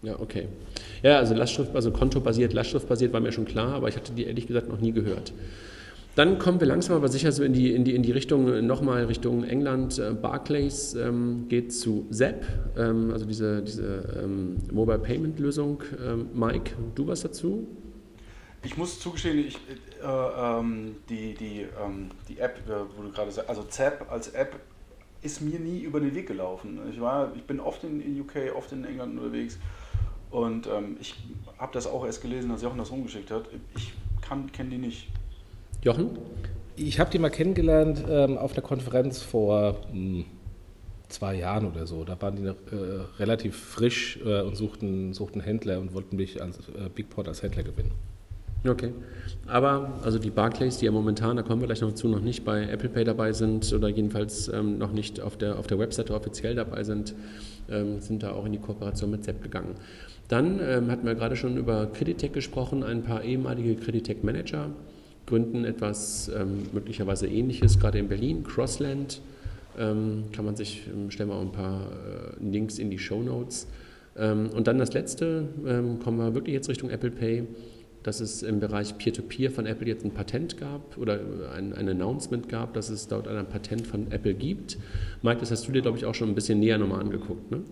Ja, 0.02 0.20
okay. 0.20 0.48
Ja, 1.02 1.18
also 1.18 1.34
Lastschrift, 1.34 1.74
also 1.74 1.90
kontobasiert, 1.90 2.52
Lastschriftbasiert 2.52 3.12
war 3.12 3.20
mir 3.20 3.32
schon 3.32 3.46
klar, 3.46 3.72
aber 3.72 3.88
ich 3.88 3.96
hatte 3.96 4.12
die 4.12 4.24
ehrlich 4.24 4.46
gesagt 4.46 4.68
noch 4.68 4.80
nie 4.80 4.92
gehört. 4.92 5.32
Dann 6.14 6.38
kommen 6.38 6.60
wir 6.60 6.66
langsam 6.66 6.96
aber 6.96 7.08
sicher 7.08 7.30
so 7.32 7.44
in 7.44 7.52
die, 7.52 7.74
in 7.74 7.84
die, 7.84 7.94
in 7.94 8.02
die 8.02 8.12
Richtung, 8.12 8.66
nochmal 8.66 9.04
Richtung 9.04 9.44
England. 9.44 10.00
Barclays 10.22 10.94
ähm, 10.94 11.44
geht 11.48 11.74
zu 11.74 12.06
Zap, 12.10 12.42
ähm, 12.78 13.10
also 13.12 13.26
diese, 13.26 13.62
diese 13.62 14.22
ähm, 14.24 14.56
Mobile 14.72 14.98
Payment 14.98 15.38
Lösung. 15.38 15.82
Ähm, 16.02 16.28
Mike, 16.32 16.72
du 16.94 17.06
was 17.06 17.20
dazu? 17.20 17.66
Ich 18.64 18.78
muss 18.78 18.98
zugestehen, 18.98 19.38
ich, 19.40 19.58
ähm, 20.04 20.96
die, 21.08 21.34
die, 21.34 21.66
ähm, 21.82 22.10
die 22.28 22.38
App, 22.38 22.58
äh, 22.68 22.72
wo 22.96 23.02
du 23.02 23.10
gerade 23.10 23.30
sagst, 23.30 23.48
also 23.48 23.62
Zap 23.64 24.10
als 24.10 24.28
App 24.28 24.58
ist 25.22 25.40
mir 25.40 25.58
nie 25.58 25.80
über 25.80 26.00
den 26.00 26.14
Weg 26.14 26.28
gelaufen. 26.28 26.80
Ich, 26.90 27.00
war, 27.00 27.32
ich 27.34 27.42
bin 27.42 27.60
oft 27.60 27.82
in, 27.84 28.00
in 28.00 28.20
UK, 28.20 28.54
oft 28.56 28.72
in 28.72 28.84
England 28.84 29.18
unterwegs 29.18 29.58
und 30.30 30.68
ich 31.00 31.14
habe 31.56 31.72
das 31.72 31.86
auch 31.86 32.04
erst 32.04 32.20
gelesen, 32.20 32.50
als 32.50 32.62
Jochen 32.62 32.78
das 32.78 32.92
rumgeschickt 32.92 33.30
hat. 33.30 33.46
Ich 33.74 33.94
kenne 34.52 34.70
die 34.70 34.78
nicht. 34.78 35.08
Jochen? 35.82 36.18
Ich 36.76 37.00
habe 37.00 37.10
die 37.10 37.18
mal 37.18 37.30
kennengelernt 37.30 38.04
ähm, 38.08 38.36
auf 38.36 38.52
einer 38.52 38.62
Konferenz 38.62 39.22
vor 39.22 39.76
mh, 39.92 39.92
hm, 39.92 40.24
zwei 41.08 41.36
Jahren 41.36 41.66
oder 41.66 41.86
so. 41.86 42.04
Da 42.04 42.20
waren 42.20 42.36
die 42.36 42.42
noch, 42.42 42.56
äh, 42.70 43.04
relativ 43.18 43.56
frisch 43.56 44.18
äh, 44.24 44.42
und 44.42 44.56
suchten, 44.56 45.14
suchten 45.14 45.40
Händler 45.40 45.80
und 45.80 45.94
wollten 45.94 46.16
mich 46.16 46.42
als 46.42 46.58
äh, 46.58 46.88
Bigport 46.94 47.28
als 47.28 47.42
Händler 47.42 47.62
gewinnen. 47.62 47.92
Okay. 48.64 48.92
Aber 49.46 50.00
also 50.02 50.18
die 50.18 50.30
Barclays, 50.30 50.78
die 50.78 50.86
ja 50.86 50.90
momentan, 50.90 51.36
da 51.36 51.42
kommen 51.42 51.60
wir 51.60 51.66
gleich 51.66 51.80
noch 51.80 51.94
zu, 51.94 52.08
noch 52.08 52.20
nicht 52.20 52.44
bei 52.44 52.64
Apple 52.64 52.88
Pay 52.88 53.04
dabei 53.04 53.32
sind 53.32 53.72
oder 53.72 53.88
jedenfalls 53.88 54.48
ähm, 54.48 54.78
noch 54.78 54.92
nicht 54.92 55.20
auf 55.20 55.36
der, 55.36 55.58
auf 55.58 55.66
der 55.66 55.78
Webseite 55.78 56.14
offiziell 56.14 56.56
dabei 56.56 56.82
sind, 56.82 57.14
ähm, 57.70 58.00
sind 58.00 58.22
da 58.22 58.32
auch 58.32 58.44
in 58.44 58.52
die 58.52 58.58
Kooperation 58.58 59.10
mit 59.10 59.24
Sepp 59.24 59.42
gegangen. 59.42 59.74
Dann 60.28 60.58
ähm, 60.60 60.90
hatten 60.90 61.06
wir 61.06 61.14
gerade 61.14 61.36
schon 61.36 61.56
über 61.56 61.86
Creditec 61.86 62.32
gesprochen, 62.32 62.82
ein 62.82 63.02
paar 63.02 63.22
ehemalige 63.22 63.76
Creditec-Manager 63.76 64.70
gründen 65.26 65.64
etwas 65.64 66.30
ähm, 66.36 66.62
möglicherweise 66.72 67.26
Ähnliches, 67.26 67.78
gerade 67.80 67.98
in 67.98 68.08
Berlin, 68.08 68.44
Crossland. 68.44 69.20
Ähm, 69.78 70.24
kann 70.32 70.44
man 70.44 70.56
sich, 70.56 70.86
ähm, 70.86 71.10
stellen 71.10 71.28
wir 71.28 71.36
auch 71.36 71.42
ein 71.42 71.52
paar 71.52 71.82
äh, 71.82 72.44
Links 72.44 72.78
in 72.78 72.90
die 72.90 72.98
Show 72.98 73.22
Notes. 73.22 73.66
Und 74.18 74.66
dann 74.66 74.78
das 74.78 74.94
letzte, 74.94 75.46
kommen 76.02 76.16
wir 76.16 76.32
wirklich 76.32 76.54
jetzt 76.54 76.70
Richtung 76.70 76.88
Apple 76.88 77.10
Pay, 77.10 77.46
dass 78.06 78.20
es 78.20 78.42
im 78.42 78.60
Bereich 78.60 78.96
Peer-to-Peer 78.98 79.50
-Peer 79.50 79.54
von 79.54 79.66
Apple 79.66 79.88
jetzt 79.88 80.04
ein 80.04 80.12
Patent 80.12 80.58
gab 80.58 80.96
oder 80.96 81.20
ein, 81.54 81.72
ein 81.72 81.88
Announcement 81.88 82.48
gab, 82.48 82.74
dass 82.74 82.88
es 82.88 83.08
dort 83.08 83.26
ein 83.26 83.48
Patent 83.48 83.86
von 83.86 84.12
Apple 84.12 84.34
gibt. 84.34 84.78
Mike, 85.22 85.40
das 85.40 85.50
hast 85.50 85.66
du 85.66 85.72
dir, 85.72 85.82
glaube 85.82 85.98
ich, 85.98 86.04
auch 86.04 86.14
schon 86.14 86.28
ein 86.28 86.34
bisschen 86.34 86.60
näher 86.60 86.78
nochmal 86.78 87.00
angeguckt, 87.00 87.50
ne? 87.50 87.62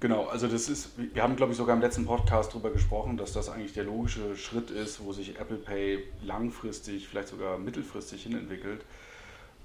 Genau, 0.00 0.24
also 0.26 0.48
das 0.48 0.68
ist, 0.68 0.90
wir 1.14 1.22
haben 1.22 1.34
glaube 1.34 1.52
ich 1.52 1.58
sogar 1.58 1.74
im 1.74 1.80
letzten 1.80 2.04
Podcast 2.04 2.52
darüber 2.52 2.70
gesprochen, 2.70 3.16
dass 3.16 3.32
das 3.32 3.48
eigentlich 3.48 3.72
der 3.72 3.84
logische 3.84 4.36
Schritt 4.36 4.70
ist, 4.70 5.02
wo 5.02 5.14
sich 5.14 5.38
Apple 5.40 5.56
Pay 5.56 6.00
langfristig, 6.22 7.08
vielleicht 7.08 7.28
sogar 7.28 7.56
mittelfristig 7.56 8.24
hinentwickelt. 8.24 8.84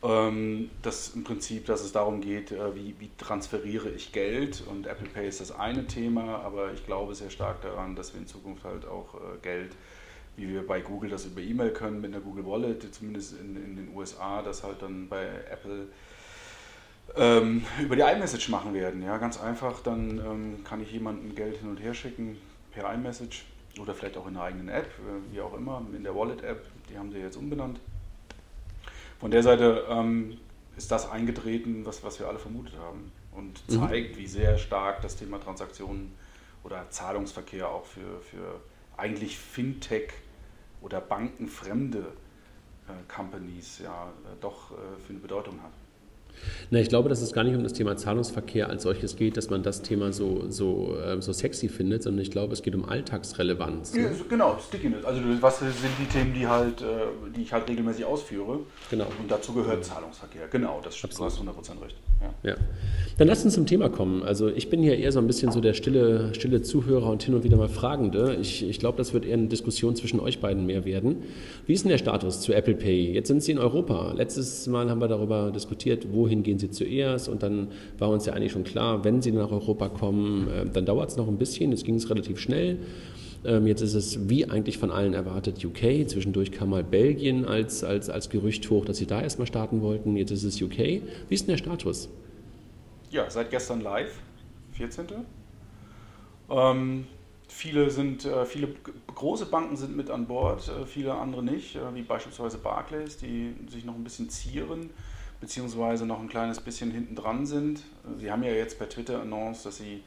Ähm, 0.01 0.69
das 0.81 1.13
im 1.13 1.25
Prinzip, 1.25 1.65
dass 1.65 1.81
es 1.81 1.91
darum 1.91 2.21
geht, 2.21 2.53
äh, 2.53 2.73
wie, 2.73 2.95
wie 2.99 3.09
transferiere 3.17 3.89
ich 3.89 4.13
Geld 4.13 4.63
und 4.65 4.87
Apple 4.87 5.09
Pay 5.09 5.27
ist 5.27 5.41
das 5.41 5.51
eine 5.51 5.87
Thema, 5.87 6.39
aber 6.39 6.71
ich 6.71 6.85
glaube 6.85 7.15
sehr 7.15 7.29
stark 7.29 7.61
daran, 7.61 7.97
dass 7.97 8.13
wir 8.13 8.21
in 8.21 8.27
Zukunft 8.27 8.63
halt 8.63 8.85
auch 8.85 9.15
äh, 9.15 9.39
Geld, 9.41 9.75
wie 10.39 10.47
wir 10.47 10.65
bei 10.65 10.81
Google 10.81 11.09
das 11.09 11.25
über 11.25 11.41
E-Mail 11.41 11.71
können, 11.71 12.01
mit 12.01 12.13
einer 12.13 12.23
Google 12.23 12.45
Wallet, 12.45 12.93
zumindest 12.93 13.39
in, 13.39 13.55
in 13.55 13.75
den 13.75 13.95
USA, 13.95 14.41
das 14.41 14.63
halt 14.63 14.81
dann 14.81 15.09
bei 15.09 15.25
Apple 15.51 15.87
ähm, 17.15 17.65
über 17.81 17.95
die 17.95 18.01
iMessage 18.01 18.49
machen 18.49 18.73
werden. 18.73 19.03
Ja, 19.03 19.17
ganz 19.17 19.39
einfach, 19.39 19.81
dann 19.81 20.19
ähm, 20.19 20.63
kann 20.63 20.81
ich 20.81 20.91
jemandem 20.91 21.35
Geld 21.35 21.57
hin 21.57 21.69
und 21.69 21.77
her 21.77 21.93
schicken 21.93 22.37
per 22.71 22.93
iMessage 22.93 23.45
oder 23.79 23.93
vielleicht 23.93 24.17
auch 24.17 24.27
in 24.27 24.35
einer 24.35 24.45
eigenen 24.45 24.69
App, 24.69 24.85
äh, 24.85 25.33
wie 25.33 25.41
auch 25.41 25.53
immer, 25.55 25.85
in 25.93 26.03
der 26.03 26.15
Wallet-App, 26.15 26.65
die 26.89 26.97
haben 26.97 27.11
sie 27.11 27.19
jetzt 27.19 27.35
umbenannt. 27.35 27.79
Von 29.19 29.31
der 29.31 29.43
Seite 29.43 29.85
ähm, 29.89 30.37
ist 30.77 30.91
das 30.91 31.09
eingetreten, 31.09 31.85
was, 31.85 32.03
was 32.03 32.19
wir 32.19 32.27
alle 32.27 32.39
vermutet 32.39 32.77
haben 32.77 33.11
und 33.33 33.61
mhm. 33.67 33.87
zeigt, 33.87 34.15
mhm. 34.15 34.19
wie 34.19 34.27
sehr 34.27 34.57
stark 34.57 35.01
das 35.01 35.17
Thema 35.17 35.39
Transaktionen 35.39 36.13
oder 36.63 36.89
Zahlungsverkehr 36.89 37.69
auch 37.69 37.85
für, 37.85 38.21
für 38.21 38.61
eigentlich 38.95 39.37
Fintech 39.37 40.11
oder 40.81 41.01
bankenfremde 41.01 42.13
äh, 42.87 43.13
Companies 43.13 43.79
ja 43.79 44.07
äh, 44.07 44.35
doch 44.41 44.71
äh, 44.71 44.75
für 45.05 45.11
eine 45.11 45.19
Bedeutung 45.19 45.61
hat. 45.61 45.71
Na, 46.71 46.79
ich 46.79 46.89
glaube, 46.89 47.09
dass 47.09 47.21
es 47.21 47.33
gar 47.33 47.43
nicht 47.43 47.55
um 47.55 47.63
das 47.63 47.73
Thema 47.73 47.97
Zahlungsverkehr 47.97 48.69
als 48.69 48.83
solches 48.83 49.15
geht, 49.15 49.37
dass 49.37 49.49
man 49.49 49.63
das 49.63 49.81
Thema 49.81 50.13
so, 50.13 50.45
so, 50.49 50.97
äh, 50.97 51.21
so 51.21 51.33
sexy 51.33 51.69
findet, 51.69 52.03
sondern 52.03 52.21
ich 52.21 52.31
glaube, 52.31 52.53
es 52.53 52.61
geht 52.61 52.75
um 52.75 52.87
Alltagsrelevanz. 52.87 53.93
Ne? 53.93 54.01
Ja, 54.03 54.09
genau, 54.27 54.57
Stickiness. 54.59 55.03
Also 55.05 55.21
was 55.41 55.59
sind 55.59 55.73
die 55.99 56.05
Themen, 56.05 56.33
die, 56.33 56.47
halt, 56.47 56.81
äh, 56.81 56.85
die 57.35 57.41
ich 57.41 57.53
halt 57.53 57.67
regelmäßig 57.69 58.05
ausführe? 58.05 58.59
Genau. 58.89 59.07
Und 59.19 59.29
dazu 59.29 59.53
gehört 59.53 59.83
Zahlungsverkehr. 59.83 60.47
Genau, 60.51 60.79
das 60.83 60.95
stimmt. 60.95 61.17
Du 61.17 61.25
hast 61.25 61.39
100% 61.39 61.81
recht. 61.83 61.95
Ja. 62.21 62.51
ja. 62.51 62.55
Dann 63.17 63.27
lass 63.27 63.43
uns 63.43 63.53
zum 63.53 63.65
Thema 63.65 63.89
kommen. 63.89 64.23
Also 64.23 64.47
ich 64.49 64.69
bin 64.69 64.81
hier 64.81 64.97
eher 64.97 65.11
so 65.11 65.19
ein 65.19 65.27
bisschen 65.27 65.51
so 65.51 65.61
der 65.61 65.73
stille, 65.73 66.33
stille 66.35 66.61
Zuhörer 66.61 67.09
und 67.09 67.23
hin 67.23 67.33
und 67.33 67.43
wieder 67.43 67.57
mal 67.57 67.69
Fragende. 67.69 68.37
Ich, 68.39 68.67
ich 68.67 68.79
glaube, 68.79 68.97
das 68.97 69.13
wird 69.13 69.25
eher 69.25 69.37
eine 69.37 69.47
Diskussion 69.47 69.95
zwischen 69.95 70.19
euch 70.19 70.39
beiden 70.39 70.65
mehr 70.65 70.85
werden. 70.85 71.23
Wie 71.65 71.73
ist 71.73 71.83
denn 71.83 71.89
der 71.89 71.97
Status 71.97 72.41
zu 72.41 72.53
Apple 72.53 72.75
Pay? 72.75 73.13
Jetzt 73.13 73.27
sind 73.27 73.43
Sie 73.43 73.51
in 73.51 73.59
Europa. 73.59 74.13
Letztes 74.15 74.67
Mal 74.67 74.89
haben 74.89 75.01
wir 75.01 75.07
darüber 75.07 75.51
diskutiert, 75.51 76.13
wohin 76.29 76.43
gehen 76.43 76.59
Sie 76.59 76.69
zuerst? 76.69 77.27
Und 77.27 77.41
dann 77.41 77.69
war 77.97 78.09
uns 78.09 78.25
ja 78.25 78.33
eigentlich 78.33 78.51
schon 78.51 78.63
klar, 78.63 79.03
wenn 79.03 79.21
Sie 79.21 79.31
nach 79.31 79.51
Europa 79.51 79.89
kommen, 79.89 80.47
äh, 80.47 80.65
dann 80.71 80.85
dauert 80.85 81.09
es 81.09 81.17
noch 81.17 81.27
ein 81.27 81.37
bisschen. 81.37 81.71
Jetzt 81.71 81.85
ging 81.85 81.95
es 81.95 82.09
relativ 82.09 82.39
schnell. 82.39 82.77
Ähm, 83.43 83.65
jetzt 83.65 83.81
ist 83.81 83.95
es 83.95 84.29
wie 84.29 84.49
eigentlich 84.49 84.77
von 84.77 84.91
allen 84.91 85.13
erwartet 85.13 85.63
UK. 85.63 86.07
Zwischendurch 86.07 86.51
kam 86.51 86.69
mal 86.69 86.83
Belgien 86.83 87.45
als, 87.45 87.83
als, 87.83 88.09
als 88.09 88.29
Gerücht 88.29 88.69
hoch, 88.69 88.85
dass 88.85 88.97
sie 88.97 89.07
da 89.07 89.21
erstmal 89.21 89.47
starten 89.47 89.81
wollten. 89.81 90.15
Jetzt 90.15 90.31
ist 90.31 90.43
es 90.43 90.61
UK. 90.61 90.77
Wie 90.77 91.01
ist 91.29 91.47
denn 91.47 91.53
der 91.53 91.57
Status? 91.57 92.09
Ja, 93.09 93.29
seit 93.29 93.49
gestern 93.49 93.81
live, 93.81 94.19
14. 94.73 95.05
Ähm, 96.51 97.07
viele, 97.47 97.89
sind, 97.89 98.25
äh, 98.25 98.45
viele 98.45 98.69
große 99.15 99.45
Banken 99.45 99.77
sind 99.77 99.95
mit 99.95 100.09
an 100.09 100.27
Bord, 100.27 100.69
äh, 100.69 100.85
viele 100.85 101.13
andere 101.15 101.43
nicht, 101.43 101.75
äh, 101.75 101.95
wie 101.95 102.01
beispielsweise 102.01 102.57
Barclays, 102.57 103.17
die 103.17 103.55
sich 103.69 103.85
noch 103.85 103.95
ein 103.95 104.03
bisschen 104.03 104.29
zieren, 104.29 104.89
beziehungsweise 105.41 106.05
noch 106.05 106.19
ein 106.19 106.29
kleines 106.29 106.59
bisschen 106.59 106.91
hinten 106.91 107.15
dran 107.15 107.45
sind. 107.45 107.83
Sie 108.17 108.31
haben 108.31 108.43
ja 108.43 108.51
jetzt 108.51 108.77
per 108.77 108.89
Twitter 108.89 109.21
announced, 109.21 109.65
dass 109.65 109.77
sie 109.77 110.03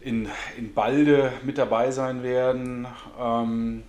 in, 0.00 0.28
in 0.56 0.74
Balde 0.74 1.32
mit 1.44 1.58
dabei 1.58 1.90
sein 1.90 2.22
werden. 2.22 2.86
Ähm, 3.18 3.84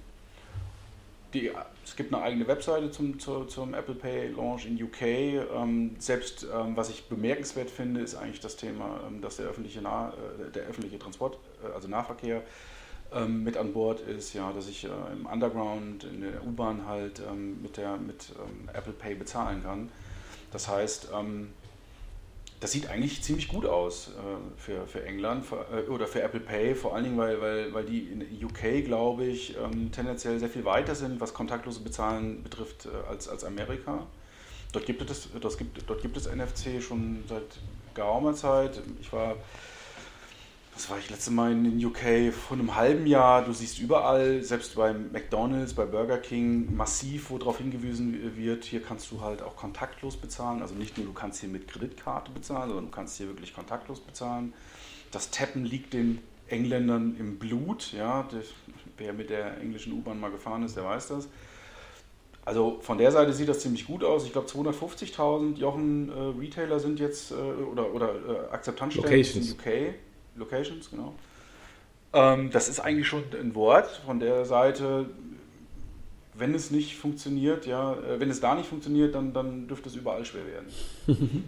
die, 1.34 1.52
es 1.84 1.96
gibt 1.96 2.14
eine 2.14 2.24
eigene 2.24 2.48
Webseite 2.48 2.92
zum, 2.92 3.20
zum, 3.20 3.50
zum 3.50 3.74
Apple 3.74 3.96
Pay 3.96 4.30
Launch 4.30 4.66
in 4.66 4.82
UK. 4.82 5.02
Ähm, 5.02 5.96
selbst 6.00 6.46
ähm, 6.54 6.76
was 6.76 6.90
ich 6.90 7.08
bemerkenswert 7.08 7.70
finde, 7.70 8.02
ist 8.02 8.16
eigentlich 8.16 8.40
das 8.40 8.56
Thema, 8.56 9.02
ähm, 9.08 9.22
dass 9.22 9.38
der 9.38 9.48
öffentliche, 9.48 9.82
nah, 9.82 10.10
äh, 10.10 10.52
der 10.52 10.64
öffentliche 10.64 11.00
Transport, 11.00 11.38
äh, 11.64 11.74
also 11.74 11.88
Nahverkehr, 11.88 12.44
ähm, 13.14 13.44
mit 13.44 13.58
an 13.58 13.74
Bord 13.74 14.02
ist, 14.02 14.34
ja, 14.34 14.52
dass 14.52 14.68
ich 14.68 14.84
äh, 14.84 14.90
im 15.14 15.26
Underground, 15.26 16.04
in 16.04 16.22
der 16.22 16.46
U-Bahn 16.46 16.86
halt 16.86 17.22
ähm, 17.30 17.62
mit, 17.62 17.78
der, 17.78 17.98
mit 17.98 18.34
Apple 18.74 18.94
Pay 18.94 19.16
bezahlen 19.16 19.64
kann. 19.64 19.90
Das 20.52 20.68
heißt, 20.68 21.10
das 22.60 22.72
sieht 22.72 22.90
eigentlich 22.90 23.22
ziemlich 23.22 23.48
gut 23.48 23.66
aus 23.66 24.10
äh, 24.10 24.60
für, 24.60 24.88
für 24.88 25.04
England 25.06 25.46
für, 25.46 25.66
äh, 25.72 25.90
oder 25.90 26.08
für 26.08 26.22
Apple 26.22 26.40
Pay, 26.40 26.74
vor 26.74 26.96
allen 26.96 27.04
Dingen, 27.04 27.18
weil, 27.18 27.40
weil, 27.40 27.74
weil 27.74 27.86
die 27.86 28.00
in 28.08 28.22
UK, 28.44 28.84
glaube 28.84 29.26
ich, 29.26 29.56
ähm, 29.58 29.92
tendenziell 29.92 30.40
sehr 30.40 30.50
viel 30.50 30.66
weiter 30.66 30.96
sind, 30.96 31.22
was 31.22 31.34
kontaktlose 31.34 31.82
Bezahlen 31.82 32.42
betrifft, 32.42 32.88
äh, 32.88 33.10
als, 33.10 33.28
als 33.28 33.44
Amerika. 33.44 34.08
Dort 34.72 34.86
gibt, 34.86 35.08
es, 35.10 35.30
dort, 35.40 35.58
gibt, 35.58 35.90
dort 35.90 36.02
gibt 36.02 36.18
es 36.18 36.28
NFC 36.28 36.82
schon 36.82 37.24
seit 37.30 37.44
geraumer 37.94 38.34
Zeit. 38.34 38.82
Ich 39.02 39.14
war 39.14 39.36
das 40.78 40.92
war 40.92 41.00
ich 41.00 41.10
letzte 41.10 41.32
Mal 41.32 41.54
in 41.54 41.84
UK 41.84 42.32
vor 42.32 42.56
einem 42.56 42.76
halben 42.76 43.08
Jahr. 43.08 43.44
Du 43.44 43.52
siehst 43.52 43.80
überall, 43.80 44.44
selbst 44.44 44.76
bei 44.76 44.94
McDonalds, 44.94 45.74
bei 45.74 45.86
Burger 45.86 46.20
King, 46.20 46.76
massiv, 46.76 47.32
wo 47.32 47.40
darauf 47.40 47.58
hingewiesen 47.58 48.36
wird, 48.38 48.64
hier 48.64 48.84
kannst 48.84 49.10
du 49.12 49.22
halt 49.22 49.42
auch 49.42 49.56
kontaktlos 49.56 50.18
bezahlen. 50.18 50.62
Also 50.62 50.76
nicht 50.76 50.96
nur, 50.96 51.08
du 51.08 51.14
kannst 51.14 51.40
hier 51.40 51.50
mit 51.50 51.68
Kreditkarte 51.68 52.32
bezahlen, 52.32 52.68
sondern 52.68 52.86
du 52.86 52.92
kannst 52.92 53.18
hier 53.18 53.26
wirklich 53.26 53.56
kontaktlos 53.56 54.00
bezahlen. 54.00 54.54
Das 55.10 55.32
Tappen 55.32 55.66
liegt 55.66 55.94
den 55.94 56.20
Engländern 56.48 57.16
im 57.18 57.40
Blut. 57.40 57.92
Ja, 57.94 58.28
wer 58.98 59.14
mit 59.14 59.32
der 59.32 59.60
englischen 59.60 59.94
U-Bahn 59.94 60.20
mal 60.20 60.30
gefahren 60.30 60.62
ist, 60.62 60.78
der 60.78 60.86
weiß 60.86 61.08
das. 61.08 61.28
Also 62.46 62.78
von 62.82 63.00
der 63.00 63.12
Seite 63.12 63.34
sieht 63.34 63.50
das 63.50 63.62
ziemlich 63.62 63.88
gut 63.88 64.04
aus. 64.04 64.26
Ich 64.26 64.32
glaube 64.32 64.48
250.000 64.48 65.58
Jochen 65.58 66.10
äh, 66.10 66.40
Retailer 66.40 66.80
sind 66.80 67.00
jetzt 67.00 67.32
äh, 67.32 67.36
oder, 67.36 67.92
oder 67.92 68.10
äh, 68.14 68.54
Akzeptanzstellen 68.54 69.26
in 69.26 69.52
UK. 69.52 69.96
Locations, 70.38 70.90
genau. 70.90 71.14
Ähm, 72.14 72.50
das 72.52 72.70
ist 72.70 72.80
eigentlich 72.80 73.08
schon 73.08 73.24
ein 73.40 73.54
Wort 73.56 74.02
von 74.06 74.20
der 74.20 74.46
Seite. 74.46 75.06
Wenn 76.34 76.54
es 76.54 76.72
nicht 76.72 76.96
funktioniert, 76.96 77.66
ja, 77.66 77.94
äh, 77.94 78.20
wenn 78.20 78.30
es 78.30 78.40
da 78.40 78.56
nicht 78.56 78.70
funktioniert, 78.70 79.16
dann, 79.16 79.34
dann 79.34 79.68
dürfte 79.68 79.90
es 79.90 79.96
überall 79.96 80.24
schwer 80.24 80.44
werden. 80.46 80.68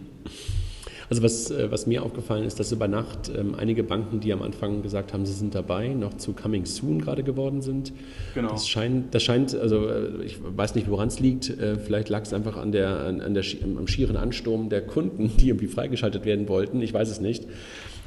Also 1.10 1.24
was, 1.24 1.50
äh, 1.50 1.72
was 1.72 1.88
mir 1.88 2.04
aufgefallen 2.04 2.44
ist, 2.44 2.60
dass 2.60 2.70
über 2.70 2.86
Nacht 2.86 3.32
ähm, 3.36 3.56
einige 3.56 3.82
Banken, 3.82 4.20
die 4.20 4.32
am 4.32 4.42
Anfang 4.42 4.80
gesagt 4.80 5.12
haben, 5.12 5.26
sie 5.26 5.32
sind 5.32 5.56
dabei, 5.56 5.88
noch 5.88 6.14
zu 6.14 6.32
Coming 6.34 6.66
Soon 6.66 7.00
gerade 7.00 7.24
geworden 7.24 7.62
sind. 7.62 7.92
Genau. 8.34 8.50
Das 8.50 8.68
scheint, 8.68 9.12
das 9.12 9.24
scheint, 9.24 9.52
also 9.56 9.88
äh, 9.88 10.22
ich 10.24 10.38
weiß 10.40 10.76
nicht, 10.76 10.88
woran 10.88 11.08
es 11.08 11.18
liegt. 11.18 11.50
Äh, 11.50 11.78
vielleicht 11.78 12.10
lag 12.10 12.22
es 12.22 12.32
einfach 12.32 12.56
an 12.56 12.70
der, 12.70 13.00
an, 13.00 13.20
an 13.20 13.34
der, 13.34 13.42
am 13.76 13.88
schieren 13.88 14.16
Ansturm 14.16 14.68
der 14.68 14.86
Kunden, 14.86 15.32
die 15.36 15.48
irgendwie 15.48 15.66
freigeschaltet 15.66 16.24
werden 16.24 16.48
wollten. 16.48 16.80
Ich 16.80 16.94
weiß 16.94 17.10
es 17.10 17.20
nicht. 17.20 17.44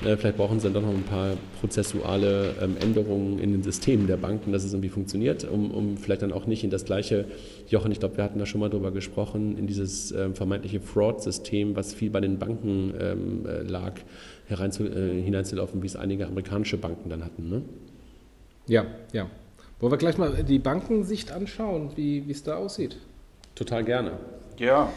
Äh, 0.02 0.18
vielleicht 0.18 0.38
brauchen 0.38 0.60
sie 0.60 0.66
dann 0.66 0.74
doch 0.74 0.82
noch 0.82 0.90
ein 0.90 1.04
paar 1.04 1.38
prozessuale 1.60 2.56
ähm, 2.62 2.78
Änderungen 2.80 3.40
in 3.40 3.52
den 3.52 3.64
Systemen 3.64 4.08
der 4.08 4.18
Banken, 4.18 4.52
dass 4.52 4.64
es 4.64 4.74
irgendwie 4.74 4.90
funktioniert, 4.90 5.46
um, 5.46 5.72
um 5.72 5.98
vielleicht 5.98 6.22
dann 6.24 6.34
auch 6.34 6.46
nicht 6.46 6.64
in 6.64 6.70
das 6.70 6.86
gleiche, 6.86 7.26
Jochen, 7.68 7.92
ich 7.92 8.00
glaube, 8.00 8.18
wir 8.18 8.24
hatten 8.24 8.40
da 8.40 8.46
schon 8.46 8.60
mal 8.60 8.70
drüber 8.70 8.92
gesprochen, 8.92 9.58
in 9.58 9.68
dieses 9.68 10.12
ähm, 10.12 10.36
vermeintliche 10.36 10.82
Fraud-System, 10.82 11.76
was 11.76 11.94
viel 11.94 12.10
bei 12.10 12.20
den 12.20 12.40
Banken 12.40 12.94
ähm, 13.00 13.46
äh, 13.46 13.62
lag, 13.62 13.94
hereinzu, 14.48 14.86
äh, 14.86 15.22
hineinzulaufen, 15.22 15.82
wie 15.82 15.88
es 15.88 15.96
einige 15.96 16.28
amerikanische 16.28 16.78
Banken 16.78 17.10
dann 17.10 17.24
hatten. 17.24 17.50
Ne? 17.50 17.62
Ja, 18.68 18.86
ja. 19.14 19.30
Wollen 19.80 19.92
wir 19.92 19.98
gleich 19.98 20.18
mal 20.18 20.44
die 20.44 20.60
Bankensicht 20.60 21.32
anschauen, 21.32 21.92
wie 21.96 22.24
es 22.30 22.44
da 22.44 22.56
aussieht? 22.56 22.98
Total 23.56 23.84
gerne. 23.84 24.14
Ja. 24.58 24.92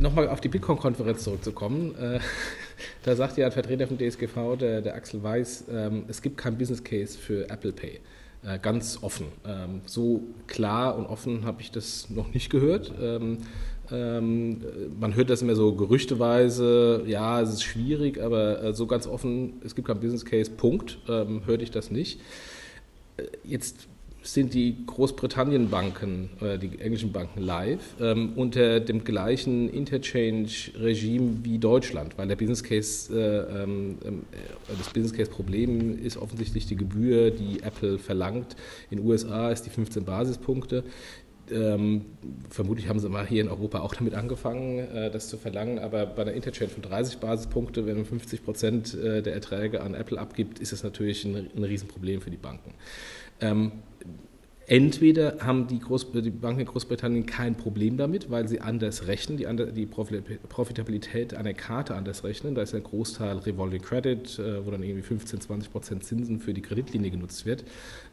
Nochmal 0.00 0.28
auf 0.28 0.40
die 0.40 0.48
Bitcoin-Konferenz 0.48 1.24
zurückzukommen. 1.24 1.92
Äh, 1.96 2.20
da 3.02 3.16
sagt 3.16 3.36
ja 3.36 3.46
ein 3.46 3.52
Vertreter 3.52 3.88
vom 3.88 3.98
DSGV, 3.98 4.56
der, 4.56 4.80
der 4.80 4.94
Axel 4.94 5.24
Weiß, 5.24 5.64
ähm, 5.72 6.04
es 6.06 6.22
gibt 6.22 6.36
kein 6.36 6.56
Business 6.56 6.84
Case 6.84 7.18
für 7.18 7.50
Apple 7.50 7.72
Pay. 7.72 7.98
Äh, 8.44 8.60
ganz 8.60 9.00
offen. 9.02 9.26
Ähm, 9.44 9.80
so 9.86 10.22
klar 10.46 10.96
und 10.96 11.06
offen 11.06 11.44
habe 11.44 11.62
ich 11.62 11.72
das 11.72 12.10
noch 12.10 12.32
nicht 12.32 12.48
gehört. 12.48 12.92
Ähm, 13.00 13.38
man 13.90 15.14
hört 15.14 15.30
das 15.30 15.40
immer 15.40 15.56
so 15.56 15.74
gerüchteweise, 15.74 17.04
ja, 17.06 17.40
es 17.40 17.48
ist 17.48 17.62
schwierig, 17.62 18.22
aber 18.22 18.62
äh, 18.62 18.74
so 18.74 18.86
ganz 18.86 19.06
offen, 19.06 19.54
es 19.64 19.74
gibt 19.74 19.88
kein 19.88 19.98
Business 19.98 20.26
Case, 20.26 20.50
Punkt, 20.50 20.98
hörte 21.06 21.64
ich 21.64 21.70
das 21.70 21.90
nicht. 21.90 22.20
Jetzt 23.44 23.88
sind 24.32 24.54
die 24.54 24.76
Großbritannien-Banken, 24.86 26.30
äh, 26.40 26.58
die 26.58 26.78
englischen 26.80 27.12
Banken 27.12 27.40
live, 27.40 27.80
ähm, 28.00 28.32
unter 28.36 28.80
dem 28.80 29.04
gleichen 29.04 29.68
Interchange-Regime 29.68 31.38
wie 31.42 31.58
Deutschland, 31.58 32.18
weil 32.18 32.28
der 32.28 32.36
Business 32.36 32.62
Case, 32.62 33.12
äh, 33.12 33.62
ähm, 33.62 33.98
äh, 34.02 34.10
das 34.76 34.88
Business 34.88 35.12
Case-Problem 35.12 35.98
ist 36.02 36.16
offensichtlich 36.16 36.66
die 36.66 36.76
Gebühr, 36.76 37.30
die 37.30 37.62
Apple 37.62 37.98
verlangt. 37.98 38.56
In 38.90 38.98
den 38.98 39.06
USA 39.06 39.50
ist 39.50 39.66
die 39.66 39.70
15 39.70 40.04
Basispunkte. 40.04 40.84
Ähm, 41.50 42.04
vermutlich 42.50 42.88
haben 42.88 42.98
sie 42.98 43.08
mal 43.08 43.26
hier 43.26 43.40
in 43.40 43.48
Europa 43.48 43.80
auch 43.80 43.94
damit 43.94 44.14
angefangen, 44.14 44.78
äh, 44.78 45.10
das 45.10 45.28
zu 45.28 45.38
verlangen, 45.38 45.78
aber 45.78 46.04
bei 46.04 46.22
einer 46.22 46.32
Interchange 46.32 46.70
von 46.70 46.82
30 46.82 47.18
Basispunkte, 47.18 47.86
wenn 47.86 47.96
man 47.96 48.04
50 48.04 48.44
Prozent 48.44 48.94
äh, 48.94 49.22
der 49.22 49.34
Erträge 49.34 49.80
an 49.80 49.94
Apple 49.94 50.18
abgibt, 50.18 50.58
ist 50.58 50.72
das 50.72 50.82
natürlich 50.82 51.24
ein, 51.24 51.48
ein 51.56 51.64
Riesenproblem 51.64 52.20
für 52.20 52.30
die 52.30 52.36
Banken. 52.36 52.74
Ähm, 53.40 53.72
entweder 54.68 55.38
haben 55.40 55.66
die, 55.66 55.80
die, 55.80 56.30
Banken 56.30 56.60
in 56.60 56.66
Großbritannien 56.66 57.26
kein 57.26 57.56
Problem 57.56 57.96
damit, 57.96 58.30
weil 58.30 58.46
sie 58.48 58.60
anders 58.60 59.06
rechnen, 59.06 59.38
die, 59.38 59.46
die, 59.72 59.86
Profitabilität 59.86 61.34
einer 61.34 61.54
Karte 61.54 61.94
anders 61.94 62.22
rechnen. 62.22 62.54
Da 62.54 62.62
ist 62.62 62.74
ein 62.74 62.82
Großteil 62.82 63.38
Revolving 63.38 63.80
Credit, 63.80 64.38
äh, 64.38 64.64
wo 64.64 64.70
dann 64.70 64.82
irgendwie 64.82 65.02
15, 65.02 65.40
20 65.40 65.72
Prozent 65.72 66.04
Zinsen 66.04 66.38
für 66.38 66.52
die 66.52 66.62
Kreditlinie 66.62 67.10
genutzt 67.10 67.46
wird. 67.46 67.64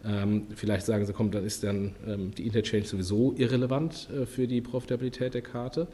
Ähm, 0.05 0.47
vielleicht 0.55 0.85
sagen 0.85 1.05
sie, 1.05 1.13
komm, 1.13 1.29
dann 1.29 1.45
ist 1.45 1.63
dann 1.63 1.95
ähm, 2.07 2.31
die 2.31 2.45
Interchange 2.47 2.85
sowieso 2.85 3.33
irrelevant 3.37 4.09
äh, 4.09 4.25
für 4.25 4.47
die 4.47 4.61
Profitabilität 4.61 5.33
der 5.33 5.41
Karte. 5.41 5.87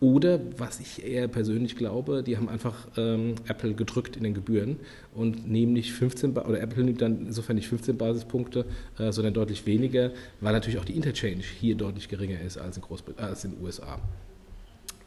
Oder, 0.00 0.40
was 0.56 0.80
ich 0.80 1.04
eher 1.04 1.28
persönlich 1.28 1.76
glaube, 1.76 2.22
die 2.22 2.38
haben 2.38 2.48
einfach 2.48 2.88
ähm, 2.96 3.34
Apple 3.46 3.74
gedrückt 3.74 4.16
in 4.16 4.24
den 4.24 4.32
Gebühren 4.32 4.78
und 5.14 5.46
nehmen 5.46 5.74
nicht 5.74 5.92
15, 5.92 6.38
oder 6.38 6.58
Apple 6.58 6.84
nimmt 6.84 7.02
dann 7.02 7.26
insofern 7.26 7.56
nicht 7.56 7.68
15 7.68 7.98
Basispunkte, 7.98 8.64
äh, 8.98 9.12
sondern 9.12 9.34
deutlich 9.34 9.66
weniger, 9.66 10.10
weil 10.40 10.54
natürlich 10.54 10.78
auch 10.78 10.86
die 10.86 10.96
Interchange 10.96 11.42
hier 11.42 11.74
deutlich 11.74 12.08
geringer 12.08 12.40
ist 12.40 12.56
als 12.56 12.78
in, 12.78 12.82
Großbrit 12.82 13.18
als 13.18 13.44
in 13.44 13.56
den 13.56 13.62
USA. 13.62 14.00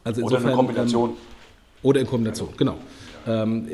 Also 0.04 0.20
insofern, 0.20 0.42
oder 0.42 0.50
in 0.50 0.56
Kombination. 0.56 1.10
Ähm, 1.10 1.16
oder 1.82 2.00
in 2.00 2.06
Kombination, 2.06 2.48
genau. 2.56 2.78
Ähm, 3.26 3.68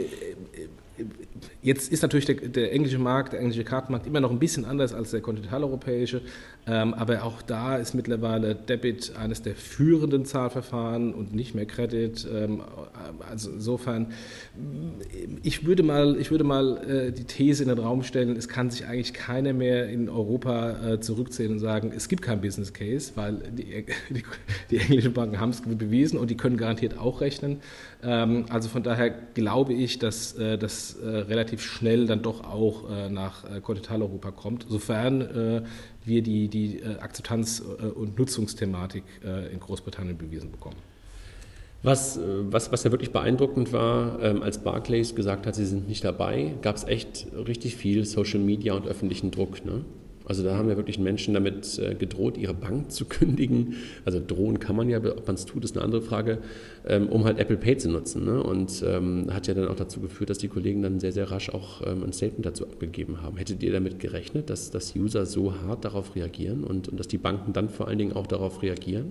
Jetzt 1.63 1.93
ist 1.93 2.03
natürlich 2.03 2.27
der, 2.27 2.37
der, 2.37 2.73
englische 2.73 2.99
Markt, 2.99 3.33
der 3.33 3.41
englische 3.41 3.65
Kartenmarkt 3.65 4.07
immer 4.07 4.21
noch 4.21 4.31
ein 4.31 4.39
bisschen 4.39 4.65
anders 4.65 4.95
als 4.95 5.11
der 5.11 5.21
kontinentaleuropäische, 5.21 6.23
ähm, 6.67 6.95
aber 6.95 7.23
auch 7.25 7.43
da 7.43 7.77
ist 7.77 7.95
mittlerweile 7.95 8.55
Debit 8.55 9.15
eines 9.17 9.43
der 9.43 9.55
führenden 9.55 10.25
Zahlverfahren 10.25 11.15
und 11.15 11.35
nicht 11.35 11.55
mehr 11.55 11.67
Credit. 11.67 12.27
Ähm, 12.33 12.63
also 13.29 13.51
insofern, 13.51 14.13
ich 15.43 15.67
würde 15.67 15.83
mal, 15.83 16.17
ich 16.19 16.31
würde 16.31 16.45
mal 16.45 16.79
äh, 16.79 17.13
die 17.13 17.25
These 17.25 17.63
in 17.63 17.69
den 17.69 17.79
Raum 17.79 18.03
stellen, 18.03 18.37
es 18.37 18.49
kann 18.49 18.71
sich 18.71 18.87
eigentlich 18.87 19.13
keiner 19.13 19.53
mehr 19.53 19.89
in 19.89 20.09
Europa 20.09 20.93
äh, 20.93 21.01
zurückzählen 21.01 21.53
und 21.53 21.59
sagen, 21.59 21.93
es 21.95 22.09
gibt 22.09 22.23
keinen 22.23 22.41
Business 22.41 22.73
Case, 22.73 23.13
weil 23.15 23.39
die, 23.53 23.85
die, 24.11 24.23
die 24.71 24.79
englischen 24.79 25.13
Banken 25.13 25.41
haben 25.41 25.51
es 25.51 25.63
bewiesen 25.63 26.19
und 26.19 26.31
die 26.31 26.37
können 26.37 26.57
garantiert 26.57 26.99
auch 26.99 27.21
rechnen. 27.21 27.61
Ähm, 28.03 28.47
also 28.49 28.69
von 28.69 28.83
daher 28.83 29.11
glaube 29.11 29.75
ich, 29.75 29.99
dass 29.99 30.35
äh, 30.35 30.57
das 30.57 30.95
äh, 30.95 31.07
relativ 31.07 31.63
schnell 31.63 32.07
dann 32.07 32.23
doch 32.23 32.45
auch 32.45 32.91
äh, 32.91 33.11
nach 33.11 33.45
Kontinentaleuropa 33.63 34.31
kommt, 34.31 34.67
sofern 34.69 35.65
wir 36.05 36.23
die, 36.23 36.49
die 36.49 36.83
Akzeptanz- 37.01 37.61
und 37.61 38.19
Nutzungsthematik 38.19 39.05
in 39.53 39.61
Großbritannien 39.61 40.17
bewiesen 40.17 40.51
bekommen. 40.51 40.77
Was, 41.83 42.19
was, 42.23 42.73
was 42.73 42.85
ja 42.85 42.91
wirklich 42.91 43.13
beeindruckend 43.13 43.73
war, 43.73 44.23
ähm, 44.23 44.43
als 44.43 44.59
Barclays 44.59 45.15
gesagt 45.15 45.47
hat, 45.47 45.55
sie 45.55 45.65
sind 45.65 45.89
nicht 45.89 46.05
dabei, 46.05 46.55
gab 46.63 46.77
es 46.77 46.85
echt 46.85 47.27
richtig 47.35 47.77
viel 47.77 48.05
Social 48.05 48.41
Media 48.41 48.75
und 48.75 48.87
öffentlichen 48.87 49.31
Druck. 49.31 49.65
Ne? 49.65 49.85
Also 50.31 50.45
da 50.45 50.57
haben 50.57 50.69
ja 50.69 50.77
wirklich 50.77 51.01
Menschen 51.01 51.35
damit 51.35 51.77
äh, 51.81 51.97
gedroht, 51.97 52.39
ihre 52.39 52.55
Bank 52.55 52.93
zu 52.93 53.05
kündigen. 53.05 53.75
Also 54.05 54.23
drohen 54.25 54.61
kann 54.61 54.77
man 54.77 54.89
ja, 54.89 54.99
ob 54.99 55.27
man 55.27 55.35
es 55.35 55.45
tut, 55.45 55.65
ist 55.65 55.77
eine 55.77 55.85
andere 55.85 56.03
Frage, 56.03 56.39
ähm, 56.87 57.09
um 57.09 57.25
halt 57.25 57.41
Apple 57.41 57.57
Pay 57.57 57.79
zu 57.79 57.91
nutzen. 57.91 58.27
Ne? 58.27 58.41
Und 58.41 58.81
ähm, 58.87 59.27
hat 59.35 59.49
ja 59.49 59.55
dann 59.55 59.67
auch 59.67 59.75
dazu 59.75 59.99
geführt, 59.99 60.31
dass 60.31 60.39
die 60.39 60.47
Kollegen 60.47 60.83
dann 60.83 61.01
sehr, 61.01 61.11
sehr 61.11 61.33
rasch 61.33 61.51
auch 61.51 61.85
ähm, 61.85 62.05
ein 62.05 62.13
Statement 62.13 62.47
dazu 62.47 62.65
abgegeben 62.65 63.23
haben. 63.23 63.39
Hättet 63.39 63.61
ihr 63.65 63.73
damit 63.73 63.99
gerechnet, 63.99 64.51
dass, 64.51 64.71
dass 64.71 64.95
User 64.95 65.27
so 65.27 65.53
hart 65.67 65.85
darauf 65.85 66.15
reagieren 66.15 66.63
und, 66.63 66.87
und 66.89 67.01
dass 67.01 67.09
die 67.09 67.19
Banken 67.19 67.53
dann 67.53 67.69
vor 67.69 67.89
allen 67.89 67.99
Dingen 67.99 68.13
auch 68.13 68.29
darauf 68.29 68.63
reagieren? 68.63 69.11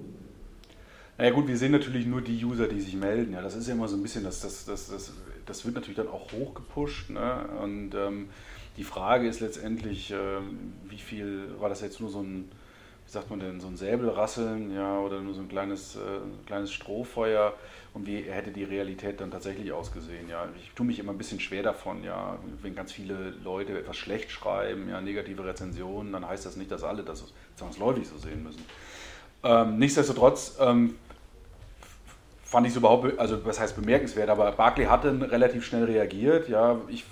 Naja 1.17 1.31
gut, 1.31 1.49
wir 1.49 1.57
sehen 1.57 1.73
natürlich 1.73 2.05
nur 2.05 2.21
die 2.21 2.45
User, 2.45 2.69
die 2.69 2.79
sich 2.79 2.95
melden. 2.95 3.33
Ja, 3.33 3.41
das 3.41 3.57
ist 3.57 3.67
ja 3.67 3.73
immer 3.73 3.89
so 3.89 3.97
ein 3.97 4.03
bisschen, 4.03 4.23
das, 4.23 4.39
das, 4.39 4.63
das, 4.63 4.89
das, 4.89 5.11
das 5.45 5.65
wird 5.65 5.75
natürlich 5.75 5.97
dann 5.97 6.07
auch 6.07 6.31
hochgepusht. 6.31 7.09
Ne? 7.09 7.45
Und 7.61 7.93
ähm, 7.93 8.27
die 8.79 8.85
Frage 8.85 9.27
ist 9.27 9.41
letztendlich, 9.41 10.09
ähm, 10.11 10.73
wie 10.87 10.97
viel 10.97 11.53
war 11.59 11.67
das 11.67 11.81
jetzt 11.81 11.99
nur 11.99 12.09
so 12.09 12.21
ein, 12.21 12.49
wie 13.05 13.11
sagt 13.11 13.29
man 13.29 13.41
denn, 13.41 13.59
so 13.59 13.67
ein 13.67 13.75
Säbelrasseln, 13.75 14.73
ja, 14.73 14.99
oder 14.99 15.19
nur 15.19 15.33
so 15.33 15.41
ein 15.41 15.49
kleines, 15.49 15.97
äh, 15.97 16.45
kleines 16.45 16.71
Strohfeuer 16.71 17.53
und 17.93 18.07
wie 18.07 18.21
hätte 18.21 18.51
die 18.51 18.63
Realität 18.63 19.19
dann 19.19 19.31
tatsächlich 19.31 19.73
ausgesehen, 19.73 20.29
ja. 20.29 20.47
Ich 20.55 20.71
tue 20.75 20.85
mich 20.85 20.97
immer 20.97 21.11
ein 21.11 21.17
bisschen 21.17 21.41
schwer 21.41 21.61
davon, 21.61 22.05
ja, 22.05 22.39
wenn 22.61 22.73
ganz 22.73 22.93
viele 22.93 23.31
Leute 23.43 23.77
etwas 23.77 23.97
schlecht 23.97 24.31
schreiben, 24.31 24.87
ja, 24.87 25.01
negative 25.01 25.43
Rezensionen, 25.43 26.13
dann 26.13 26.25
heißt 26.25 26.45
das 26.45 26.55
nicht, 26.55 26.71
dass 26.71 26.85
alle 26.85 27.03
das 27.03 27.33
zwangsläufig 27.57 28.07
so 28.07 28.17
sehen 28.17 28.43
müssen. 28.43 28.63
Ähm, 29.43 29.77
nichtsdestotrotz 29.77 30.55
ähm, 30.61 30.95
fand 32.49 32.65
ich 32.65 32.71
es 32.71 32.77
überhaupt, 32.77 33.19
also 33.19 33.45
was 33.45 33.59
heißt 33.59 33.75
bemerkenswert, 33.75 34.27
aber 34.27 34.51
Barclay 34.53 34.85
hat 34.85 35.05
dann 35.05 35.21
relativ 35.21 35.63
schnell 35.63 35.83
reagiert. 35.83 36.49
Ja, 36.49 36.77
ich 36.87 37.05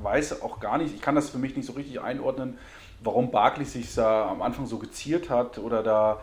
weiß 0.00 0.40
auch 0.42 0.60
gar 0.60 0.78
nicht, 0.78 0.94
ich 0.94 1.00
kann 1.00 1.16
das 1.16 1.30
für 1.30 1.38
mich 1.38 1.56
nicht 1.56 1.66
so 1.66 1.72
richtig 1.72 2.00
einordnen, 2.00 2.58
warum 3.02 3.32
Barclay 3.32 3.64
sich 3.64 3.92
da 3.92 4.28
am 4.28 4.40
Anfang 4.40 4.66
so 4.66 4.78
geziert 4.78 5.30
hat 5.30 5.58
oder 5.58 5.82
da 5.82 6.20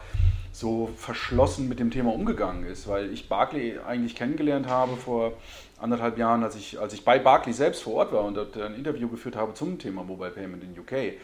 so 0.54 0.90
verschlossen 0.96 1.68
mit 1.68 1.80
dem 1.80 1.92
Thema 1.92 2.14
umgegangen 2.14 2.66
ist, 2.66 2.88
weil 2.88 3.12
ich 3.12 3.28
Barclay 3.28 3.80
eigentlich 3.86 4.16
kennengelernt 4.16 4.70
habe 4.70 4.96
vor 4.96 5.34
anderthalb 5.78 6.18
Jahren, 6.18 6.42
als 6.42 6.56
ich, 6.56 6.80
als 6.80 6.94
ich 6.94 7.04
bei 7.04 7.20
Barclay 7.20 7.52
selbst 7.52 7.84
vor 7.84 7.96
Ort 7.96 8.14
war 8.14 8.24
und 8.24 8.36
dort 8.36 8.56
ein 8.58 8.76
Interview 8.76 9.10
geführt 9.10 9.36
habe 9.36 9.54
zum 9.54 9.80
Thema 9.80 10.04
Mobile 10.04 10.32
Payment 10.32 10.64
in 10.64 10.80
UK. 10.80 11.18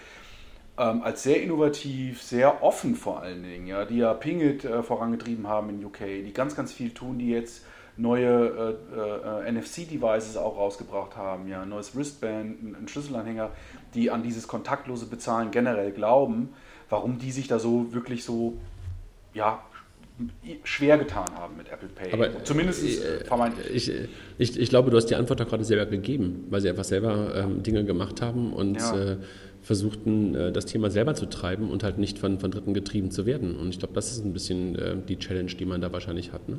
Ähm, 0.79 1.01
als 1.01 1.23
sehr 1.23 1.41
innovativ, 1.41 2.21
sehr 2.21 2.61
offen 2.63 2.95
vor 2.95 3.21
allen 3.21 3.41
Dingen, 3.41 3.65
ja, 3.65 3.83
die 3.85 3.97
ja 3.97 4.13
Pingit 4.13 4.63
äh, 4.63 4.83
vorangetrieben 4.83 5.47
haben 5.47 5.69
in 5.69 5.83
UK, 5.83 5.99
die 6.23 6.33
ganz, 6.33 6.55
ganz 6.55 6.71
viel 6.71 6.91
tun, 6.91 7.17
die 7.17 7.29
jetzt 7.29 7.65
neue 7.97 8.77
äh, 8.95 9.47
äh, 9.47 9.51
NFC-Devices 9.51 10.37
auch 10.37 10.55
rausgebracht 10.55 11.17
haben, 11.17 11.47
ja, 11.47 11.63
ein 11.63 11.69
neues 11.69 11.95
Wristband, 11.95 12.61
ein, 12.61 12.75
ein 12.79 12.87
Schlüsselanhänger, 12.87 13.49
die 13.95 14.11
an 14.11 14.21
dieses 14.21 14.47
kontaktlose 14.47 15.07
Bezahlen 15.07 15.49
generell 15.49 15.91
glauben, 15.91 16.49
warum 16.89 17.17
die 17.17 17.31
sich 17.31 17.47
da 17.47 17.57
so 17.57 17.93
wirklich 17.93 18.23
so 18.23 18.57
ja, 19.33 19.63
schwer 20.63 20.97
getan 20.97 21.27
haben 21.35 21.57
mit 21.57 21.69
Apple 21.69 21.89
Pay. 21.89 22.13
Aber 22.13 22.43
zumindest 22.43 22.83
äh, 22.83 23.23
vermeintlich. 23.25 23.67
Ich, 23.89 23.91
ich, 24.37 24.59
ich, 24.59 24.69
glaube, 24.69 24.89
du 24.89 24.97
hast 24.97 25.07
die 25.07 25.15
Antwort 25.15 25.39
doch 25.39 25.47
gerade 25.47 25.63
selber 25.63 25.85
gegeben, 25.85 26.45
weil 26.49 26.61
sie 26.61 26.69
einfach 26.69 26.83
selber 26.83 27.35
ähm, 27.35 27.63
Dinge 27.63 27.85
gemacht 27.85 28.21
haben 28.21 28.53
und 28.53 28.75
ja. 28.75 29.13
äh, 29.13 29.17
versuchten, 29.67 30.34
äh, 30.34 30.51
das 30.53 30.65
Thema 30.65 30.89
selber 30.89 31.13
zu 31.13 31.25
treiben 31.25 31.69
und 31.69 31.84
halt 31.84 31.97
nicht 31.97 32.17
von, 32.17 32.39
von 32.39 32.51
Dritten 32.51 32.73
getrieben 32.73 33.12
zu 33.12 33.25
werden. 33.25 33.58
Und 33.58 33.69
ich 33.69 33.80
glaube, 33.80 33.93
das 33.93 34.12
ist 34.12 34.23
ein 34.23 34.32
bisschen 34.32 34.75
äh, 34.75 34.95
die 35.06 35.17
Challenge, 35.17 35.51
die 35.51 35.65
man 35.65 35.82
da 35.82 35.91
wahrscheinlich 35.91 36.32
hat. 36.32 36.47
Ne? 36.47 36.58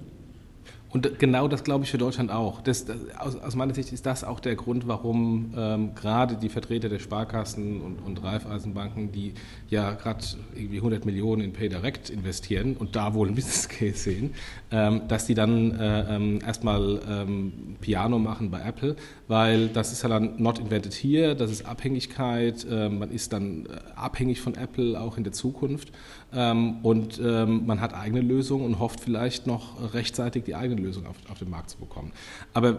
Und 0.90 1.18
genau 1.18 1.48
das 1.48 1.64
glaube 1.64 1.84
ich 1.84 1.90
für 1.90 1.98
Deutschland 1.98 2.30
auch. 2.30 2.62
Das, 2.62 2.86
das, 2.86 2.96
aus, 3.18 3.36
aus, 3.36 3.56
meiner 3.56 3.74
Sicht 3.74 3.92
ist 3.92 4.06
das 4.06 4.24
auch 4.24 4.40
der 4.40 4.56
Grund, 4.56 4.88
warum 4.88 5.52
ähm, 5.56 5.94
gerade 5.94 6.36
die 6.36 6.48
Vertreter 6.48 6.88
der 6.88 6.98
Sparkassen 6.98 7.82
und, 7.82 7.98
und 7.98 8.22
Raiffeisenbanken, 8.22 9.12
die 9.12 9.34
ja 9.68 9.92
gerade 9.92 10.24
irgendwie 10.54 10.78
100 10.78 11.04
Millionen 11.04 11.42
in 11.42 11.52
PayDirect 11.52 12.08
investieren 12.08 12.74
und 12.76 12.96
da 12.96 13.12
wohl 13.12 13.28
ein 13.28 13.34
Business 13.34 13.68
Case 13.68 13.98
sehen, 13.98 14.34
ähm, 14.70 15.02
dass 15.08 15.26
die 15.26 15.34
dann 15.34 15.78
äh, 15.78 16.16
ähm, 16.16 16.38
erstmal 16.44 17.00
ähm, 17.06 17.76
Piano 17.82 18.18
machen 18.18 18.50
bei 18.50 18.60
Apple, 18.60 18.96
weil 19.26 19.68
das 19.68 19.92
ist 19.92 20.02
ja 20.02 20.08
dann 20.08 20.40
not 20.42 20.58
invented 20.58 20.94
here, 20.94 21.36
das 21.36 21.50
ist 21.50 21.66
Abhängigkeit, 21.66 22.66
äh, 22.70 22.88
man 22.88 23.10
ist 23.10 23.34
dann 23.34 23.66
äh, 23.66 23.78
abhängig 23.94 24.40
von 24.40 24.54
Apple 24.54 24.98
auch 24.98 25.18
in 25.18 25.24
der 25.24 25.34
Zukunft 25.34 25.92
und 26.30 27.18
ähm, 27.24 27.64
man 27.64 27.80
hat 27.80 27.94
eigene 27.94 28.20
Lösungen 28.20 28.66
und 28.66 28.78
hofft 28.78 29.00
vielleicht 29.00 29.46
noch 29.46 29.94
rechtzeitig 29.94 30.44
die 30.44 30.54
eigene 30.54 30.82
Lösung 30.82 31.06
auf, 31.06 31.16
auf 31.30 31.38
den 31.38 31.48
Markt 31.48 31.70
zu 31.70 31.78
bekommen. 31.78 32.12
Aber 32.52 32.78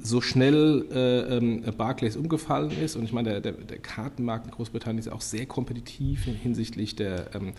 so 0.00 0.20
schnell 0.20 0.86
äh, 0.92 1.36
ähm, 1.36 1.64
Barclays 1.76 2.16
umgefallen 2.16 2.70
ist, 2.70 2.94
und 2.94 3.04
ich 3.04 3.12
meine, 3.12 3.40
der, 3.40 3.40
der, 3.40 3.52
der, 3.52 3.78
Kartenmarkt 3.78 4.46
in 4.46 4.52
Großbritannien 4.52 5.00
ist 5.00 5.08
auch 5.08 5.20
sehr 5.20 5.46
kompetitiv 5.46 6.24
hinsichtlich 6.24 6.94
der, 6.94 7.34
ähm, 7.34 7.54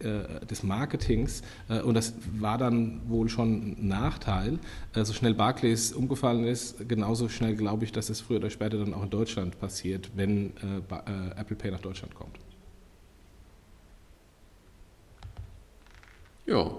äh, 0.00 0.44
des 0.46 0.64
Marketings, 0.64 1.42
äh, 1.68 1.80
und 1.80 1.94
das 1.94 2.14
war 2.38 2.58
dann 2.58 3.02
wohl 3.06 3.28
schon 3.28 3.76
ein 3.78 3.88
Nachteil, 3.88 4.58
so 4.94 5.12
schnell 5.12 5.34
Barclays 5.34 5.92
umgefallen 5.92 6.44
ist, 6.44 6.88
genauso 6.88 7.28
schnell 7.28 7.54
glaube 7.54 7.84
ich, 7.84 7.92
dass 7.92 8.10
es 8.10 8.20
früher 8.20 8.38
oder 8.38 8.50
später 8.50 8.78
dann 8.78 8.94
auch 8.94 9.04
in 9.04 9.10
Deutschland 9.10 9.60
passiert, 9.60 10.10
wenn 10.16 10.52
Apple 11.36 11.56
Pay 11.56 11.70
nach 11.70 11.80
Deutschland 11.80 12.14
kommt. 12.14 12.38
Ja. 16.46 16.70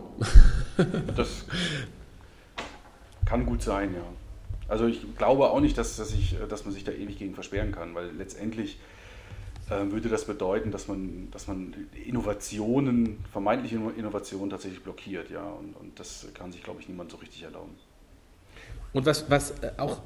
das 1.15 1.45
kann 3.25 3.45
gut 3.45 3.61
sein, 3.61 3.93
ja. 3.93 4.03
Also 4.67 4.87
ich 4.87 5.15
glaube 5.17 5.49
auch 5.49 5.59
nicht, 5.59 5.77
dass, 5.77 5.97
dass, 5.97 6.13
ich, 6.13 6.37
dass 6.49 6.65
man 6.65 6.73
sich 6.73 6.83
da 6.83 6.91
ewig 6.91 7.19
gegen 7.19 7.33
versperren 7.33 7.71
kann, 7.71 7.93
weil 7.95 8.11
letztendlich 8.11 8.79
äh, 9.69 9.91
würde 9.91 10.09
das 10.09 10.25
bedeuten, 10.25 10.71
dass 10.71 10.87
man, 10.87 11.29
dass 11.31 11.47
man 11.47 11.73
Innovationen, 12.05 13.23
vermeintliche 13.31 13.75
Innovationen 13.97 14.49
tatsächlich 14.49 14.83
blockiert, 14.83 15.29
ja. 15.29 15.43
Und, 15.43 15.75
und 15.75 15.99
das 15.99 16.27
kann 16.33 16.51
sich, 16.51 16.63
glaube 16.63 16.81
ich, 16.81 16.89
niemand 16.89 17.11
so 17.11 17.17
richtig 17.17 17.43
erlauben. 17.43 17.75
Und 18.93 19.05
was, 19.05 19.29
was 19.29 19.51
äh, 19.61 19.71
auch 19.77 20.01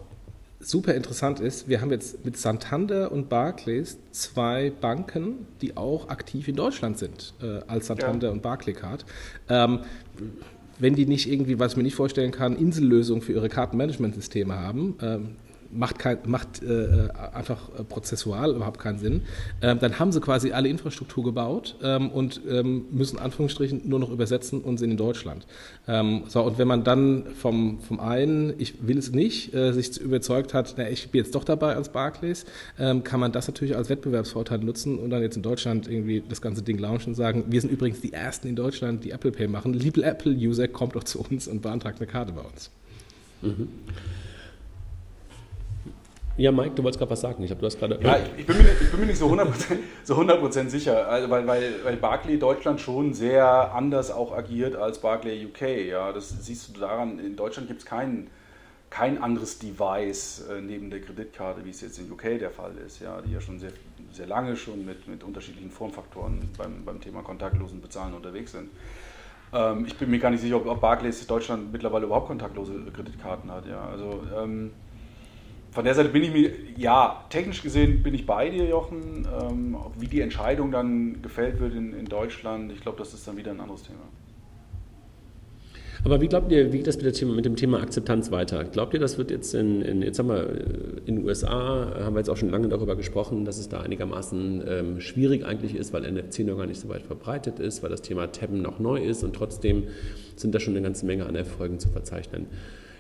super 0.60 0.96
interessant 0.96 1.40
ist, 1.40 1.68
wir 1.68 1.82
haben 1.82 1.92
jetzt 1.92 2.26
mit 2.26 2.38
Santander 2.38 3.12
und 3.12 3.30
Barclays 3.30 3.98
zwei 4.12 4.72
Banken, 4.72 5.48
die 5.62 5.78
auch 5.78 6.10
aktiv 6.10 6.48
in 6.48 6.56
Deutschland 6.56 6.98
sind, 6.98 7.34
äh, 7.42 7.60
als 7.68 7.88
Santander 7.88 8.28
ja. 8.28 8.34
und 8.34 8.42
Barclaycard. 8.42 9.06
Ähm, 9.50 9.82
wenn 10.80 10.96
die 10.96 11.06
nicht 11.06 11.32
irgendwie, 11.32 11.60
was 11.60 11.74
ich 11.74 11.78
mir 11.78 11.84
nicht 11.84 11.96
vorstellen 11.96 12.32
kann, 12.32 12.56
Insellösungen 12.56 13.22
für 13.22 13.34
ihre 13.34 13.50
Kartenmanagementsysteme 13.50 14.56
haben, 14.56 14.96
ähm, 15.02 15.36
macht, 15.72 16.00
kein, 16.00 16.20
macht 16.26 16.64
äh, 16.64 17.10
einfach 17.34 17.70
äh, 17.78 17.84
prozessual 17.84 18.56
überhaupt 18.56 18.80
keinen 18.80 19.00
Sinn. 19.00 19.22
Ähm, 19.62 19.80
dann 19.80 20.00
haben 20.00 20.12
sie 20.12 20.22
quasi 20.22 20.52
alle 20.52 20.70
Infrastruktur 20.70 21.24
gebaut 21.24 21.76
ähm, 21.84 22.10
und 22.10 22.42
ähm, 22.50 22.86
müssen 22.92 23.20
Anführungsstrichen 23.20 23.82
nur 23.86 24.00
noch 24.00 24.10
übersetzen 24.10 24.62
und 24.62 24.78
sind 24.78 24.92
in 24.92 24.98
Deutschland. 24.98 25.46
Ähm, 25.88 26.24
so, 26.28 26.42
und 26.42 26.58
wenn 26.58 26.68
man 26.68 26.84
dann 26.84 27.26
vom, 27.36 27.80
vom 27.80 28.00
einen, 28.00 28.54
ich 28.58 28.88
will 28.88 28.98
es 28.98 29.12
nicht, 29.12 29.54
äh, 29.54 29.72
sich 29.74 30.00
überzeugt 30.00 30.54
hat, 30.54 30.76
na, 30.78 30.90
ich 30.90 31.10
bin 31.10 31.24
jetzt 31.24 31.36
doch 31.36 31.44
dabei 31.44 31.76
als 31.76 31.90
Barclays, 31.90 32.46
ähm, 32.80 33.04
kann 33.04 33.20
man 33.20 33.32
das 33.32 33.48
natürlich 33.48 33.76
als 33.76 33.90
Wettbewerbsvorteil 33.90 34.60
nutzen 34.60 35.00
und 35.00 35.10
dann 35.10 35.22
jetzt 35.22 35.38
in 35.38 35.44
Deutschland 35.44 35.88
irgendwie 35.88 36.24
das 36.28 36.42
ganze 36.42 36.62
Ding 36.62 36.78
launchen 36.78 37.10
und 37.10 37.16
sagen, 37.16 37.46
wir 37.48 37.62
sind 37.62 37.72
übrigens 37.72 38.02
die 38.02 38.14
Ersten 38.14 38.48
in 38.48 38.56
Deutschland, 38.56 39.04
die 39.04 39.12
Apple 39.12 39.32
Pay 39.32 39.48
machen. 39.48 39.74
Liebe 39.74 40.04
Apple-User, 40.04 40.68
kommt 40.68 40.96
doch 40.96 41.04
zu 41.04 41.20
uns 41.20 41.48
und 41.48 41.62
beantragt 41.62 42.00
eine 42.00 42.08
Karte 42.08 42.34
bei 42.34 42.42
uns. 42.42 42.70
Mhm. 43.42 43.68
Ja, 46.38 46.52
Mike, 46.52 46.76
du 46.76 46.84
wolltest 46.84 47.00
gerade 47.00 47.12
was 47.12 47.22
sagen. 47.22 47.44
Ich 47.44 47.50
hab, 47.50 47.60
du 47.60 47.66
hast 47.66 47.80
gerade. 47.80 48.00
Ja, 48.00 48.20
ich, 48.38 48.46
bin 48.46 48.58
mir, 48.58 48.70
ich 48.80 48.92
bin 48.92 49.00
mir 49.00 49.08
nicht 49.08 49.18
so 49.18 49.28
100%, 49.28 49.78
so 50.04 50.14
100 50.14 50.70
sicher, 50.70 51.08
also 51.10 51.30
weil, 51.32 51.48
weil, 51.48 51.84
weil 51.84 51.98
Barclay 51.98 52.38
Deutschland 52.38 52.80
schon 52.80 53.16
sehr 53.16 53.74
anders 53.74 54.12
auch 54.12 54.32
agiert 54.38 54.76
als 54.76 55.00
Barclay 55.00 55.44
UK. 55.48 55.88
Ja, 55.90 56.14
das 56.14 56.30
siehst 56.46 56.76
du 56.76 56.80
daran, 56.80 57.18
in 57.18 57.36
Deutschland 57.36 57.68
gibt 57.68 57.80
es 57.80 57.88
kein, 57.88 58.28
kein 58.92 59.22
anderes 59.22 59.58
Device 59.58 60.46
äh, 60.48 60.62
neben 60.62 60.92
der 60.92 61.02
Kreditkarte, 61.02 61.66
wie 61.66 61.72
es 61.72 61.82
jetzt 61.82 61.98
in 61.98 62.12
UK 62.12 62.38
der 62.40 62.52
Fall 62.52 62.74
ist, 62.86 63.02
ja, 63.02 63.20
die 63.20 63.34
ja 63.34 63.42
schon 63.42 63.58
sehr, 63.58 63.72
sehr 64.12 64.28
lange 64.28 64.56
schon 64.56 64.86
mit, 64.86 65.08
mit 65.08 65.24
unterschiedlichen 65.24 65.72
Formfaktoren 65.72 66.52
beim, 66.56 66.86
beim 66.86 67.02
Thema 67.02 67.24
kontaktlosen 67.24 67.82
Bezahlen 67.82 68.14
unterwegs 68.14 68.52
sind. 68.52 68.70
Ähm, 69.54 69.86
ich 69.88 69.98
bin 69.98 70.12
mir 70.12 70.20
gar 70.20 70.30
nicht 70.30 70.42
sicher, 70.42 70.58
ob, 70.58 70.68
ob 70.68 70.82
Barclays 70.82 71.26
Deutschland 71.26 71.72
mittlerweile 71.72 72.06
überhaupt 72.06 72.28
kontaktlose 72.28 72.74
Kreditkarten 72.94 73.52
hat. 73.52 73.66
Ja, 73.66 73.88
also. 73.92 74.22
Ähm, 74.40 74.70
von 75.78 75.86
der 75.86 75.94
Seite 75.94 76.10
bin 76.10 76.24
ich 76.24 76.34
mir, 76.34 76.50
ja, 76.76 77.24
technisch 77.30 77.62
gesehen 77.62 78.02
bin 78.02 78.16
ich 78.16 78.26
bei 78.26 78.50
dir, 78.50 78.68
Jochen. 78.68 79.28
Ähm, 79.40 79.78
wie 80.00 80.08
die 80.08 80.22
Entscheidung 80.22 80.72
dann 80.72 81.22
gefällt 81.22 81.60
wird 81.60 81.76
in, 81.76 81.94
in 81.94 82.06
Deutschland, 82.06 82.72
ich 82.72 82.82
glaube, 82.82 82.98
das 82.98 83.14
ist 83.14 83.28
dann 83.28 83.38
wieder 83.38 83.52
ein 83.52 83.60
anderes 83.60 83.84
Thema. 83.84 84.00
Aber 86.04 86.20
wie 86.20 86.28
glaubt 86.28 86.52
ihr, 86.52 86.74
wie 86.74 86.78
geht 86.78 86.88
das 86.88 87.00
mit, 87.00 87.14
Thema, 87.14 87.36
mit, 87.36 87.46
dem 87.46 87.56
Thema 87.56 87.80
Akzeptanz 87.80 88.32
weiter? 88.32 88.64
Glaubt 88.64 88.96
ihr, 88.96 89.00
das 89.00 89.20
wird 89.20 89.30
jetzt 89.30 89.54
in, 89.54 89.84
in, 89.84 90.02
jetzt 90.02 90.18
haben 90.18 90.30
wir 90.30 90.50
in 91.06 91.18
den 91.18 91.24
USA, 91.24 91.94
haben 92.00 92.16
wir 92.16 92.22
jetzt 92.22 92.30
auch 92.32 92.38
schon 92.38 92.50
lange 92.50 92.70
darüber 92.70 92.96
gesprochen, 92.96 93.46
dass 93.46 93.60
es 93.60 93.70
da 93.70 93.82
einigermaßen 93.82 94.64
ähm, 94.68 95.00
schwierig 95.00 95.46
eigentlich 95.46 95.76
ist, 95.76 95.94
weil 95.94 96.12
NFC 96.12 96.40
noch 96.40 96.58
gar 96.58 96.66
nicht 96.66 96.82
so 96.82 96.90
weit 96.90 97.04
verbreitet 97.04 97.60
ist, 97.60 97.84
weil 97.84 97.92
das 97.92 98.02
Thema 98.02 98.32
Tabben 98.32 98.64
noch 98.64 98.80
neu 98.80 98.98
ist 98.98 99.24
und 99.24 99.36
trotzdem 99.36 99.84
sind 100.38 100.56
da 100.56 100.60
schon 100.60 100.74
eine 100.74 100.82
ganze 100.82 101.06
Menge 101.06 101.28
an 101.28 101.36
Erfolgen 101.36 101.78
zu 101.78 101.90
verzeichnen. 101.90 102.48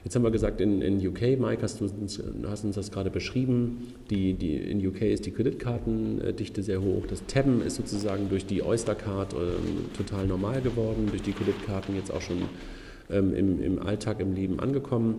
Jetzt 0.07 0.15
haben 0.15 0.23
wir 0.23 0.31
gesagt, 0.31 0.61
in, 0.61 0.81
in 0.81 1.05
UK, 1.05 1.37
Mike, 1.37 1.61
hast 1.61 1.81
du 1.81 1.83
uns, 1.83 2.23
hast 2.45 2.63
uns 2.63 2.75
das 2.75 2.91
gerade 2.91 3.09
beschrieben, 3.09 3.93
die, 4.09 4.35
die, 4.35 4.55
in 4.55 4.87
UK 4.87 5.01
ist 5.01 5.25
die 5.25 5.31
Kreditkartendichte 5.31 6.63
sehr 6.63 6.81
hoch. 6.81 7.03
Das 7.09 7.25
Tabben 7.25 7.61
ist 7.61 7.75
sozusagen 7.75 8.29
durch 8.29 8.45
die 8.45 8.63
Oyster 8.63 8.95
Card 8.95 9.33
ähm, 9.33 9.39
total 9.97 10.25
normal 10.25 10.61
geworden, 10.61 11.07
durch 11.09 11.23
die 11.23 11.33
Kreditkarten 11.33 11.93
jetzt 11.97 12.09
auch 12.13 12.21
schon 12.21 12.37
ähm, 13.09 13.35
im, 13.35 13.61
im 13.61 13.79
Alltag, 13.79 14.21
im 14.21 14.33
Leben 14.33 14.61
angekommen. 14.61 15.15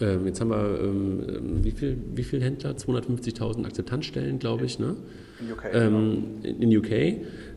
Ähm, 0.00 0.28
jetzt 0.28 0.40
haben 0.40 0.50
wir, 0.50 0.80
ähm, 0.80 1.64
wie 1.64 1.72
viele 1.72 1.96
wie 2.14 2.22
viel 2.22 2.40
Händler? 2.40 2.76
250.000 2.76 3.64
Akzeptanzstellen, 3.64 4.38
glaube 4.38 4.64
ich, 4.64 4.78
ne? 4.78 4.94
In 5.40 5.52
UK. 5.52 5.64
Ähm, 5.72 6.40
genau. 6.42 6.58
in 6.60 6.76
UK. 6.78 6.90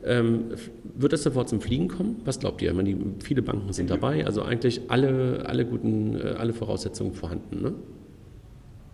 Ähm, 0.06 0.52
wird 0.84 1.14
das 1.14 1.24
sofort 1.24 1.50
zum 1.50 1.62
Fliegen 1.62 1.88
kommen? 1.88 2.22
Was 2.26 2.40
glaubt 2.40 2.62
ihr? 2.62 2.74
Meine, 2.74 2.98
viele 3.24 3.42
Banken 3.42 3.72
sind 3.74 3.90
dabei, 3.90 4.26
also 4.26 4.42
eigentlich 4.42 4.90
alle, 4.90 5.46
alle 5.46 5.66
guten, 5.66 6.20
äh, 6.20 6.36
alle 6.38 6.54
Voraussetzungen 6.54 7.14
vorhanden, 7.14 7.62
ne? 7.62 7.74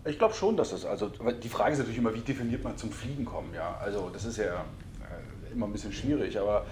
Ich 0.06 0.18
glaube 0.18 0.34
schon, 0.34 0.54
dass 0.54 0.70
das, 0.70 0.84
also 0.84 1.10
die 1.42 1.48
Frage 1.48 1.72
ist 1.72 1.78
natürlich 1.78 1.96
immer, 1.96 2.14
wie 2.14 2.20
definiert 2.20 2.62
man 2.62 2.76
zum 2.76 2.90
Fliegen 2.90 3.24
kommen, 3.24 3.48
ja? 3.54 3.78
Also 3.82 4.10
das 4.12 4.26
ist 4.26 4.36
ja 4.36 4.44
äh, 4.44 5.52
immer 5.52 5.64
ein 5.64 5.72
bisschen 5.72 5.92
schwierig, 5.92 6.38
aber 6.38 6.66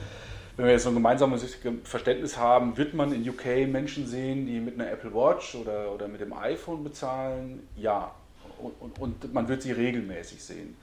wenn 0.57 0.67
wir 0.67 0.73
jetzt 0.73 0.83
so 0.83 0.91
ein 0.91 0.95
gemeinsames 0.95 1.57
Verständnis 1.85 2.37
haben, 2.37 2.77
wird 2.77 2.93
man 2.93 3.13
in 3.13 3.27
UK 3.27 3.67
Menschen 3.69 4.07
sehen, 4.07 4.47
die 4.47 4.61
mit 4.61 4.79
einer 4.79 4.91
Apple 4.91 5.15
Watch 5.15 5.55
oder, 5.55 5.93
oder 5.93 6.09
mit 6.09 6.21
dem 6.21 6.35
iPhone 6.35 6.85
bezahlen? 6.85 7.67
Ja. 7.75 8.15
Und, 8.59 8.75
und, 8.81 8.99
und 8.99 9.35
man 9.35 9.49
wird 9.49 9.63
sie 9.63 9.73
regelmäßig 9.73 10.45
sehen. 10.45 10.77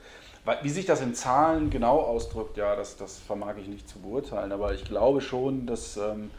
Wie 0.62 0.70
sich 0.70 0.86
das 0.86 1.00
in 1.02 1.14
Zahlen 1.14 1.70
genau 1.70 2.00
ausdrückt, 2.00 2.56
ja, 2.56 2.74
das, 2.74 2.96
das 2.96 3.18
vermag 3.18 3.56
ich 3.60 3.68
nicht 3.68 3.88
zu 3.88 3.98
beurteilen, 3.98 4.52
aber 4.52 4.72
ich 4.74 4.84
glaube 4.84 5.20
schon, 5.20 5.66
dass 5.66 5.96
ähm, 5.96 6.30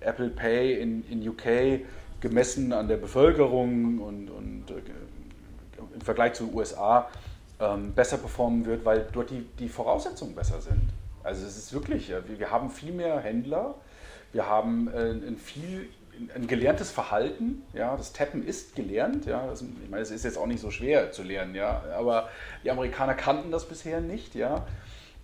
Apple 0.00 0.30
Pay 0.30 0.80
in, 0.80 1.04
in 1.10 1.28
UK 1.28 1.86
gemessen 2.20 2.72
an 2.72 2.88
der 2.88 2.96
Bevölkerung 2.96 3.98
und, 3.98 4.30
und 4.30 4.70
äh, 4.70 5.94
im 5.94 6.00
Vergleich 6.00 6.32
zu 6.32 6.46
den 6.46 6.54
USA 6.54 7.08
ähm, 7.60 7.92
besser 7.92 8.16
performen 8.16 8.64
wird, 8.64 8.84
weil 8.84 9.06
dort 9.12 9.30
die, 9.30 9.44
die 9.58 9.68
Voraussetzungen 9.68 10.34
besser 10.34 10.60
sind. 10.60 10.82
Also 11.22 11.46
es 11.46 11.56
ist 11.56 11.72
wirklich, 11.72 12.12
wir 12.26 12.50
haben 12.50 12.70
viel 12.70 12.92
mehr 12.92 13.20
Händler, 13.20 13.74
Wir 14.32 14.48
haben 14.48 14.88
äh, 14.88 15.10
ein 15.10 15.36
viel 15.36 15.90
ein 16.34 16.46
gelerntes 16.46 16.90
Verhalten, 16.90 17.62
ja, 17.72 17.96
das 17.96 18.12
Tappen 18.12 18.46
ist 18.46 18.76
gelernt, 18.76 19.26
ja, 19.26 19.46
das, 19.46 19.62
ich 19.62 19.90
meine, 19.90 20.02
es 20.02 20.10
ist 20.10 20.24
jetzt 20.24 20.38
auch 20.38 20.46
nicht 20.46 20.60
so 20.60 20.70
schwer 20.70 21.12
zu 21.12 21.22
lernen, 21.22 21.54
ja, 21.54 21.82
aber 21.96 22.28
die 22.64 22.70
Amerikaner 22.70 23.14
kannten 23.14 23.50
das 23.50 23.66
bisher 23.66 24.00
nicht, 24.00 24.34
ja. 24.34 24.66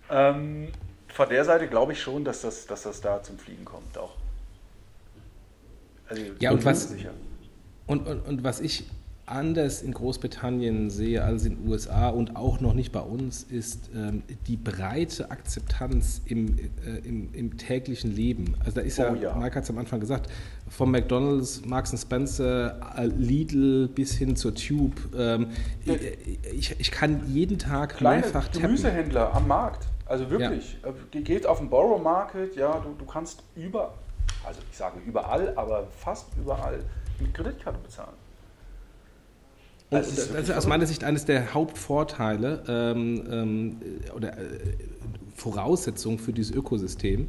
Ähm, 0.09 0.69
von 1.07 1.29
der 1.29 1.45
Seite 1.45 1.67
glaube 1.67 1.93
ich 1.93 2.01
schon, 2.01 2.23
dass 2.23 2.41
das, 2.41 2.65
dass 2.65 2.83
das 2.83 3.01
da 3.01 3.21
zum 3.23 3.37
Fliegen 3.37 3.65
kommt 3.65 3.97
auch. 3.97 4.15
Also, 6.07 6.23
ja, 6.39 6.51
und 6.51 6.65
was, 6.65 6.95
und, 7.87 8.07
und, 8.07 8.21
und 8.21 8.43
was 8.43 8.59
ich 8.59 8.85
anders 9.29 9.81
in 9.81 9.93
Großbritannien 9.93 10.89
sehe 10.89 11.23
als 11.23 11.45
in 11.45 11.57
den 11.57 11.69
USA 11.69 12.09
und 12.09 12.35
auch 12.35 12.59
noch 12.59 12.73
nicht 12.73 12.91
bei 12.91 13.01
uns, 13.01 13.43
ist 13.43 13.89
ähm, 13.95 14.23
die 14.47 14.57
breite 14.57 15.31
Akzeptanz 15.31 16.21
im, 16.25 16.57
äh, 16.57 16.97
im, 17.03 17.33
im, 17.33 17.57
täglichen 17.57 18.15
Leben. 18.15 18.55
Also 18.59 18.79
da 18.79 18.81
ist 18.81 18.97
ja, 18.97 19.11
oh, 19.11 19.15
ja. 19.15 19.35
Mike 19.35 19.55
hat 19.55 19.63
es 19.63 19.69
am 19.69 19.77
Anfang 19.77 19.99
gesagt, 19.99 20.29
vom 20.69 20.91
McDonalds, 20.91 21.65
Marks 21.65 21.99
Spencer, 21.99 22.79
äh, 22.97 23.05
Lidl 23.05 23.87
bis 23.87 24.13
hin 24.13 24.35
zur 24.35 24.55
Tube. 24.55 24.95
Ähm, 25.15 25.47
ich, 26.53 26.79
ich, 26.79 26.91
kann 26.91 27.21
jeden 27.27 27.59
Tag 27.59 27.97
Kleine 27.97 28.21
mehrfach 28.21 28.47
tappen. 28.47 28.61
Gemüsehändler 28.61 29.33
am 29.33 29.47
Markt. 29.47 29.87
Also 30.05 30.29
wirklich, 30.29 30.77
ja. 30.83 30.89
Äh, 30.89 31.21
geht 31.21 31.45
auf 31.45 31.59
den 31.59 31.69
Borough 31.69 32.01
Market, 32.01 32.55
ja, 32.55 32.79
du, 32.79 32.95
du 32.97 33.05
kannst 33.05 33.43
über, 33.55 33.93
also 34.43 34.59
ich 34.71 34.77
sage 34.77 34.99
überall, 35.05 35.53
aber 35.55 35.87
fast 35.97 36.27
überall 36.37 36.79
mit 37.19 37.33
Kreditkarte 37.33 37.77
bezahlen. 37.79 38.28
Also 39.91 40.33
das 40.33 40.49
ist 40.49 40.51
aus 40.51 40.67
meiner 40.67 40.85
Sicht 40.85 41.03
eines 41.03 41.25
der 41.25 41.53
Hauptvorteile 41.53 42.63
ähm, 42.67 43.23
ähm, 43.31 43.77
oder 44.15 44.37
äh, 44.37 44.59
Voraussetzungen 45.35 46.19
für 46.19 46.31
dieses 46.31 46.55
Ökosystem, 46.55 47.27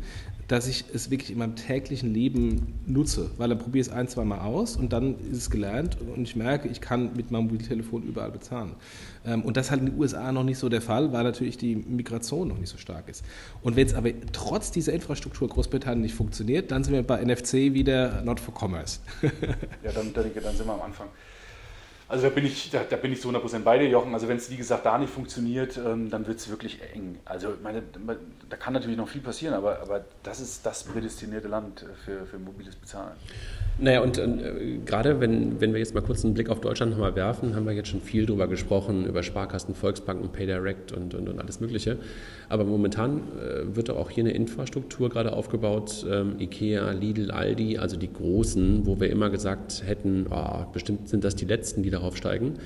dass 0.50 0.66
ich 0.66 0.84
es 0.92 1.10
wirklich 1.10 1.30
in 1.30 1.38
meinem 1.38 1.54
täglichen 1.54 2.12
Leben 2.12 2.80
nutze, 2.84 3.30
weil 3.38 3.48
dann 3.48 3.58
probiere 3.58 3.82
ich 3.82 3.86
es 3.86 3.92
ein, 3.92 4.08
zwei 4.08 4.24
Mal 4.24 4.40
aus 4.40 4.76
und 4.76 4.92
dann 4.92 5.14
ist 5.30 5.38
es 5.38 5.50
gelernt 5.50 5.96
und 6.14 6.22
ich 6.22 6.34
merke, 6.34 6.68
ich 6.68 6.80
kann 6.80 7.12
mit 7.14 7.30
meinem 7.30 7.44
Mobiltelefon 7.44 8.02
überall 8.02 8.32
bezahlen. 8.32 8.72
Ähm, 9.24 9.42
und 9.42 9.56
das 9.56 9.66
ist 9.66 9.70
halt 9.70 9.80
in 9.80 9.86
den 9.86 9.98
USA 9.98 10.32
noch 10.32 10.42
nicht 10.42 10.58
so 10.58 10.68
der 10.68 10.82
Fall, 10.82 11.12
weil 11.12 11.22
natürlich 11.22 11.56
die 11.56 11.76
Migration 11.76 12.48
noch 12.48 12.58
nicht 12.58 12.68
so 12.68 12.78
stark 12.78 13.08
ist. 13.08 13.24
Und 13.62 13.76
wenn 13.76 13.86
es 13.86 13.94
aber 13.94 14.10
trotz 14.32 14.72
dieser 14.72 14.92
Infrastruktur 14.92 15.48
Großbritannien 15.48 16.02
nicht 16.02 16.14
funktioniert, 16.14 16.72
dann 16.72 16.82
sind 16.82 16.92
wir 16.92 17.04
bei 17.04 17.24
NFC 17.24 17.72
wieder 17.72 18.20
not 18.22 18.40
for 18.40 18.52
commerce. 18.52 18.98
ja, 19.22 19.92
dann, 19.92 20.12
dann, 20.12 20.30
dann 20.34 20.56
sind 20.56 20.66
wir 20.66 20.74
am 20.74 20.82
Anfang. 20.82 21.06
Also 22.10 22.26
da 22.26 22.34
bin 22.34 22.44
ich, 22.44 22.70
da, 22.70 22.80
da 22.82 22.96
bin 22.96 23.12
ich 23.12 23.20
zu 23.20 23.28
100% 23.28 23.60
bei 23.60 23.78
dir, 23.78 23.88
Jochen. 23.88 24.12
Also 24.14 24.26
wenn 24.26 24.36
es, 24.36 24.50
wie 24.50 24.56
gesagt, 24.56 24.84
da 24.84 24.98
nicht 24.98 25.12
funktioniert, 25.12 25.78
ähm, 25.78 26.10
dann 26.10 26.26
wird 26.26 26.40
es 26.40 26.50
wirklich 26.50 26.80
eng. 26.92 27.20
Also 27.24 27.50
meine, 27.62 27.82
da 28.48 28.56
kann 28.56 28.72
natürlich 28.72 28.96
noch 28.96 29.08
viel 29.08 29.20
passieren, 29.20 29.54
aber, 29.54 29.80
aber 29.80 30.04
das 30.24 30.40
ist 30.40 30.66
das 30.66 30.82
prädestinierte 30.82 31.46
Land 31.46 31.86
für, 32.04 32.26
für 32.26 32.38
mobiles 32.40 32.74
Bezahlen. 32.74 33.12
Naja, 33.78 34.02
und 34.02 34.18
äh, 34.18 34.78
gerade 34.84 35.20
wenn, 35.20 35.60
wenn 35.60 35.72
wir 35.72 35.78
jetzt 35.78 35.94
mal 35.94 36.02
kurz 36.02 36.24
einen 36.24 36.34
Blick 36.34 36.50
auf 36.50 36.60
Deutschland 36.60 36.90
nochmal 36.90 37.14
werfen, 37.14 37.54
haben 37.54 37.64
wir 37.64 37.72
jetzt 37.72 37.88
schon 37.88 38.00
viel 38.02 38.26
darüber 38.26 38.48
gesprochen, 38.48 39.06
über 39.06 39.22
Sparkassen, 39.22 39.76
Volksbanken, 39.76 40.30
PayDirect 40.30 40.90
und, 40.90 41.14
und, 41.14 41.28
und 41.28 41.38
alles 41.38 41.60
Mögliche. 41.60 41.96
Aber 42.48 42.64
momentan 42.64 43.22
äh, 43.38 43.76
wird 43.76 43.88
auch 43.88 44.10
hier 44.10 44.24
eine 44.24 44.32
Infrastruktur 44.32 45.08
gerade 45.08 45.32
aufgebaut, 45.32 46.04
ähm, 46.10 46.40
Ikea, 46.40 46.90
Lidl, 46.90 47.30
Aldi, 47.30 47.78
also 47.78 47.96
die 47.96 48.12
Großen, 48.12 48.84
wo 48.84 48.98
wir 48.98 49.08
immer 49.08 49.30
gesagt 49.30 49.84
hätten, 49.86 50.26
oh, 50.28 50.66
bestimmt 50.72 51.08
sind 51.08 51.22
das 51.22 51.36
die 51.36 51.44
Letzten, 51.44 51.84
die 51.84 51.90
darauf 52.00 52.16
steigen, 52.16 52.58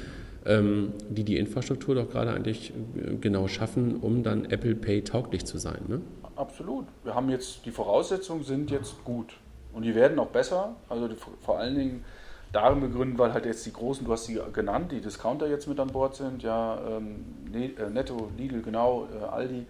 ähm, 0.47 0.93
die 1.09 1.25
die 1.25 1.39
Infrastruktur 1.39 1.95
doch 1.95 2.11
gerade 2.11 2.33
eigentlich 2.33 2.73
äh, 2.97 3.17
genau 3.17 3.49
schaffen, 3.49 3.97
um 4.01 4.23
dann 4.23 4.45
Apple 4.47 4.75
Pay 4.75 5.03
tauglich 5.03 5.45
zu 5.45 5.59
sein. 5.59 5.81
Ne? 5.89 6.01
Absolut. 6.37 6.87
Wir 7.03 7.15
haben 7.15 7.31
jetzt, 7.31 7.65
die 7.65 7.71
Voraussetzungen 7.71 8.45
sind 8.45 8.71
jetzt 8.71 9.05
gut. 9.05 9.37
Und 9.73 9.83
die 9.83 9.95
werden 9.95 10.19
auch 10.19 10.29
besser. 10.29 10.77
Also 10.89 11.09
die, 11.09 11.17
vor 11.43 11.59
allen 11.59 11.75
Dingen 11.75 12.05
darin 12.53 12.81
begründet, 12.81 13.19
weil 13.19 13.33
halt 13.33 13.47
jetzt 13.47 13.67
die 13.67 13.73
großen, 13.73 14.07
du 14.07 14.13
hast 14.13 14.27
sie 14.27 14.41
genannt, 14.53 14.93
die 14.93 15.01
Discounter 15.01 15.49
jetzt 15.49 15.67
mit 15.67 15.81
an 15.81 15.89
Bord 15.89 16.15
sind, 16.15 16.43
ja, 16.43 16.79
ähm, 16.89 17.25
ne, 17.51 17.73
äh, 17.77 17.91
Netto, 17.91 18.31
Lidl, 18.37 18.63
genau, 18.63 19.09
äh, 19.13 19.25
Aldi. 19.25 19.67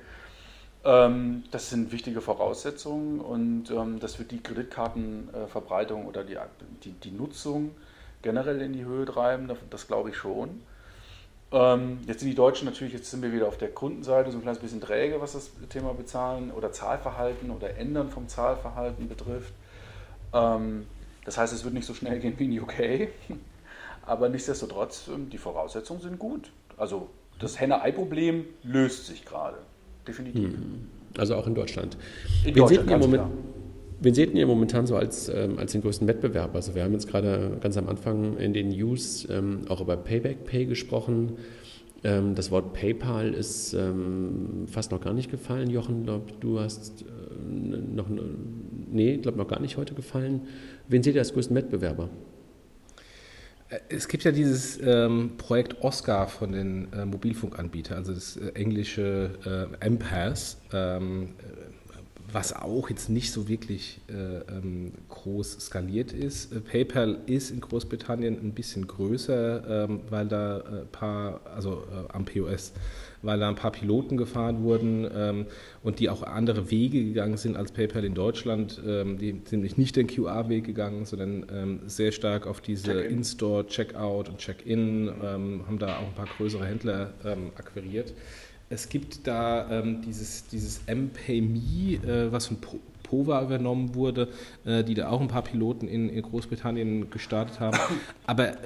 Ähm, 0.84 1.44
das 1.50 1.70
sind 1.70 1.92
wichtige 1.92 2.20
Voraussetzungen 2.20 3.20
und 3.20 3.70
ähm, 3.70 4.00
das 4.00 4.18
wird 4.18 4.30
die 4.30 4.42
Kreditkartenverbreitung 4.42 6.06
oder 6.06 6.24
die, 6.24 6.36
die, 6.84 6.92
die, 6.92 7.10
Nutzung 7.10 7.70
generell 8.24 8.60
in 8.62 8.72
die 8.72 8.84
Höhe 8.84 9.04
treiben, 9.04 9.48
das, 9.70 9.86
glaube 9.86 10.10
ich 10.10 10.16
schon. 10.16 10.62
Ähm, 11.52 11.98
jetzt 12.08 12.20
sind 12.20 12.30
die 12.30 12.34
Deutschen 12.34 12.64
natürlich, 12.64 12.92
jetzt 12.92 13.10
sind 13.10 13.22
wir 13.22 13.32
wieder 13.32 13.46
auf 13.46 13.58
der 13.58 13.68
Kundenseite 13.68 14.32
so 14.32 14.38
ein 14.38 14.42
kleines 14.42 14.60
bisschen 14.60 14.80
träge, 14.80 15.20
was 15.20 15.34
das 15.34 15.52
Thema 15.68 15.92
Bezahlen 15.92 16.50
oder 16.50 16.72
Zahlverhalten 16.72 17.50
oder 17.50 17.76
Ändern 17.76 18.10
vom 18.10 18.26
Zahlverhalten 18.26 19.08
betrifft. 19.08 19.52
Ähm, 20.32 20.86
das 21.24 21.38
heißt, 21.38 21.52
es 21.52 21.62
wird 21.62 21.74
nicht 21.74 21.86
so 21.86 21.94
schnell 21.94 22.18
gehen 22.18 22.34
wie 22.38 22.46
in 22.46 22.60
UK, 22.60 23.08
aber 24.06 24.28
nichtsdestotrotz, 24.28 25.08
ähm, 25.14 25.30
die 25.30 25.38
Voraussetzungen 25.38 26.00
sind 26.00 26.18
gut. 26.18 26.50
Also 26.76 27.10
das 27.38 27.60
Henne-Ei-Problem 27.60 28.46
löst 28.64 29.06
sich 29.06 29.24
gerade, 29.24 29.58
definitiv. 30.08 30.48
Mhm. 30.58 30.88
Also 31.16 31.36
auch 31.36 31.46
in 31.46 31.54
Deutschland. 31.54 31.96
In 32.42 32.46
wen, 32.46 32.54
Deutschland 32.54 32.88
seht 32.88 32.98
Moment, 32.98 33.30
wen 34.00 34.14
seht 34.14 34.34
ihr 34.34 34.46
momentan 34.46 34.86
so 34.86 34.96
als, 34.96 35.28
ähm, 35.28 35.58
als 35.58 35.72
den 35.72 35.82
größten 35.82 36.06
Wettbewerb? 36.06 36.54
Also 36.54 36.74
wir 36.74 36.82
haben 36.82 36.92
jetzt 36.92 37.08
gerade 37.08 37.58
ganz 37.60 37.76
am 37.76 37.88
Anfang 37.88 38.36
in 38.36 38.52
den 38.52 38.68
News 38.68 39.26
ähm, 39.30 39.62
auch 39.68 39.80
über 39.80 39.96
Payback 39.96 40.44
Pay 40.44 40.66
gesprochen. 40.66 41.38
Ähm, 42.04 42.34
das 42.34 42.50
Wort 42.50 42.74
PayPal 42.74 43.32
ist 43.32 43.72
ähm, 43.72 44.66
fast 44.66 44.92
noch 44.92 45.00
gar 45.00 45.14
nicht 45.14 45.30
gefallen. 45.30 45.70
Jochen, 45.70 46.04
glaub, 46.04 46.38
du 46.40 46.60
hast 46.60 47.02
äh, 47.02 47.04
noch, 47.44 48.06
nee, 48.90 49.16
glaube 49.16 49.38
noch 49.38 49.48
gar 49.48 49.60
nicht 49.60 49.78
heute 49.78 49.94
gefallen. 49.94 50.42
Wen 50.86 51.02
seht 51.02 51.14
ihr 51.14 51.22
als 51.22 51.32
größten 51.32 51.56
Wettbewerber? 51.56 52.10
Äh, 53.70 53.78
es 53.88 54.06
gibt 54.08 54.24
ja 54.24 54.32
dieses 54.32 54.78
ähm, 54.82 55.32
Projekt 55.38 55.82
Oscar 55.82 56.28
von 56.28 56.52
den 56.52 56.92
äh, 56.92 57.06
Mobilfunkanbietern, 57.06 57.96
also 57.96 58.12
das 58.12 58.36
äh, 58.36 58.50
englische 58.50 59.70
äh, 59.80 59.88
MPAS. 59.88 60.60
Ähm, 60.74 61.30
was 62.34 62.52
auch 62.52 62.90
jetzt 62.90 63.08
nicht 63.08 63.30
so 63.30 63.48
wirklich 63.48 64.00
äh, 64.08 64.12
ähm, 64.52 64.92
groß 65.08 65.52
skaliert 65.60 66.12
ist. 66.12 66.52
Äh, 66.52 66.60
PayPal 66.60 67.18
ist 67.26 67.52
in 67.52 67.60
Großbritannien 67.60 68.36
ein 68.36 68.52
bisschen 68.52 68.88
größer, 68.88 69.84
ähm, 69.84 70.00
weil 70.10 70.26
da 70.26 70.58
ein 70.58 70.76
äh, 70.78 70.84
paar, 70.90 71.40
also 71.54 71.84
äh, 71.92 72.12
am 72.12 72.24
POS, 72.24 72.72
weil 73.22 73.38
da 73.38 73.48
ein 73.48 73.54
paar 73.54 73.70
Piloten 73.70 74.16
gefahren 74.16 74.64
wurden 74.64 75.08
ähm, 75.14 75.46
und 75.84 76.00
die 76.00 76.10
auch 76.10 76.24
andere 76.24 76.72
Wege 76.72 77.04
gegangen 77.04 77.36
sind 77.36 77.56
als 77.56 77.70
PayPal 77.70 78.04
in 78.04 78.14
Deutschland. 78.14 78.82
Ähm, 78.84 79.16
die 79.16 79.30
sind 79.30 79.52
nämlich 79.52 79.76
nicht 79.76 79.94
den 79.94 80.08
QR-Weg 80.08 80.64
gegangen, 80.64 81.04
sondern 81.04 81.46
ähm, 81.52 81.80
sehr 81.86 82.10
stark 82.10 82.48
auf 82.48 82.60
diese 82.60 82.94
In-Store, 82.94 83.64
Checkout 83.68 84.28
und 84.28 84.38
Check-in, 84.38 85.08
ähm, 85.22 85.64
haben 85.68 85.78
da 85.78 85.98
auch 85.98 86.08
ein 86.08 86.14
paar 86.14 86.28
größere 86.36 86.66
Händler 86.66 87.14
akquiriert. 87.56 88.12
Es 88.74 88.88
gibt 88.88 89.26
da 89.26 89.70
ähm, 89.70 90.02
dieses, 90.02 90.48
dieses 90.48 90.80
MPayMe, 90.88 92.04
äh, 92.04 92.32
was 92.32 92.46
von 92.46 92.58
Pova 93.04 93.42
übernommen 93.42 93.94
wurde, 93.94 94.28
äh, 94.64 94.82
die 94.82 94.94
da 94.94 95.08
auch 95.10 95.20
ein 95.20 95.28
paar 95.28 95.44
Piloten 95.44 95.86
in, 95.86 96.08
in 96.08 96.22
Großbritannien 96.22 97.08
gestartet 97.08 97.60
haben. 97.60 97.78
Aber 98.26 98.48
äh, 98.48 98.56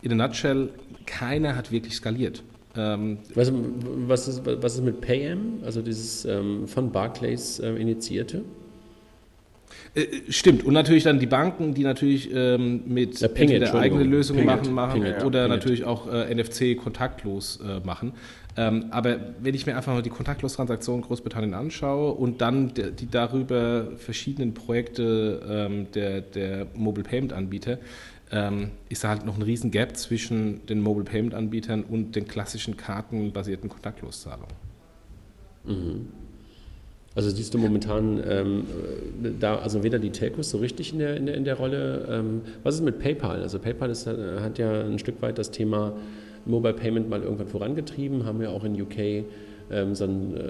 in 0.00 0.12
a 0.12 0.26
nutshell, 0.26 0.70
keiner 1.04 1.54
hat 1.54 1.70
wirklich 1.70 1.94
skaliert. 1.94 2.42
Ähm, 2.76 3.18
was, 3.34 3.52
was, 3.52 4.28
ist, 4.28 4.42
was 4.44 4.76
ist 4.76 4.84
mit 4.84 5.02
PayM, 5.02 5.60
also 5.64 5.82
dieses 5.82 6.24
ähm, 6.24 6.66
von 6.66 6.90
Barclays 6.90 7.58
äh, 7.58 7.74
initiierte? 7.74 8.42
Äh, 9.96 10.30
stimmt. 10.30 10.64
Und 10.64 10.74
natürlich 10.74 11.04
dann 11.04 11.18
die 11.18 11.26
Banken, 11.26 11.72
die 11.74 11.82
natürlich 11.82 12.30
ähm, 12.32 12.82
mit 12.86 13.18
ja, 13.18 13.28
Pingit, 13.28 13.74
eigene 13.74 14.04
Lösungen 14.04 14.44
machen, 14.44 14.72
machen 14.72 15.02
Pingit, 15.02 15.24
oder 15.24 15.44
Pingit. 15.44 15.56
natürlich 15.56 15.84
auch 15.84 16.06
äh, 16.12 16.34
NFC 16.34 16.76
kontaktlos 16.76 17.60
äh, 17.60 17.80
machen. 17.84 18.12
Ähm, 18.58 18.86
aber 18.90 19.18
wenn 19.40 19.54
ich 19.54 19.66
mir 19.66 19.76
einfach 19.76 19.92
mal 19.92 20.02
die 20.02 20.10
Kontaktlos-Transaktionen 20.10 21.02
Großbritannien 21.02 21.54
anschaue 21.54 22.12
und 22.12 22.40
dann 22.40 22.72
die, 22.74 22.92
die 22.92 23.10
darüber 23.10 23.88
verschiedenen 23.96 24.54
Projekte 24.54 25.42
ähm, 25.48 25.86
der, 25.92 26.20
der 26.20 26.66
Mobile 26.74 27.04
Payment-Anbieter, 27.04 27.78
ähm, 28.32 28.72
ist 28.88 29.04
da 29.04 29.08
halt 29.10 29.24
noch 29.24 29.36
ein 29.36 29.42
riesen 29.42 29.70
Gap 29.70 29.96
zwischen 29.96 30.66
den 30.66 30.80
Mobile 30.80 31.04
Payment-Anbietern 31.04 31.84
und 31.84 32.16
den 32.16 32.26
klassischen 32.26 32.76
kartenbasierten 32.76 33.70
Kontaktloszahlungen. 33.70 34.54
Mhm. 35.64 36.08
Also 37.16 37.30
siehst 37.30 37.54
du 37.54 37.58
momentan 37.58 38.22
ähm, 38.28 38.64
da, 39.40 39.56
also 39.56 39.82
weder 39.82 39.98
die 39.98 40.10
Telcos 40.10 40.50
so 40.50 40.58
richtig 40.58 40.92
in 40.92 40.98
der, 40.98 41.16
in 41.16 41.26
der, 41.26 41.34
in 41.34 41.44
der 41.44 41.54
Rolle. 41.54 42.06
Ähm, 42.10 42.42
was 42.62 42.76
ist 42.76 42.82
mit 42.82 42.98
PayPal? 42.98 43.42
Also 43.42 43.58
PayPal 43.58 43.90
ist, 43.90 44.06
hat 44.06 44.58
ja 44.58 44.82
ein 44.82 44.98
Stück 44.98 45.20
weit 45.22 45.38
das 45.38 45.50
Thema 45.50 45.94
Mobile 46.44 46.74
Payment 46.74 47.08
mal 47.08 47.22
irgendwann 47.22 47.48
vorangetrieben, 47.48 48.24
haben 48.24 48.38
wir 48.38 48.50
auch 48.50 48.64
in 48.64 48.80
UK 48.80 49.24
ähm, 49.70 49.94
so 49.94 50.04
ein, 50.04 50.36
äh, 50.36 50.40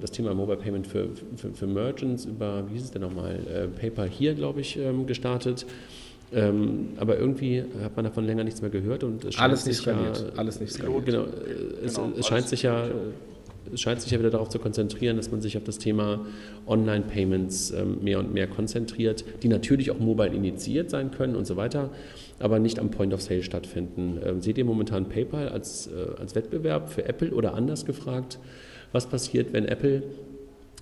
das 0.00 0.10
Thema 0.10 0.34
Mobile 0.34 0.58
Payment 0.58 0.86
für, 0.86 1.08
für, 1.36 1.52
für, 1.52 1.66
Merchants 1.66 2.24
über, 2.24 2.64
wie 2.68 2.74
hieß 2.74 2.84
es 2.84 2.90
denn 2.90 3.02
nochmal, 3.02 3.38
äh, 3.52 3.68
PayPal 3.68 4.08
hier, 4.08 4.34
glaube 4.34 4.60
ich, 4.60 4.78
ähm, 4.78 5.06
gestartet. 5.06 5.66
Ähm, 6.32 6.88
aber 6.96 7.18
irgendwie 7.18 7.62
hat 7.82 7.94
man 7.94 8.04
davon 8.04 8.24
länger 8.24 8.42
nichts 8.42 8.60
mehr 8.60 8.70
gehört 8.70 9.04
und 9.04 9.24
es 9.24 9.34
scheint 9.34 9.48
alles 9.48 9.64
nicht 9.64 9.76
skaliert. 9.76 10.18
Ja, 10.18 10.38
alles 10.38 10.58
nicht 10.58 10.72
skaliert. 10.72 11.06
Genau, 11.06 11.24
es, 11.84 11.94
genau, 11.94 12.12
es 12.18 12.26
scheint 12.26 12.48
sich 12.48 12.62
ja 12.62 12.88
scheint 13.74 14.00
sich 14.00 14.12
ja 14.12 14.18
wieder 14.18 14.30
darauf 14.30 14.48
zu 14.48 14.58
konzentrieren, 14.58 15.16
dass 15.16 15.30
man 15.30 15.40
sich 15.40 15.56
auf 15.56 15.64
das 15.64 15.78
Thema 15.78 16.24
Online-Payments 16.66 17.70
ähm, 17.70 18.02
mehr 18.02 18.18
und 18.18 18.32
mehr 18.32 18.46
konzentriert, 18.46 19.24
die 19.42 19.48
natürlich 19.48 19.90
auch 19.90 19.98
mobile 19.98 20.34
initiiert 20.34 20.90
sein 20.90 21.10
können 21.10 21.36
und 21.36 21.46
so 21.46 21.56
weiter, 21.56 21.90
aber 22.38 22.58
nicht 22.58 22.78
am 22.78 22.90
Point 22.90 23.14
of 23.14 23.22
Sale 23.22 23.42
stattfinden. 23.42 24.18
Ähm, 24.24 24.40
seht 24.40 24.58
ihr 24.58 24.64
momentan 24.64 25.08
PayPal 25.08 25.48
als, 25.48 25.88
äh, 25.88 26.20
als 26.20 26.34
Wettbewerb 26.34 26.90
für 26.90 27.04
Apple 27.06 27.32
oder 27.32 27.54
anders 27.54 27.84
gefragt? 27.84 28.38
Was 28.92 29.06
passiert, 29.06 29.52
wenn 29.52 29.66
Apple 29.66 30.02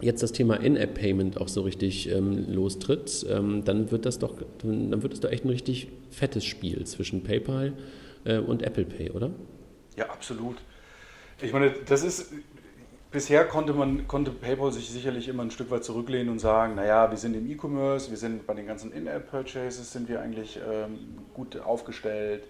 jetzt 0.01 0.22
das 0.22 0.32
Thema 0.32 0.57
In-App-Payment 0.57 1.41
auch 1.41 1.49
so 1.49 1.62
richtig 1.62 2.11
ähm, 2.11 2.53
lostritt, 2.53 3.26
ähm, 3.30 3.64
dann 3.64 3.91
wird 3.91 4.07
das 4.07 4.18
doch, 4.18 4.35
dann 4.62 5.03
wird 5.03 5.12
es 5.12 5.20
doch 5.20 5.30
echt 5.30 5.45
ein 5.45 5.51
richtig 5.51 5.89
fettes 6.11 6.45
Spiel 6.45 6.85
zwischen 6.85 7.22
PayPal 7.22 7.72
äh, 8.24 8.39
und 8.39 8.62
Apple 8.62 8.85
Pay, 8.85 9.11
oder? 9.11 9.30
Ja, 9.97 10.11
absolut. 10.11 10.57
Ich 11.43 11.53
meine, 11.53 11.74
das 11.87 12.05
ist 12.05 12.32
bisher 13.15 13.45
konnte 13.45 13.73
man 13.73 14.09
konnte 14.09 14.33
PayPal 14.33 14.73
sich 14.73 14.91
sicherlich 14.91 15.29
immer 15.29 15.45
ein 15.45 15.53
Stück 15.53 15.71
weit 15.71 15.85
zurücklehnen 15.85 16.31
und 16.31 16.41
sagen, 16.41 16.75
naja, 16.75 17.11
wir 17.11 17.17
sind 17.17 17.35
im 17.35 17.49
E-Commerce, 17.49 18.11
wir 18.11 18.17
sind 18.17 18.45
bei 18.45 18.55
den 18.55 18.67
ganzen 18.67 18.93
In-App-Purchases 18.93 19.93
sind 19.93 20.09
wir 20.09 20.21
eigentlich 20.21 20.59
ähm, 20.69 20.99
gut 21.33 21.59
aufgestellt. 21.61 22.43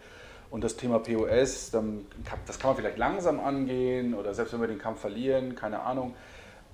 Und 0.50 0.64
das 0.64 0.76
Thema 0.76 1.00
POS, 1.00 1.70
dann, 1.70 2.06
das 2.46 2.58
kann 2.58 2.70
man 2.70 2.76
vielleicht 2.76 2.96
langsam 2.96 3.40
angehen 3.40 4.14
oder 4.14 4.32
selbst 4.32 4.54
wenn 4.54 4.60
wir 4.60 4.68
den 4.68 4.78
Kampf 4.78 5.00
verlieren, 5.00 5.54
keine 5.54 5.80
Ahnung. 5.80 6.14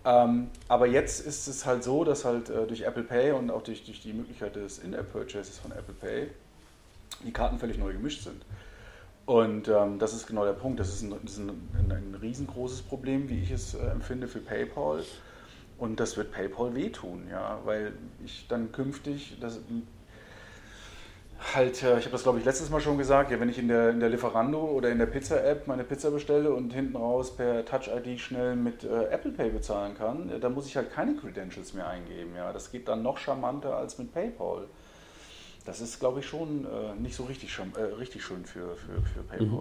Ähm, 0.05 0.51
aber 0.69 0.87
jetzt 0.87 1.27
ist 1.27 1.49
es 1.49 1.67
halt 1.67 1.83
so, 1.83 2.05
dass 2.05 2.25
halt 2.25 2.49
äh, 2.49 2.67
durch 2.67 2.83
Apple 2.83 3.03
Pay 3.03 3.33
und 3.33 3.51
auch 3.51 3.63
durch, 3.63 3.85
durch 3.85 4.01
die 4.01 4.13
Möglichkeit 4.13 4.55
des 4.55 4.79
In-App-Purchases 4.79 5.59
von 5.59 5.73
Apple 5.73 5.95
Pay 5.95 6.29
die 7.25 7.33
Karten 7.33 7.59
völlig 7.59 7.77
neu 7.77 7.93
gemischt 7.93 8.23
sind. 8.23 8.41
Und 9.31 9.69
ähm, 9.69 10.01
das 10.01 10.13
ist 10.13 10.27
genau 10.27 10.45
der 10.45 10.55
Punkt. 10.55 10.81
Das 10.81 10.89
ist, 10.89 11.03
ein, 11.03 11.15
das 11.23 11.35
ist 11.35 11.39
ein, 11.39 11.51
ein, 11.89 12.19
riesengroßes 12.21 12.83
Problem, 12.83 13.29
wie 13.29 13.41
ich 13.41 13.53
es 13.53 13.75
äh, 13.75 13.87
empfinde, 13.87 14.27
für 14.27 14.41
PayPal. 14.41 15.05
Und 15.79 16.01
das 16.01 16.17
wird 16.17 16.33
PayPal 16.33 16.75
wehtun, 16.75 17.29
ja, 17.31 17.61
weil 17.65 17.93
ich 18.25 18.49
dann 18.49 18.73
künftig 18.73 19.39
das 19.41 19.61
halt, 21.55 21.81
äh, 21.85 21.99
ich 22.01 22.07
habe 22.07 22.11
das 22.11 22.25
glaube 22.25 22.41
ich 22.41 22.45
letztes 22.45 22.71
Mal 22.71 22.81
schon 22.81 22.99
gesagt, 22.99 23.31
ja, 23.31 23.39
wenn 23.39 23.49
ich 23.49 23.61
in 23.61 23.69
der, 23.69 23.91
in 23.91 24.01
der 24.01 24.09
Lieferando 24.09 24.65
oder 24.65 24.91
in 24.91 24.99
der 24.99 25.07
Pizza-App 25.07 25.69
meine 25.69 25.85
Pizza 25.85 26.11
bestelle 26.11 26.53
und 26.53 26.73
hinten 26.73 26.97
raus 26.97 27.37
per 27.37 27.65
Touch-ID 27.65 28.19
schnell 28.19 28.57
mit 28.57 28.83
äh, 28.83 29.05
Apple 29.11 29.31
Pay 29.31 29.51
bezahlen 29.51 29.95
kann, 29.97 30.41
dann 30.41 30.55
muss 30.55 30.67
ich 30.67 30.77
halt 30.77 30.93
keine 30.93 31.15
Credentials 31.15 31.73
mehr 31.73 31.87
eingeben. 31.87 32.35
Ja. 32.35 32.53
Das 32.53 32.73
geht 32.73 32.89
dann 32.89 33.05
noch 33.05 33.17
charmanter 33.17 33.77
als 33.77 33.97
mit 33.97 34.13
PayPal. 34.13 34.67
Das 35.65 35.81
ist, 35.81 36.01
glaube 36.01 36.21
ich, 36.21 36.27
schon 36.27 36.65
äh, 36.65 37.01
nicht 37.01 37.15
so 37.15 37.25
richtig, 37.25 37.51
äh, 37.59 37.83
richtig 37.99 38.23
schön 38.25 38.45
für, 38.45 38.77
für, 38.77 39.03
für 39.03 39.23
PayPal. 39.29 39.47
Mhm. 39.47 39.61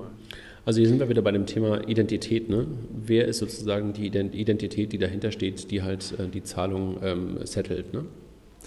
Also 0.66 0.80
hier 0.80 0.88
sind 0.88 1.00
wir 1.00 1.10
wieder 1.10 1.22
bei 1.22 1.32
dem 1.32 1.46
Thema 1.46 1.88
Identität. 1.88 2.50
Ne? 2.50 2.68
Wer 2.92 3.28
ist 3.28 3.40
sozusagen 3.40 3.94
die 3.94 4.08
Identität, 4.08 4.94
die 4.94 4.98
dahinter 4.98 5.32
steht, 5.32 5.72
die 5.72 5.82
halt 5.82 6.18
äh, 6.20 6.28
die 6.28 6.44
Zahlung 6.44 7.00
ähm, 7.04 7.46
settelt? 7.46 7.94
Ne? 7.94 8.06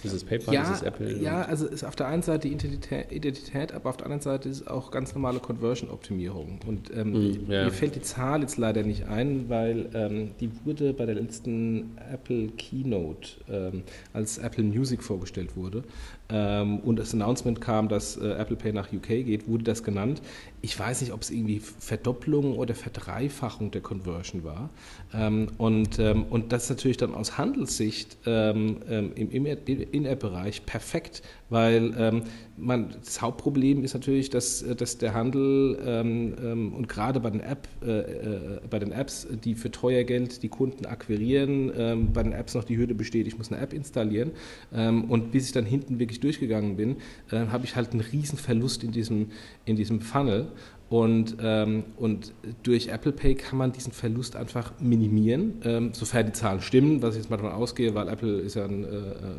Dieses 0.03 0.24
PayPal, 0.24 0.55
ja, 0.55 0.62
dieses 0.62 0.83
Apple. 0.83 1.18
Ja, 1.18 1.43
also 1.43 1.66
ist 1.66 1.85
auf 1.85 1.95
der 1.95 2.09
einen 2.09 2.22
Seite 2.22 2.49
die 2.49 2.55
Identität, 2.55 3.12
Identität, 3.12 3.72
aber 3.72 3.91
auf 3.91 3.97
der 3.97 4.07
anderen 4.07 4.22
Seite 4.22 4.49
ist 4.49 4.62
es 4.62 4.66
auch 4.66 4.91
ganz 4.91 5.14
normale 5.14 5.39
Conversion-Optimierung. 5.39 6.59
Und 6.66 6.91
ähm, 6.97 7.12
mm, 7.12 7.51
ja. 7.51 7.64
mir 7.64 7.70
fällt 7.70 7.95
die 7.95 8.01
Zahl 8.01 8.41
jetzt 8.41 8.57
leider 8.57 8.83
nicht 8.83 9.07
ein, 9.07 9.49
weil 9.49 9.89
ähm, 9.95 10.33
die 10.41 10.51
wurde 10.64 10.93
bei 10.93 11.07
der 11.07 11.14
letzten 11.14 11.97
Apple 12.12 12.49
Keynote, 12.49 13.28
ähm, 13.49 13.85
als 14.12 14.39
Apple 14.39 14.64
Music 14.64 15.03
vorgestellt 15.03 15.57
wurde, 15.57 15.85
und 16.33 16.99
das 16.99 17.12
Announcement 17.14 17.61
kam, 17.61 17.89
dass 17.89 18.16
äh, 18.16 18.33
Apple 18.33 18.57
Pay 18.57 18.72
nach 18.72 18.93
UK 18.93 19.09
geht, 19.09 19.49
wurde 19.49 19.64
das 19.64 19.83
genannt. 19.83 20.22
Ich 20.63 20.79
weiß 20.79 21.01
nicht, 21.01 21.13
ob 21.13 21.23
es 21.23 21.31
irgendwie 21.31 21.61
Verdopplung 21.61 22.57
oder 22.57 22.75
Verdreifachung 22.75 23.73
der 23.73 23.81
Conversion 23.81 24.45
war. 24.45 24.71
Ähm, 25.13 25.49
und, 25.59 25.99
ähm, 25.99 26.25
und 26.31 26.53
das 26.53 26.65
ist 26.65 26.71
natürlich 26.71 26.97
dann 26.97 27.15
aus 27.15 27.37
Handelssicht 27.37 28.17
ähm, 28.27 28.79
ähm, 28.89 29.13
im 29.17 29.47
In-App-Bereich 29.47 30.65
perfekt, 30.65 31.23
weil 31.51 31.93
ähm, 31.99 32.23
man, 32.57 32.95
das 33.05 33.21
Hauptproblem 33.21 33.85
ist 33.85 33.95
natürlich, 33.95 34.31
dass, 34.31 34.63
äh, 34.63 34.75
dass 34.77 34.99
der 34.99 35.15
Handel 35.15 35.79
ähm, 35.85 36.73
und 36.75 36.89
gerade 36.89 37.21
bei 37.21 37.31
den, 37.31 37.41
App, 37.41 37.69
äh, 37.85 38.01
äh, 38.01 38.61
bei 38.71 38.79
den 38.79 38.93
Apps, 38.93 39.27
die 39.45 39.55
für 39.55 39.71
teuer 39.71 40.05
Geld 40.05 40.43
die 40.43 40.49
Kunden 40.49 40.87
akquirieren, 40.87 41.73
bei 42.13 42.23
den 42.23 42.33
Apps 42.33 42.55
noch 42.55 42.65
die 42.65 42.77
Hürde 42.77 42.95
besteht, 42.95 43.27
ich 43.27 43.37
muss 43.37 43.51
eine 43.51 43.61
App 43.61 43.73
installieren 43.73 44.33
und 44.71 45.33
bis 45.33 45.47
ich 45.47 45.53
dann 45.53 45.65
hinten 45.65 45.99
wirklich 45.99 46.21
durchgegangen 46.21 46.77
bin, 46.77 46.97
äh, 47.31 47.47
habe 47.47 47.65
ich 47.65 47.77
halt 47.77 47.93
einen 47.93 48.01
riesen 48.01 48.39
Verlust 48.39 48.85
in 48.85 48.93
diesem, 48.93 49.31
in 49.65 49.77
diesem 49.77 50.01
Funnel 50.01 50.49
und, 50.93 51.39
ähm, 51.41 51.85
und 51.97 52.35
durch 52.65 52.89
Apple 52.89 53.13
Pay 53.13 53.35
kann 53.35 53.57
man 53.57 53.73
diesen 53.73 53.93
Verlust 53.93 54.37
einfach 54.37 54.79
minimieren, 54.79 55.55
ähm, 55.65 55.95
sofern 55.95 56.27
die 56.27 56.33
Zahlen 56.33 56.61
stimmen, 56.61 57.01
was 57.01 57.15
ich 57.15 57.23
jetzt 57.23 57.31
mal 57.31 57.39
davon 57.39 57.53
ausgehe, 57.53 57.95
weil 57.95 58.09
Apple 58.09 58.41
ist 58.41 58.57
ja 58.57 58.67
ein 58.67 58.85
äh, 58.85 58.89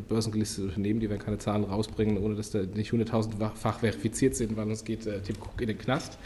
börsengelistetes 0.09 0.69
Unternehmen, 0.69 0.99
die 0.99 1.11
werden 1.11 1.21
keine 1.21 1.37
Zahlen 1.37 1.63
rausbringen, 1.63 2.17
ohne 2.17 2.33
dass 2.33 2.49
da 2.49 2.63
nicht 2.63 2.91
hunderttausendfach 2.91 3.77
verifiziert 3.77 4.35
sind, 4.35 4.57
weil 4.57 4.65
sonst 4.65 4.83
geht 4.83 5.05
äh, 5.05 5.21
Tim 5.21 5.35
Cook 5.35 5.61
in 5.61 5.67
den 5.67 5.77
Knast. 5.77 6.17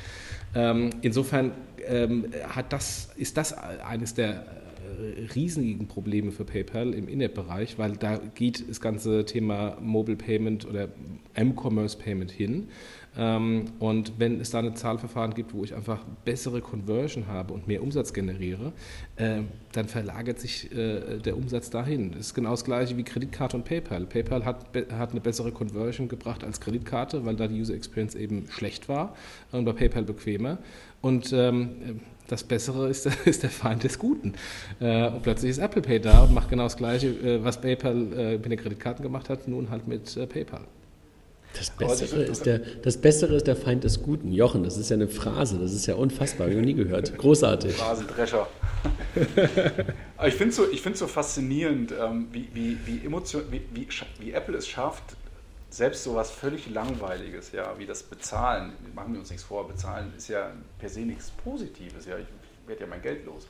Ähm, 0.56 0.92
insofern 1.02 1.52
ähm, 1.86 2.28
hat 2.48 2.72
das, 2.72 3.10
ist 3.18 3.36
das 3.36 3.52
eines 3.54 4.14
der 4.14 4.46
äh, 4.88 5.26
riesigen 5.36 5.88
Probleme 5.88 6.32
für 6.32 6.46
PayPal 6.46 6.94
im 6.94 7.10
In-App-Bereich, 7.10 7.78
weil 7.78 7.98
da 7.98 8.18
geht 8.34 8.70
das 8.70 8.80
ganze 8.80 9.26
Thema 9.26 9.78
Mobile 9.82 10.16
Payment 10.18 10.66
oder 10.66 10.88
M-Commerce 11.34 11.98
Payment 11.98 12.32
hin. 12.32 12.70
Ähm, 13.18 13.66
und 13.80 14.14
wenn 14.20 14.40
es 14.40 14.52
da 14.52 14.60
eine 14.60 14.76
Zahlverfahren 14.76 15.34
gibt, 15.34 15.54
wo 15.54 15.64
ich 15.64 15.74
einfach 15.74 16.04
bessere 16.24 16.62
Conversion 16.62 17.28
habe 17.28 17.54
und 17.54 17.68
mehr 17.68 17.82
Umsatz 17.82 18.14
generiere, 18.14 18.74
äh, 19.16 19.42
dann 19.72 19.88
verlagert 19.88 20.40
sich 20.40 20.72
äh, 20.72 21.18
der 21.18 21.36
Umsatz 21.36 21.70
dahin. 21.70 22.12
Das 22.12 22.28
ist 22.28 22.34
genau 22.36 22.52
das 22.52 22.64
gleiche 22.64 22.96
wie 22.96 23.04
Kreditkarte 23.04 23.58
und 23.58 23.66
PayPal. 23.66 24.06
PayPal 24.06 24.46
hat, 24.46 24.68
hat 24.92 25.12
eine 25.12 25.22
bessere 25.22 25.52
Conversion 25.52 26.08
gebracht 26.08 26.44
als 26.44 26.62
Kreditkarte, 26.62 27.26
weil 27.26 27.36
da 27.36 27.48
die 27.48 27.60
User 27.60 27.74
Experience 27.74 28.14
eben 28.14 28.48
schlecht 28.50 28.88
war 28.88 29.16
und 29.52 29.66
bei 29.66 29.74
PayPal 29.74 30.04
bequemer. 30.04 30.60
Und 31.02 31.34
ähm, 31.34 32.02
das 32.28 32.44
Bessere 32.44 32.88
ist, 32.90 33.06
ist, 33.26 33.42
der 33.42 33.50
Feind 33.50 33.84
des 33.84 33.98
Guten. 33.98 34.34
Äh, 34.80 35.08
und 35.10 35.24
plötzlich 35.24 35.52
ist 35.52 35.58
Apple 35.58 35.82
Pay 35.82 36.02
da 36.02 36.24
und 36.24 36.34
macht 36.34 36.50
genau 36.50 36.64
das 36.64 36.78
Gleiche, 36.78 37.08
äh, 37.08 37.44
was 37.44 37.62
PayPal 37.62 37.96
mit 37.96 38.46
den 38.46 38.58
Kreditkarten 38.58 39.02
gemacht 39.02 39.30
hat, 39.30 39.48
nun 39.48 39.72
halt 39.72 39.88
mit 39.88 40.18
PayPal. 40.30 40.66
Das 41.54 41.72
Bessere, 41.72 42.24
ist 42.24 42.46
der, 42.46 42.60
das 42.60 42.98
Bessere 42.98 43.36
ist 43.36 43.48
der 43.48 43.56
Feind 43.56 43.84
des 43.84 44.04
Guten. 44.04 44.32
Jochen, 44.32 44.64
das 44.64 44.78
ist 44.78 44.90
ja 44.90 44.96
eine 44.96 45.08
Phrase, 45.08 45.58
das 45.58 45.74
ist 45.74 45.88
ja 45.88 45.96
unfassbar, 45.96 46.46
habe 46.46 46.52
ich 46.52 46.58
noch 46.60 46.66
nie 46.66 46.76
gehört. 46.76 47.18
Großartig. 47.18 47.76
Phrasendrescher. 47.76 48.48
Ich 50.26 50.34
finde 50.34 50.50
es 50.50 50.56
so, 50.56 50.66
so 50.94 51.08
faszinierend, 51.08 51.92
ähm, 51.92 52.28
wie, 52.32 52.48
wie, 52.54 52.78
wie, 52.86 53.06
Emotion, 53.06 53.44
wie, 53.52 53.62
wie, 53.74 53.88
wie 54.20 54.32
Apple 54.32 54.58
es 54.58 54.68
schafft, 54.68 55.04
selbst 55.70 56.04
so 56.04 56.16
was 56.16 56.32
völlig 56.32 56.70
Langweiliges, 56.70 57.52
ja, 57.52 57.76
wie 57.78 57.86
das 57.86 58.02
Bezahlen, 58.04 58.74
machen 58.96 59.14
wir 59.14 59.20
uns 59.20 59.30
nichts 59.30 59.44
vor, 59.44 59.68
Bezahlen 59.68 60.12
ist 60.18 60.30
ja 60.30 60.52
per 60.80 60.90
se 60.90 61.02
nichts 61.02 61.32
Positives, 61.44 62.06
ja, 62.08 62.18
ich 62.18 62.28
werde 62.68 62.82
ja 62.82 62.88
mein 62.88 63.02
Geld 63.02 63.26
los 63.26 63.48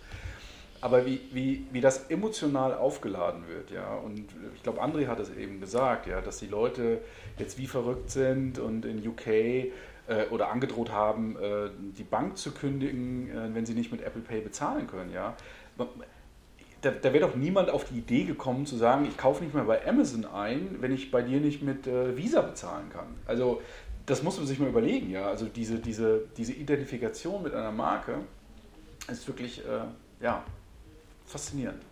aber 0.81 1.05
wie, 1.05 1.21
wie, 1.31 1.65
wie 1.71 1.81
das 1.81 2.09
emotional 2.09 2.73
aufgeladen 2.73 3.47
wird, 3.47 3.71
ja. 3.71 3.95
Und 3.95 4.25
ich 4.55 4.63
glaube, 4.63 4.81
André 4.83 5.07
hat 5.07 5.19
es 5.19 5.35
eben 5.35 5.59
gesagt, 5.59 6.07
ja, 6.07 6.21
dass 6.21 6.37
die 6.37 6.47
Leute 6.47 7.01
jetzt 7.37 7.57
wie 7.57 7.67
verrückt 7.67 8.11
sind 8.11 8.59
und 8.59 8.85
in 8.85 9.05
UK 9.07 9.27
äh, 9.27 9.71
oder 10.29 10.49
angedroht 10.49 10.91
haben, 10.91 11.35
äh, 11.37 11.69
die 11.97 12.03
Bank 12.03 12.37
zu 12.37 12.51
kündigen, 12.51 13.29
äh, 13.29 13.53
wenn 13.53 13.65
sie 13.65 13.73
nicht 13.73 13.91
mit 13.91 14.01
Apple 14.01 14.21
Pay 14.21 14.41
bezahlen 14.41 14.87
können, 14.87 15.11
ja. 15.11 15.35
Da, 16.81 16.91
da 16.91 17.11
wäre 17.11 17.27
doch 17.27 17.35
niemand 17.35 17.71
auf 17.71 17.85
die 17.85 17.97
Idee 17.97 18.23
gekommen 18.23 18.67
zu 18.67 18.77
sagen, 18.77 19.05
ich 19.05 19.17
kaufe 19.17 19.43
nicht 19.43 19.55
mehr 19.55 19.63
bei 19.63 19.85
Amazon 19.87 20.25
ein, 20.25 20.77
wenn 20.79 20.91
ich 20.91 21.09
bei 21.09 21.23
dir 21.23 21.39
nicht 21.39 21.63
mit 21.63 21.87
äh, 21.87 22.15
Visa 22.15 22.41
bezahlen 22.41 22.89
kann. 22.89 23.07
Also 23.25 23.61
das 24.05 24.21
muss 24.21 24.37
man 24.37 24.45
sich 24.45 24.59
mal 24.59 24.69
überlegen, 24.69 25.09
ja. 25.09 25.27
Also 25.27 25.47
diese, 25.47 25.79
diese, 25.79 26.27
diese 26.37 26.53
Identifikation 26.53 27.41
mit 27.41 27.53
einer 27.53 27.71
Marke 27.71 28.19
ist 29.09 29.27
wirklich, 29.27 29.65
äh, 29.65 30.23
ja, 30.23 30.43
faszinierend. 31.27 31.83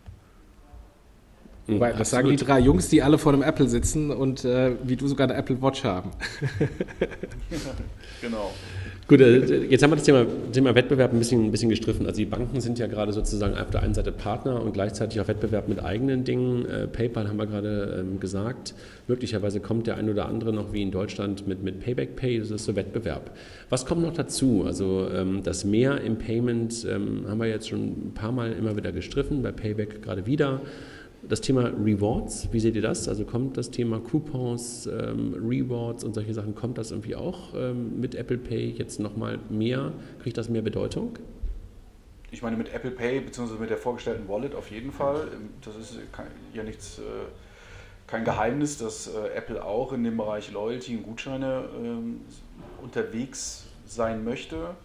Wobei, 1.68 1.94
das 1.94 2.12
sagen 2.12 2.30
die 2.30 2.36
drei 2.36 2.60
Jungs, 2.60 2.90
die 2.90 3.02
alle 3.02 3.18
vor 3.18 3.34
einem 3.34 3.42
Apple 3.42 3.68
sitzen 3.68 4.12
und 4.12 4.46
äh, 4.46 4.76
wie 4.84 4.96
du 4.96 5.08
sogar 5.08 5.28
eine 5.28 5.36
Apple 5.36 5.62
Watch 5.62 5.84
haben. 5.84 6.12
genau. 8.22 8.52
Gut, 9.08 9.22
äh, 9.22 9.66
jetzt 9.66 9.84
haben 9.84 9.92
wir 9.92 9.98
das 9.98 10.06
Thema, 10.06 10.26
Thema 10.52 10.74
Wettbewerb 10.74 11.14
ein 11.14 11.20
bisschen, 11.20 11.46
ein 11.46 11.52
bisschen 11.52 11.70
gestriffen. 11.70 12.08
Also 12.08 12.18
die 12.18 12.26
Banken 12.26 12.60
sind 12.60 12.80
ja 12.80 12.88
gerade 12.88 13.14
sozusagen 13.14 13.56
auf 13.56 13.70
der 13.70 13.84
einen 13.84 13.94
Seite 13.94 14.12
Partner 14.12 14.60
und 14.60 14.74
gleichzeitig 14.74 15.22
auch 15.22 15.28
Wettbewerb 15.28 15.68
mit 15.68 15.84
eigenen 15.84 16.24
Dingen. 16.24 16.66
Äh, 16.66 16.88
PayPal 16.88 17.28
haben 17.28 17.38
wir 17.38 17.46
gerade 17.46 18.00
ähm, 18.00 18.20
gesagt. 18.20 18.74
Möglicherweise 19.08 19.60
kommt 19.60 19.86
der 19.86 19.98
ein 19.98 20.10
oder 20.10 20.26
andere 20.26 20.52
noch 20.54 20.74
wie 20.74 20.82
in 20.82 20.90
Deutschland 20.90 21.48
mit, 21.48 21.64
mit 21.64 21.82
Payback 21.82 22.16
Pay. 22.16 22.40
Das 22.40 22.50
ist 22.50 22.66
so 22.66 22.76
Wettbewerb. 22.76 23.30
Was 23.70 23.86
kommt 23.86 24.02
noch 24.02 24.14
dazu? 24.14 24.64
Also 24.66 25.08
ähm, 25.14 25.42
das 25.44 25.66
Mehr 25.66 26.02
im 26.02 26.18
Payment 26.18 26.88
ähm, 26.90 27.26
haben 27.28 27.38
wir 27.38 27.48
jetzt 27.48 27.70
schon 27.70 28.08
ein 28.08 28.12
paar 28.16 28.32
Mal 28.32 28.54
immer 28.54 28.76
wieder 28.76 28.92
gestriffen, 28.92 29.44
bei 29.44 29.52
Payback 29.52 30.02
gerade 30.02 30.26
wieder. 30.26 30.62
Das 31.28 31.42
Thema 31.42 31.72
Rewards, 31.84 32.50
wie 32.52 32.60
seht 32.60 32.76
ihr 32.76 32.82
das? 32.82 33.08
Also 33.08 33.26
kommt 33.26 33.58
das 33.58 33.72
Thema 33.72 34.00
Coupons, 34.00 34.88
ähm, 34.88 35.34
Rewards 35.34 36.04
und 36.04 36.14
solche 36.14 36.34
Sachen, 36.34 36.54
kommt 36.54 36.78
das 36.78 36.92
irgendwie 36.92 37.16
auch 37.16 37.54
ähm, 37.56 38.00
mit 38.00 38.16
Apple 38.16 38.38
Pay 38.38 38.76
jetzt 38.78 39.00
nochmal 39.00 39.40
mehr? 39.50 39.92
Kriegt 40.22 40.38
das 40.38 40.50
mehr 40.50 40.62
Bedeutung? 40.62 41.18
ich 42.36 42.42
meine, 42.42 42.58
mit 42.58 42.74
Apple 42.74 42.92
Pay 42.92 43.22
bzw. 43.22 43.54
mit 43.60 43.70
der 43.70 43.78
vorgestellten 43.78 44.28
Wallet 44.28 44.56
auf 44.56 44.70
jeden 44.70 44.92
Fall. 44.92 45.30
Ähm, 45.34 45.50
das 45.64 45.76
ist 45.78 45.98
ja 46.54 46.64
nichts, 46.64 47.00
äh, 47.00 47.02
kein 48.08 48.26
Geheimnis, 48.26 48.78
dass 48.78 49.08
äh, 49.08 49.30
Apple 49.36 49.64
auch 49.64 49.94
in 49.94 50.04
dem 50.04 50.18
Bereich 50.18 50.52
Loyalty 50.52 50.98
und 50.98 51.04
Gutscheine 51.04 51.70
ähm, 51.78 52.22
unterwegs 52.82 53.66
sein 53.86 54.24
möchte. 54.24 54.76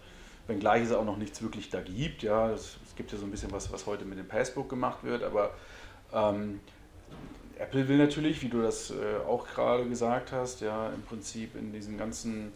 Wenngleich 0.47 0.85
es 0.85 0.93
auch 0.93 1.05
noch 1.05 1.17
nichts 1.17 1.43
wirklich 1.43 1.71
da 1.71 1.81
gibt. 1.81 2.23
Ja, 2.23 2.53
es, 2.53 2.79
gibt 2.97 3.13
ja 3.13 3.19
so 3.19 3.25
ein 3.25 3.31
bisschen 3.31 3.51
was, 3.51 3.73
was 3.73 3.87
heute 3.87 4.05
mit 4.05 4.19
dem 4.19 4.29
Passbook 4.29 4.69
gemacht 4.69 5.05
wird, 5.05 5.23
aber 5.23 5.55
ähm, 6.13 6.61
Apple 7.59 7.89
will 7.89 7.99
natürlich, 7.99 8.43
wie 8.43 8.49
du 8.49 8.63
das 8.63 8.91
äh, 8.91 8.95
auch 9.29 9.47
gerade 9.47 9.87
gesagt 9.87 10.33
hast, 10.33 10.61
ja, 10.61 10.89
im 10.91 11.03
Prinzip 11.03 11.55
in 11.57 11.73
diesen 11.73 11.99
ganzen 11.99 12.53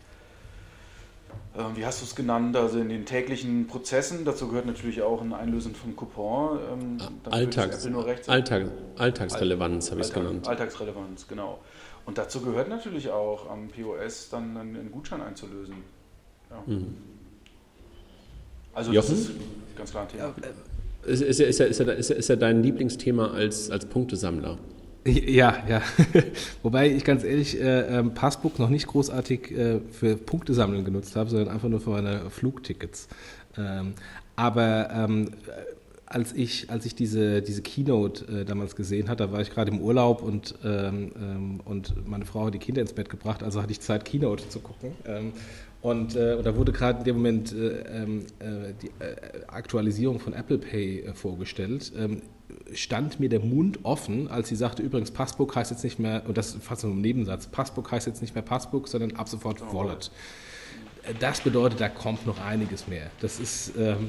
ähm, 1.56 1.76
wie 1.76 1.86
hast 1.86 2.00
du 2.00 2.04
es 2.04 2.14
genannt, 2.14 2.56
also 2.56 2.80
in 2.80 2.88
den 2.88 3.06
täglichen 3.06 3.66
Prozessen. 3.68 4.24
Dazu 4.24 4.48
gehört 4.48 4.66
natürlich 4.66 5.02
auch 5.02 5.20
ein 5.20 5.32
Einlösen 5.32 5.74
von 5.74 5.94
Coupon. 5.94 6.58
Ähm, 6.72 6.98
Alltags, 7.30 7.86
Alltag, 8.26 8.66
Alltagsrelevanz 8.96 9.90
habe 9.90 10.00
ich 10.00 10.08
es 10.08 10.12
genannt. 10.12 10.48
Alltagsrelevanz, 10.48 11.28
genau. 11.28 11.60
Und 12.06 12.18
dazu 12.18 12.40
gehört 12.40 12.68
natürlich 12.68 13.10
auch 13.10 13.48
am 13.48 13.68
POS 13.68 14.30
dann 14.30 14.56
einen, 14.56 14.90
Gutschein 14.90 15.22
einzulösen. 15.22 15.76
Ja. 16.50 16.62
Mhm. 16.66 16.96
Also 18.72 18.92
Jochen? 18.92 19.10
das 19.10 19.18
ist 19.20 19.30
ganz 19.76 19.90
klar 19.92 20.02
ein 20.02 20.08
Thema. 20.08 20.24
Ja, 20.24 20.48
äh, 20.48 20.52
ist, 21.06 21.22
ist, 21.22 21.40
ist, 21.40 21.60
ist, 21.60 21.80
ist, 21.80 22.10
ist 22.10 22.28
ja 22.28 22.36
dein 22.36 22.62
Lieblingsthema 22.62 23.28
als, 23.32 23.70
als 23.70 23.86
Punktesammler? 23.86 24.58
Ja, 25.06 25.62
ja. 25.68 25.82
Wobei 26.62 26.90
ich 26.90 27.04
ganz 27.04 27.24
ehrlich 27.24 27.60
äh, 27.60 27.98
ähm, 27.98 28.14
Passbook 28.14 28.58
noch 28.58 28.70
nicht 28.70 28.86
großartig 28.86 29.50
äh, 29.50 29.80
für 29.90 30.16
Punktesammeln 30.16 30.84
genutzt 30.84 31.14
habe, 31.14 31.28
sondern 31.28 31.48
einfach 31.48 31.68
nur 31.68 31.80
für 31.80 31.90
meine 31.90 32.30
Flugtickets. 32.30 33.08
Ähm, 33.58 33.92
aber 34.34 34.90
ähm, 34.90 35.30
als 36.06 36.32
ich, 36.32 36.70
als 36.70 36.86
ich 36.86 36.94
diese, 36.94 37.42
diese 37.42 37.60
Keynote 37.60 38.40
äh, 38.40 38.44
damals 38.44 38.76
gesehen 38.76 39.08
hatte, 39.08 39.26
da 39.26 39.32
war 39.32 39.40
ich 39.40 39.50
gerade 39.50 39.70
im 39.70 39.80
Urlaub 39.80 40.22
und, 40.22 40.54
ähm, 40.64 41.12
ähm, 41.16 41.60
und 41.64 42.06
meine 42.06 42.24
Frau 42.24 42.46
hat 42.46 42.54
die 42.54 42.58
Kinder 42.58 42.80
ins 42.80 42.92
Bett 42.92 43.08
gebracht, 43.08 43.42
also 43.42 43.60
hatte 43.60 43.72
ich 43.72 43.80
Zeit, 43.80 44.04
Keynote 44.04 44.48
zu 44.48 44.60
gucken. 44.60 44.92
Ähm, 45.06 45.32
und, 45.84 46.16
äh, 46.16 46.42
da 46.42 46.56
wurde 46.56 46.72
gerade 46.72 47.00
in 47.00 47.04
dem 47.04 47.16
Moment 47.16 47.52
äh, 47.52 48.04
äh 48.04 48.74
die 48.80 48.86
äh, 48.86 49.44
Aktualisierung 49.48 50.18
von 50.18 50.32
Apple 50.32 50.56
Pay 50.56 51.00
äh, 51.00 51.12
vorgestellt 51.12 51.92
stand 52.72 53.20
mir 53.20 53.28
der 53.28 53.40
Mund 53.40 53.80
offen, 53.84 54.28
als 54.28 54.48
sie 54.48 54.56
sagte, 54.56 54.82
übrigens, 54.82 55.10
Passbook 55.10 55.56
heißt 55.56 55.70
jetzt 55.70 55.84
nicht 55.84 55.98
mehr, 55.98 56.22
und 56.26 56.36
das 56.36 56.54
fast 56.54 56.82
so 56.82 56.88
ein 56.88 57.00
Nebensatz, 57.00 57.46
Passbook 57.46 57.90
heißt 57.90 58.06
jetzt 58.06 58.20
nicht 58.22 58.34
mehr 58.34 58.42
Passbook, 58.42 58.88
sondern 58.88 59.12
ab 59.12 59.28
sofort 59.28 59.60
Wallet. 59.72 60.10
Das 61.20 61.40
bedeutet, 61.40 61.80
da 61.80 61.88
kommt 61.88 62.26
noch 62.26 62.40
einiges 62.40 62.88
mehr. 62.88 63.10
Das 63.20 63.38
ist 63.38 63.72
ähm, 63.78 64.08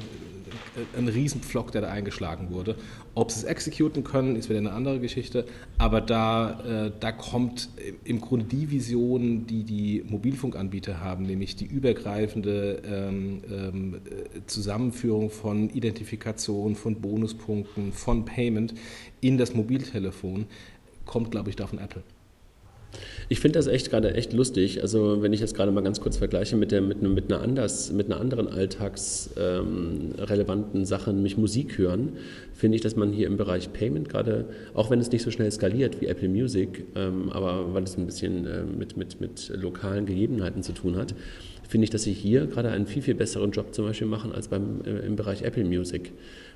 ein 0.96 1.08
Riesenpflock, 1.08 1.72
der 1.72 1.82
da 1.82 1.88
eingeschlagen 1.90 2.50
wurde. 2.50 2.76
Ob 3.14 3.30
sie 3.30 3.40
es 3.40 3.44
exekuten 3.44 4.02
können, 4.04 4.36
ist 4.36 4.48
wieder 4.48 4.58
eine 4.58 4.72
andere 4.72 5.00
Geschichte. 5.00 5.46
Aber 5.78 6.00
da, 6.00 6.86
äh, 6.86 6.92
da 6.98 7.12
kommt 7.12 7.68
im 8.04 8.20
Grunde 8.20 8.46
die 8.46 8.70
Vision, 8.70 9.46
die 9.46 9.64
die 9.64 10.04
Mobilfunkanbieter 10.08 11.00
haben, 11.00 11.24
nämlich 11.24 11.56
die 11.56 11.66
übergreifende 11.66 12.82
ähm, 12.86 13.42
ähm, 13.50 14.00
Zusammenführung 14.46 15.30
von 15.30 15.68
Identifikation, 15.70 16.76
von 16.76 17.00
Bonuspunkten, 17.00 17.92
von 17.92 18.24
Payment 18.24 18.74
in 19.20 19.36
das 19.38 19.54
Mobiltelefon, 19.54 20.46
kommt, 21.04 21.30
glaube 21.30 21.50
ich, 21.50 21.56
da 21.56 21.66
von 21.66 21.78
Apple. 21.78 22.02
Ich 23.28 23.40
finde 23.40 23.58
das 23.58 23.66
echt 23.66 23.90
gerade 23.90 24.14
echt 24.14 24.32
lustig. 24.32 24.82
Also 24.82 25.20
wenn 25.20 25.32
ich 25.32 25.40
jetzt 25.40 25.56
gerade 25.56 25.72
mal 25.72 25.82
ganz 25.82 26.00
kurz 26.00 26.16
vergleiche 26.16 26.54
mit, 26.56 26.70
der, 26.70 26.80
mit, 26.80 27.02
mit, 27.02 27.32
einer, 27.32 27.42
anders, 27.42 27.90
mit 27.90 28.06
einer 28.06 28.20
anderen 28.20 28.46
alltagsrelevanten 28.46 30.80
ähm, 30.80 30.86
Sache, 30.86 31.12
nämlich 31.12 31.36
Musik 31.36 31.76
hören, 31.76 32.12
finde 32.54 32.76
ich, 32.76 32.82
dass 32.82 32.94
man 32.94 33.10
hier 33.10 33.26
im 33.26 33.36
Bereich 33.36 33.72
Payment 33.72 34.08
gerade, 34.08 34.44
auch 34.74 34.90
wenn 34.90 35.00
es 35.00 35.10
nicht 35.10 35.22
so 35.22 35.32
schnell 35.32 35.50
skaliert 35.50 36.00
wie 36.00 36.06
Apple 36.06 36.28
Music, 36.28 36.84
ähm, 36.94 37.32
aber 37.32 37.74
weil 37.74 37.82
es 37.82 37.98
ein 37.98 38.06
bisschen 38.06 38.46
äh, 38.46 38.62
mit, 38.62 38.96
mit, 38.96 39.20
mit 39.20 39.50
lokalen 39.54 40.06
Gegebenheiten 40.06 40.62
zu 40.62 40.70
tun 40.72 40.94
hat, 40.96 41.12
finde 41.68 41.84
ich, 41.84 41.90
dass 41.90 42.02
sie 42.02 42.12
hier 42.12 42.46
gerade 42.46 42.70
einen 42.70 42.86
viel, 42.86 43.02
viel 43.02 43.14
besseren 43.14 43.50
Job 43.50 43.74
zum 43.74 43.86
Beispiel 43.86 44.06
machen 44.06 44.32
als 44.32 44.48
beim, 44.48 44.82
äh, 44.84 45.06
im 45.06 45.16
Bereich 45.16 45.42
Apple 45.42 45.64
Music. 45.64 46.12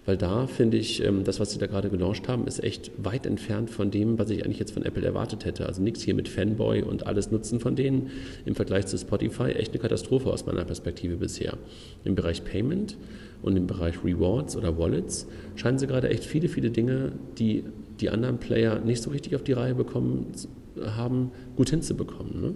Weil 0.07 0.17
da 0.17 0.47
finde 0.47 0.77
ich, 0.77 1.05
ähm, 1.05 1.25
das, 1.25 1.41
was 1.41 1.53
sie 1.53 1.59
da 1.59 1.67
gerade 1.67 1.91
gelauncht 1.91 2.29
haben, 2.29 2.47
ist 2.47 2.63
echt 2.63 2.91
weit 2.97 3.27
entfernt 3.27 3.71
von 3.71 3.91
dem, 3.91 4.19
was 4.19 4.31
ich 4.31 4.45
eigentlich 4.45 4.59
jetzt 4.59 4.73
von 4.73 4.85
Apple 4.85 5.05
erwartet 5.05 5.45
hätte. 5.45 5.67
Also 5.67 5.83
nichts 5.83 6.03
hier 6.03 6.15
mit 6.15 6.29
Fanboy 6.29 6.83
und 6.83 7.07
alles 7.07 7.31
Nutzen 7.31 7.61
von 7.61 7.77
denen. 7.77 8.11
Im 8.47 8.55
Vergleich 8.55 8.87
zu 8.87 8.97
Spotify 8.97 9.51
echt 9.51 9.73
eine 9.73 9.81
Katastrophe 9.81 10.31
aus 10.31 10.47
meiner 10.47 10.65
Perspektive 10.65 11.17
bisher. 11.17 11.59
Im 12.05 12.15
Bereich 12.15 12.45
Payment 12.45 12.97
und 13.43 13.57
im 13.57 13.67
Bereich 13.67 14.03
Rewards 14.05 14.57
oder 14.57 14.79
Wallets 14.79 15.27
scheinen 15.57 15.79
sie 15.79 15.87
gerade 15.87 16.09
echt 16.09 16.25
viele, 16.25 16.49
viele 16.49 16.71
Dinge, 16.71 17.13
die 17.39 17.65
die 18.01 18.11
anderen 18.11 18.39
Player 18.39 18.81
nicht 18.81 19.03
so 19.03 19.11
richtig 19.11 19.37
auf 19.37 19.43
die 19.43 19.53
Reihe 19.53 19.75
bekommen 19.75 20.33
haben, 20.97 21.33
gut 21.57 21.71
hinzubekommen. 21.71 22.41
Ne? 22.41 22.55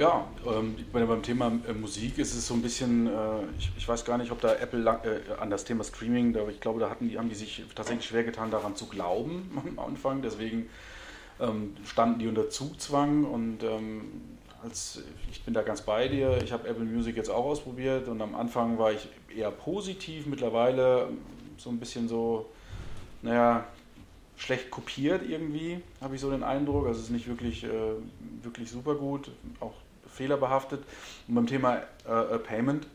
Ja, 0.00 0.26
ähm, 0.46 0.76
beim 0.94 1.22
Thema 1.22 1.52
äh, 1.68 1.74
Musik 1.74 2.16
ist 2.16 2.34
es 2.34 2.46
so 2.46 2.54
ein 2.54 2.62
bisschen, 2.62 3.06
äh, 3.06 3.10
ich, 3.58 3.70
ich, 3.76 3.86
weiß 3.86 4.06
gar 4.06 4.16
nicht, 4.16 4.32
ob 4.32 4.40
da 4.40 4.54
Apple 4.54 4.78
lang, 4.78 5.00
äh, 5.04 5.34
an 5.38 5.50
das 5.50 5.64
Thema 5.64 5.84
Streaming, 5.84 6.32
da, 6.32 6.48
ich 6.48 6.58
glaube, 6.58 6.80
da 6.80 6.88
hatten 6.88 7.10
die, 7.10 7.18
haben 7.18 7.28
die 7.28 7.34
sich 7.34 7.62
tatsächlich 7.74 8.06
schwer 8.06 8.24
getan, 8.24 8.50
daran 8.50 8.74
zu 8.74 8.86
glauben 8.86 9.50
am 9.76 9.78
Anfang. 9.78 10.22
Deswegen 10.22 10.70
ähm, 11.38 11.76
standen 11.84 12.18
die 12.18 12.28
unter 12.28 12.48
Zugzwang 12.48 13.24
und 13.24 13.62
ähm, 13.62 14.22
als, 14.62 15.02
ich 15.30 15.42
bin 15.42 15.52
da 15.52 15.60
ganz 15.60 15.82
bei 15.82 16.08
dir. 16.08 16.38
Ich 16.42 16.52
habe 16.52 16.66
Apple 16.66 16.86
Music 16.86 17.14
jetzt 17.18 17.28
auch 17.28 17.44
ausprobiert 17.44 18.08
und 18.08 18.22
am 18.22 18.34
Anfang 18.34 18.78
war 18.78 18.92
ich 18.92 19.06
eher 19.36 19.50
positiv. 19.50 20.24
Mittlerweile 20.24 21.10
so 21.58 21.68
ein 21.68 21.78
bisschen 21.78 22.08
so, 22.08 22.48
naja, 23.20 23.66
schlecht 24.38 24.70
kopiert 24.70 25.28
irgendwie, 25.28 25.82
habe 26.00 26.14
ich 26.14 26.22
so 26.22 26.30
den 26.30 26.42
Eindruck. 26.42 26.86
Also 26.86 27.00
es 27.00 27.06
ist 27.08 27.12
nicht 27.12 27.28
wirklich, 27.28 27.64
äh, 27.64 27.68
wirklich 28.42 28.70
super 28.70 28.94
gut. 28.94 29.30
Auch 29.60 29.74
fehlerbehaftet. 30.12 30.82
Und 31.28 31.34
beim 31.34 31.46
Thema 31.46 31.82
äh, 32.08 32.34
äh, 32.34 32.38
Payment, 32.38 32.86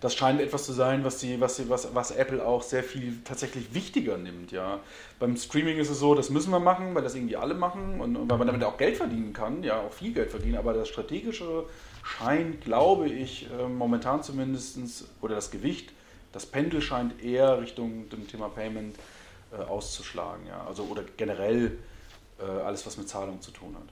das 0.00 0.14
scheint 0.14 0.40
etwas 0.40 0.64
zu 0.64 0.72
sein, 0.72 1.04
was, 1.04 1.18
die, 1.18 1.40
was, 1.40 1.56
die, 1.56 1.68
was, 1.68 1.94
was 1.94 2.10
Apple 2.10 2.44
auch 2.44 2.62
sehr 2.62 2.82
viel 2.82 3.18
tatsächlich 3.24 3.72
wichtiger 3.72 4.16
nimmt. 4.16 4.50
Ja. 4.50 4.80
Beim 5.20 5.36
Streaming 5.36 5.78
ist 5.78 5.90
es 5.90 6.00
so, 6.00 6.14
das 6.14 6.28
müssen 6.28 6.50
wir 6.50 6.58
machen, 6.58 6.94
weil 6.94 7.02
das 7.02 7.14
irgendwie 7.14 7.36
alle 7.36 7.54
machen 7.54 8.00
und, 8.00 8.16
und 8.16 8.28
weil 8.28 8.38
man 8.38 8.48
damit 8.48 8.64
auch 8.64 8.76
Geld 8.76 8.96
verdienen 8.96 9.32
kann, 9.32 9.62
ja, 9.62 9.80
auch 9.80 9.92
viel 9.92 10.12
Geld 10.12 10.30
verdienen, 10.30 10.56
aber 10.56 10.72
das 10.72 10.88
Strategische 10.88 11.64
scheint, 12.02 12.62
glaube 12.62 13.08
ich, 13.08 13.48
äh, 13.50 13.68
momentan 13.68 14.22
zumindest, 14.24 15.04
oder 15.20 15.36
das 15.36 15.52
Gewicht, 15.52 15.92
das 16.32 16.46
Pendel 16.46 16.82
scheint 16.82 17.22
eher 17.22 17.60
Richtung 17.60 18.08
dem 18.08 18.26
Thema 18.26 18.48
Payment 18.48 18.96
äh, 19.52 19.62
auszuschlagen. 19.62 20.46
Ja. 20.46 20.66
Also, 20.66 20.84
oder 20.84 21.04
generell 21.16 21.78
äh, 22.40 22.44
alles, 22.44 22.86
was 22.86 22.96
mit 22.96 23.08
Zahlung 23.08 23.40
zu 23.40 23.50
tun 23.50 23.76
hat. 23.78 23.88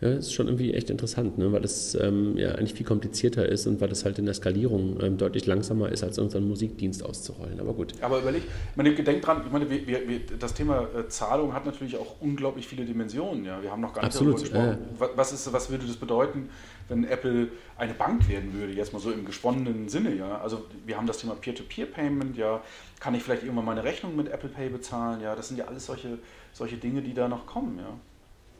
Ja, 0.00 0.10
das 0.10 0.26
ist 0.26 0.34
schon 0.34 0.46
irgendwie 0.46 0.74
echt 0.74 0.90
interessant, 0.90 1.38
ne? 1.38 1.52
weil 1.52 1.62
das 1.62 1.94
ähm, 1.94 2.36
ja 2.36 2.50
eigentlich 2.50 2.74
viel 2.74 2.84
komplizierter 2.84 3.48
ist 3.48 3.66
und 3.66 3.80
weil 3.80 3.88
das 3.88 4.04
halt 4.04 4.18
in 4.18 4.26
der 4.26 4.34
Skalierung 4.34 4.98
ähm, 5.00 5.16
deutlich 5.16 5.46
langsamer 5.46 5.90
ist, 5.90 6.04
als 6.04 6.18
unseren 6.18 6.46
Musikdienst 6.46 7.02
auszurollen. 7.02 7.58
Aber 7.60 7.72
gut. 7.72 7.94
Aber 8.02 8.18
überleg, 8.18 8.42
ich 8.42 8.76
meine, 8.76 8.94
denk 8.94 9.22
dran, 9.22 9.42
ich 9.46 9.50
meine, 9.50 9.70
wir, 9.70 9.86
wir, 9.86 10.20
das 10.38 10.52
Thema 10.52 10.86
äh, 10.94 11.08
Zahlung 11.08 11.54
hat 11.54 11.64
natürlich 11.64 11.96
auch 11.96 12.16
unglaublich 12.20 12.68
viele 12.68 12.84
Dimensionen. 12.84 13.46
Ja? 13.46 13.62
Wir 13.62 13.72
haben 13.72 13.80
noch 13.80 13.94
gar 13.94 14.02
nicht 14.02 14.14
Absolut, 14.14 14.34
darüber 14.34 14.74
gesprochen. 14.76 15.12
Äh. 15.12 15.16
Was, 15.16 15.32
ist, 15.32 15.50
was 15.50 15.70
würde 15.70 15.86
das 15.86 15.96
bedeuten, 15.96 16.50
wenn 16.88 17.04
Apple 17.04 17.48
eine 17.78 17.94
Bank 17.94 18.28
werden 18.28 18.52
würde, 18.52 18.74
jetzt 18.74 18.92
mal 18.92 18.98
so 18.98 19.10
im 19.10 19.24
gesponnenen 19.24 19.88
Sinne? 19.88 20.14
Ja? 20.14 20.42
Also 20.42 20.66
wir 20.84 20.98
haben 20.98 21.06
das 21.06 21.18
Thema 21.18 21.36
Peer-to-Peer-Payment, 21.36 22.36
ja. 22.36 22.62
Kann 23.00 23.14
ich 23.14 23.22
vielleicht 23.22 23.44
irgendwann 23.44 23.64
meine 23.64 23.84
Rechnung 23.84 24.14
mit 24.14 24.28
Apple 24.28 24.50
Pay 24.50 24.68
bezahlen? 24.68 25.22
Ja, 25.22 25.34
das 25.34 25.48
sind 25.48 25.56
ja 25.56 25.66
alles 25.66 25.86
solche, 25.86 26.18
solche 26.52 26.76
Dinge, 26.76 27.00
die 27.00 27.14
da 27.14 27.28
noch 27.28 27.46
kommen, 27.46 27.78
ja. 27.78 27.94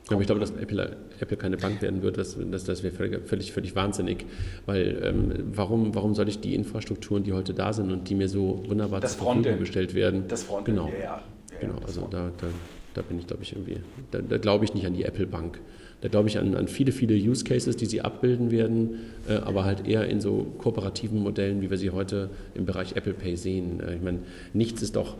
Aber 0.09 0.21
ich 0.21 0.27
glaube, 0.27 0.39
dass 0.39 0.51
Apple, 0.51 0.95
Apple 1.19 1.37
keine 1.37 1.57
Bank 1.57 1.81
werden 1.81 2.01
wird, 2.01 2.17
das, 2.17 2.37
das, 2.51 2.63
das 2.63 2.83
wäre 2.83 2.93
völlig, 2.93 3.51
völlig, 3.51 3.75
wahnsinnig. 3.75 4.25
Weil 4.65 5.01
ähm, 5.03 5.33
warum, 5.53 5.95
warum 5.95 6.15
soll 6.15 6.29
ich 6.29 6.39
die 6.39 6.55
Infrastrukturen, 6.55 7.23
die 7.23 7.33
heute 7.33 7.53
da 7.53 7.73
sind 7.73 7.91
und 7.91 8.09
die 8.09 8.15
mir 8.15 8.29
so 8.29 8.63
wunderbar 8.67 8.99
das 8.99 9.17
zur 9.17 9.33
Verfügung 9.33 9.59
gestellt 9.59 9.93
werden, 9.93 10.23
das 10.27 10.43
Frontend, 10.43 10.77
genau, 10.77 10.89
ja, 10.89 11.03
ja. 11.03 11.23
genau, 11.59 11.75
also 11.85 12.07
da, 12.09 12.31
da, 12.37 12.47
da, 12.93 13.01
bin 13.01 13.19
ich, 13.19 13.27
glaube 13.27 13.43
ich, 13.43 13.53
irgendwie, 13.53 13.77
da, 14.11 14.19
da 14.19 14.37
glaube 14.37 14.65
ich 14.65 14.73
nicht 14.73 14.85
an 14.85 14.93
die 14.93 15.03
Apple 15.03 15.27
Bank. 15.27 15.59
Da 16.01 16.09
glaube 16.09 16.29
ich 16.29 16.37
an, 16.37 16.53
an, 16.55 16.67
viele, 16.67 16.91
viele 16.91 17.15
Use 17.15 17.43
Cases, 17.43 17.75
die 17.75 17.87
sie 17.87 18.01
abbilden 18.01 18.51
werden, 18.51 18.99
äh, 19.27 19.33
aber 19.33 19.65
halt 19.65 19.87
eher 19.87 20.07
in 20.07 20.21
so 20.21 20.53
kooperativen 20.59 21.19
Modellen, 21.19 21.61
wie 21.61 21.71
wir 21.71 21.77
sie 21.77 21.89
heute 21.89 22.29
im 22.53 22.65
Bereich 22.65 22.95
Apple 22.95 23.13
Pay 23.13 23.35
sehen. 23.35 23.81
Äh, 23.81 23.95
ich 23.95 24.01
meine, 24.01 24.19
nichts 24.53 24.83
ist 24.83 24.95
doch 24.95 25.15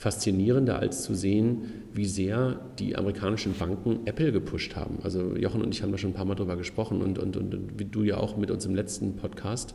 faszinierender 0.00 0.78
als 0.78 1.02
zu 1.02 1.14
sehen, 1.14 1.82
wie 1.92 2.06
sehr 2.06 2.58
die 2.78 2.96
amerikanischen 2.96 3.52
Banken 3.52 4.06
Apple 4.06 4.32
gepusht 4.32 4.74
haben. 4.74 4.98
Also 5.02 5.36
Jochen 5.36 5.60
und 5.60 5.74
ich 5.74 5.82
haben 5.82 5.92
da 5.92 5.98
schon 5.98 6.12
ein 6.12 6.14
paar 6.14 6.24
Mal 6.24 6.36
drüber 6.36 6.56
gesprochen 6.56 7.02
und, 7.02 7.18
und, 7.18 7.36
und 7.36 7.78
wie 7.78 7.84
du 7.84 8.02
ja 8.02 8.16
auch 8.16 8.38
mit 8.38 8.50
uns 8.50 8.64
im 8.64 8.74
letzten 8.74 9.16
Podcast. 9.16 9.74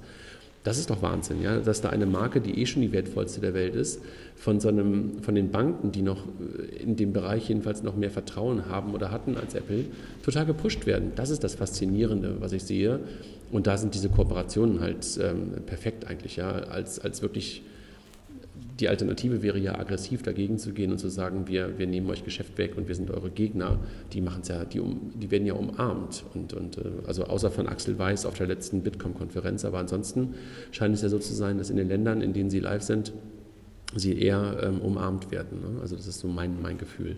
Das 0.63 0.79
ist 0.79 0.89
doch 0.89 1.03
Wahnsinn, 1.03 1.43
ja? 1.43 1.59
dass 1.59 1.81
da 1.81 1.89
eine 1.89 2.07
Marke, 2.07 2.41
die 2.41 2.59
eh 2.59 2.65
schon 2.65 2.81
die 2.81 2.91
wertvollste 2.91 3.39
der 3.39 3.53
Welt 3.53 3.75
ist, 3.75 4.01
von, 4.35 4.59
so 4.59 4.67
einem, 4.67 5.21
von 5.21 5.35
den 5.35 5.51
Banken, 5.51 5.91
die 5.91 6.01
noch 6.01 6.25
äh, 6.25 6.81
in 6.81 6.95
dem 6.95 7.13
Bereich 7.13 7.47
jedenfalls 7.47 7.83
noch 7.83 7.95
mehr 7.95 8.09
Vertrauen 8.09 8.65
haben 8.65 8.95
oder 8.95 9.11
hatten 9.11 9.37
als 9.37 9.53
Apple, 9.53 9.85
total 10.23 10.47
gepusht 10.47 10.87
werden. 10.87 11.11
Das 11.15 11.29
ist 11.29 11.43
das 11.43 11.53
Faszinierende, 11.53 12.37
was 12.39 12.51
ich 12.51 12.63
sehe. 12.63 12.99
Und 13.51 13.67
da 13.67 13.77
sind 13.77 13.93
diese 13.93 14.09
Kooperationen 14.09 14.79
halt 14.79 15.05
ähm, 15.21 15.51
perfekt 15.67 16.07
eigentlich, 16.07 16.35
ja, 16.37 16.49
als, 16.49 16.97
als 16.97 17.21
wirklich 17.21 17.61
die 18.79 18.89
Alternative 18.89 19.41
wäre 19.41 19.57
ja 19.57 19.79
aggressiv 19.79 20.21
dagegen 20.21 20.57
zu 20.57 20.73
gehen 20.73 20.91
und 20.91 20.97
zu 20.97 21.09
sagen, 21.09 21.47
wir, 21.47 21.77
wir 21.77 21.87
nehmen 21.87 22.09
euch 22.09 22.25
Geschäft 22.25 22.57
weg 22.57 22.75
und 22.75 22.87
wir 22.87 22.95
sind 22.95 23.09
eure 23.09 23.29
Gegner. 23.29 23.79
Die 24.11 24.19
machen 24.19 24.41
ja, 24.47 24.65
die, 24.65 24.81
um, 24.81 25.11
die 25.15 25.31
werden 25.31 25.47
ja 25.47 25.53
umarmt. 25.53 26.25
Und, 26.33 26.53
und, 26.53 26.77
äh, 26.77 26.81
also 27.07 27.23
außer 27.25 27.51
von 27.51 27.67
Axel 27.67 27.97
Weiß 27.97 28.25
auf 28.25 28.37
der 28.37 28.47
letzten 28.47 28.81
Bitkom-Konferenz, 28.81 29.63
aber 29.63 29.79
ansonsten 29.79 30.35
scheint 30.71 30.93
es 30.93 31.01
ja 31.01 31.09
so 31.09 31.19
zu 31.19 31.33
sein, 31.33 31.57
dass 31.57 31.69
in 31.69 31.77
den 31.77 31.87
Ländern, 31.87 32.21
in 32.21 32.33
denen 32.33 32.49
sie 32.49 32.59
live 32.59 32.81
sind, 32.81 33.13
sie 33.95 34.19
eher 34.19 34.57
ähm, 34.61 34.81
umarmt 34.81 35.31
werden. 35.31 35.61
Ne? 35.61 35.81
Also 35.81 35.95
das 35.95 36.07
ist 36.07 36.19
so 36.19 36.27
mein, 36.27 36.61
mein 36.61 36.77
Gefühl. 36.77 37.17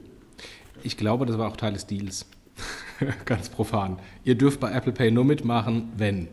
Ich 0.83 0.95
glaube, 0.95 1.25
das 1.25 1.39
war 1.39 1.47
auch 1.47 1.57
Teil 1.57 1.73
des 1.73 1.87
Deals. 1.87 2.27
Ganz 3.25 3.49
profan. 3.49 3.97
Ihr 4.23 4.35
dürft 4.35 4.59
bei 4.59 4.71
Apple 4.71 4.91
Pay 4.91 5.11
nur 5.11 5.25
mitmachen, 5.25 5.91
wenn. 5.97 6.27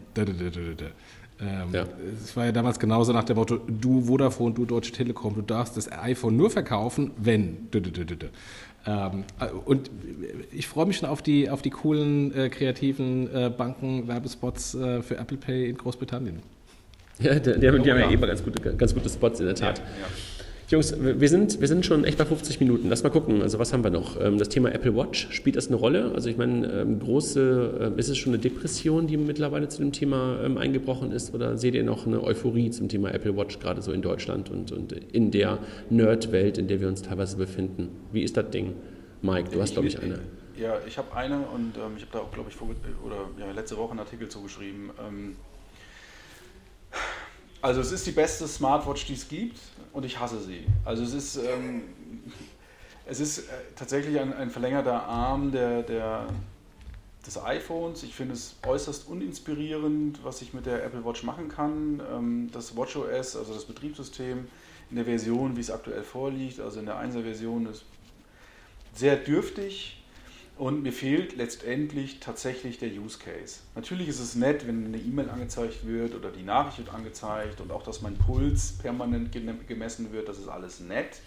Ähm, 1.44 1.68
ja. 1.72 1.84
Es 2.22 2.36
war 2.36 2.46
ja 2.46 2.52
damals 2.52 2.78
genauso 2.78 3.12
nach 3.12 3.24
dem 3.24 3.36
Motto, 3.36 3.58
du 3.58 4.02
Vodafone, 4.02 4.54
du 4.54 4.64
Deutsche 4.64 4.92
Telekom, 4.92 5.34
du 5.34 5.42
darfst 5.42 5.76
das 5.76 5.90
iPhone 5.92 6.36
nur 6.36 6.50
verkaufen, 6.50 7.10
wenn. 7.16 7.68
Ähm, 8.86 9.24
und 9.64 9.90
ich 10.52 10.66
freue 10.68 10.86
mich 10.86 10.98
schon 10.98 11.08
auf 11.08 11.22
die, 11.22 11.50
auf 11.50 11.62
die 11.62 11.70
coolen, 11.70 12.34
äh, 12.34 12.48
kreativen 12.48 13.34
äh, 13.34 13.50
Banken-Werbespots 13.50 14.74
äh, 14.74 15.02
für 15.02 15.16
Apple 15.16 15.38
Pay 15.38 15.70
in 15.70 15.76
Großbritannien. 15.76 16.42
Ja, 17.18 17.34
die, 17.34 17.52
die, 17.52 17.60
die 17.60 17.68
haben 17.68 17.84
ja 17.84 18.10
immer 18.10 18.26
ganz 18.26 18.42
gute, 18.42 18.74
ganz 18.76 18.94
gute 18.94 19.08
Spots 19.08 19.40
in 19.40 19.46
der 19.46 19.54
Tat. 19.54 19.78
Ja, 19.78 19.84
ja. 19.84 20.33
Jungs, 20.74 20.94
wir 21.00 21.28
sind, 21.28 21.60
wir 21.60 21.68
sind 21.68 21.86
schon 21.86 22.04
echt 22.04 22.18
bei 22.18 22.24
50 22.24 22.58
Minuten. 22.60 22.88
Lass 22.88 23.02
mal 23.04 23.10
gucken. 23.10 23.42
Also 23.42 23.58
was 23.58 23.72
haben 23.72 23.84
wir 23.84 23.90
noch? 23.90 24.20
Ähm, 24.20 24.38
das 24.38 24.48
Thema 24.48 24.72
Apple 24.72 24.94
Watch, 24.96 25.28
spielt 25.30 25.56
das 25.56 25.68
eine 25.68 25.76
Rolle? 25.76 26.10
Also 26.14 26.28
ich 26.28 26.36
meine, 26.36 26.66
ähm, 26.70 26.98
große, 26.98 27.92
äh, 27.96 27.98
ist 27.98 28.08
es 28.08 28.18
schon 28.18 28.32
eine 28.32 28.42
Depression, 28.42 29.06
die 29.06 29.16
mittlerweile 29.16 29.68
zu 29.68 29.78
dem 29.78 29.92
Thema 29.92 30.40
ähm, 30.44 30.58
eingebrochen 30.58 31.12
ist? 31.12 31.32
Oder 31.32 31.56
seht 31.56 31.74
ihr 31.74 31.84
noch 31.84 32.06
eine 32.06 32.22
Euphorie 32.22 32.70
zum 32.70 32.88
Thema 32.88 33.14
Apple 33.14 33.36
Watch, 33.36 33.60
gerade 33.60 33.82
so 33.82 33.92
in 33.92 34.02
Deutschland 34.02 34.50
und, 34.50 34.72
und 34.72 34.92
in 34.92 35.30
der 35.30 35.58
Nerd-Welt, 35.90 36.58
in 36.58 36.66
der 36.66 36.80
wir 36.80 36.88
uns 36.88 37.02
teilweise 37.02 37.36
befinden? 37.36 37.88
Wie 38.12 38.22
ist 38.22 38.36
das 38.36 38.50
Ding? 38.50 38.74
Mike, 39.22 39.50
du 39.52 39.62
hast, 39.62 39.74
glaube 39.74 39.88
ich, 39.88 40.02
eine. 40.02 40.18
Ja, 40.56 40.74
ich 40.86 40.98
habe 40.98 41.14
eine 41.16 41.38
und 41.38 41.76
ähm, 41.76 41.94
ich 41.96 42.02
habe 42.02 42.12
da 42.12 42.18
auch, 42.18 42.32
glaube 42.32 42.50
ich, 42.50 42.56
vor, 42.56 42.68
oder 43.06 43.28
ja, 43.38 43.50
letzte 43.52 43.76
Woche 43.76 43.92
einen 43.92 44.00
Artikel 44.00 44.28
zugeschrieben. 44.28 44.90
Ähm, 45.06 45.36
also 47.64 47.80
es 47.80 47.92
ist 47.92 48.06
die 48.06 48.10
beste 48.10 48.46
Smartwatch, 48.46 49.06
die 49.06 49.14
es 49.14 49.26
gibt 49.26 49.58
und 49.94 50.04
ich 50.04 50.20
hasse 50.20 50.38
sie. 50.38 50.66
Also 50.84 51.02
es 51.02 51.14
ist, 51.14 51.36
ähm, 51.36 51.84
es 53.06 53.20
ist 53.20 53.38
äh, 53.38 53.42
tatsächlich 53.74 54.20
ein, 54.20 54.34
ein, 54.34 54.50
verlängerter 54.50 55.02
Arm 55.04 55.50
der, 55.50 55.82
der, 55.82 56.26
des 57.26 57.42
iPhones. 57.42 58.02
Ich 58.02 58.14
finde 58.14 58.34
es 58.34 58.56
äußerst 58.66 59.08
uninspirierend, 59.08 60.22
was 60.22 60.42
ich 60.42 60.52
mit 60.52 60.66
der 60.66 60.84
Apple 60.84 61.06
Watch 61.06 61.22
machen 61.22 61.48
kann. 61.48 62.02
Ähm, 62.12 62.50
das 62.52 62.76
WatchOS, 62.76 63.34
also 63.34 63.54
das 63.54 63.64
Betriebssystem 63.64 64.46
in 64.90 64.96
der 64.96 65.06
Version, 65.06 65.56
wie 65.56 65.60
es 65.60 65.70
aktuell 65.70 66.02
vorliegt, 66.02 66.60
also 66.60 66.80
in 66.80 66.84
der 66.84 67.02
1er 67.02 67.22
Version, 67.22 67.64
ist 67.64 67.86
sehr 68.92 69.16
dürftig 69.16 70.03
und 70.56 70.82
mir 70.82 70.92
fehlt 70.92 71.36
letztendlich 71.36 72.20
tatsächlich 72.20 72.78
der 72.78 72.88
Use 72.90 73.18
Case. 73.18 73.60
Natürlich 73.74 74.08
ist 74.08 74.20
es 74.20 74.36
nett, 74.36 74.66
wenn 74.66 74.86
eine 74.86 74.98
E-Mail 74.98 75.28
angezeigt 75.28 75.84
wird 75.86 76.14
oder 76.14 76.30
die 76.30 76.44
Nachricht 76.44 76.78
wird 76.78 76.94
angezeigt 76.94 77.60
und 77.60 77.72
auch, 77.72 77.82
dass 77.82 78.02
mein 78.02 78.16
Puls 78.16 78.74
permanent 78.80 79.32
gemessen 79.32 80.12
wird, 80.12 80.28
das 80.28 80.38
ist 80.38 80.48
alles 80.48 80.80
nett. 80.80 81.20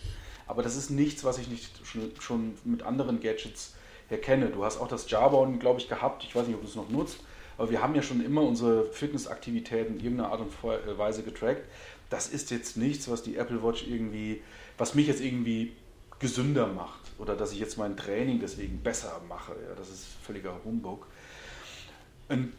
Aber 0.48 0.64
das 0.64 0.78
ist 0.78 0.90
nichts, 0.90 1.26
was 1.26 1.40
ich 1.40 1.50
nicht 1.50 1.82
schon 2.22 2.54
mit 2.64 2.84
anderen 2.84 3.20
Gadgets 3.20 3.76
erkenne. 4.10 4.48
Du 4.48 4.64
hast 4.64 4.78
auch 4.78 4.88
das 4.88 5.10
Jawbone, 5.10 5.58
glaube 5.58 5.82
ich, 5.82 5.90
gehabt. 5.90 6.24
Ich 6.24 6.34
weiß 6.34 6.48
nicht, 6.48 6.56
ob 6.56 6.62
du 6.62 6.68
es 6.68 6.76
noch 6.76 6.90
nutzt. 6.90 7.20
Aber 7.58 7.70
wir 7.70 7.82
haben 7.82 7.96
ja 7.96 8.02
schon 8.02 8.24
immer 8.24 8.44
unsere 8.44 8.86
Fitnessaktivitäten 8.86 9.98
in 9.98 10.04
irgendeiner 10.04 10.32
Art 10.32 10.40
und 10.40 10.98
Weise 10.98 11.24
getrackt. 11.24 11.64
Das 12.10 12.30
ist 12.30 12.50
jetzt 12.52 12.78
nichts, 12.78 13.10
was 13.10 13.24
die 13.24 13.36
Apple 13.36 13.62
Watch 13.62 13.86
irgendwie, 13.86 14.42
was 14.78 14.96
mich 14.96 15.08
jetzt 15.08 15.20
irgendwie 15.20 15.74
gesünder 16.20 16.68
macht 16.68 16.97
oder 17.18 17.36
dass 17.36 17.52
ich 17.52 17.60
jetzt 17.60 17.78
mein 17.78 17.98
Training 17.98 18.40
deswegen 18.40 18.82
besser 18.82 19.22
mache. 19.28 19.54
Ja, 19.54 19.76
das 19.76 19.90
ist 19.90 20.06
völliger 20.24 20.60
Humbug. 20.64 21.08
Und 22.30 22.54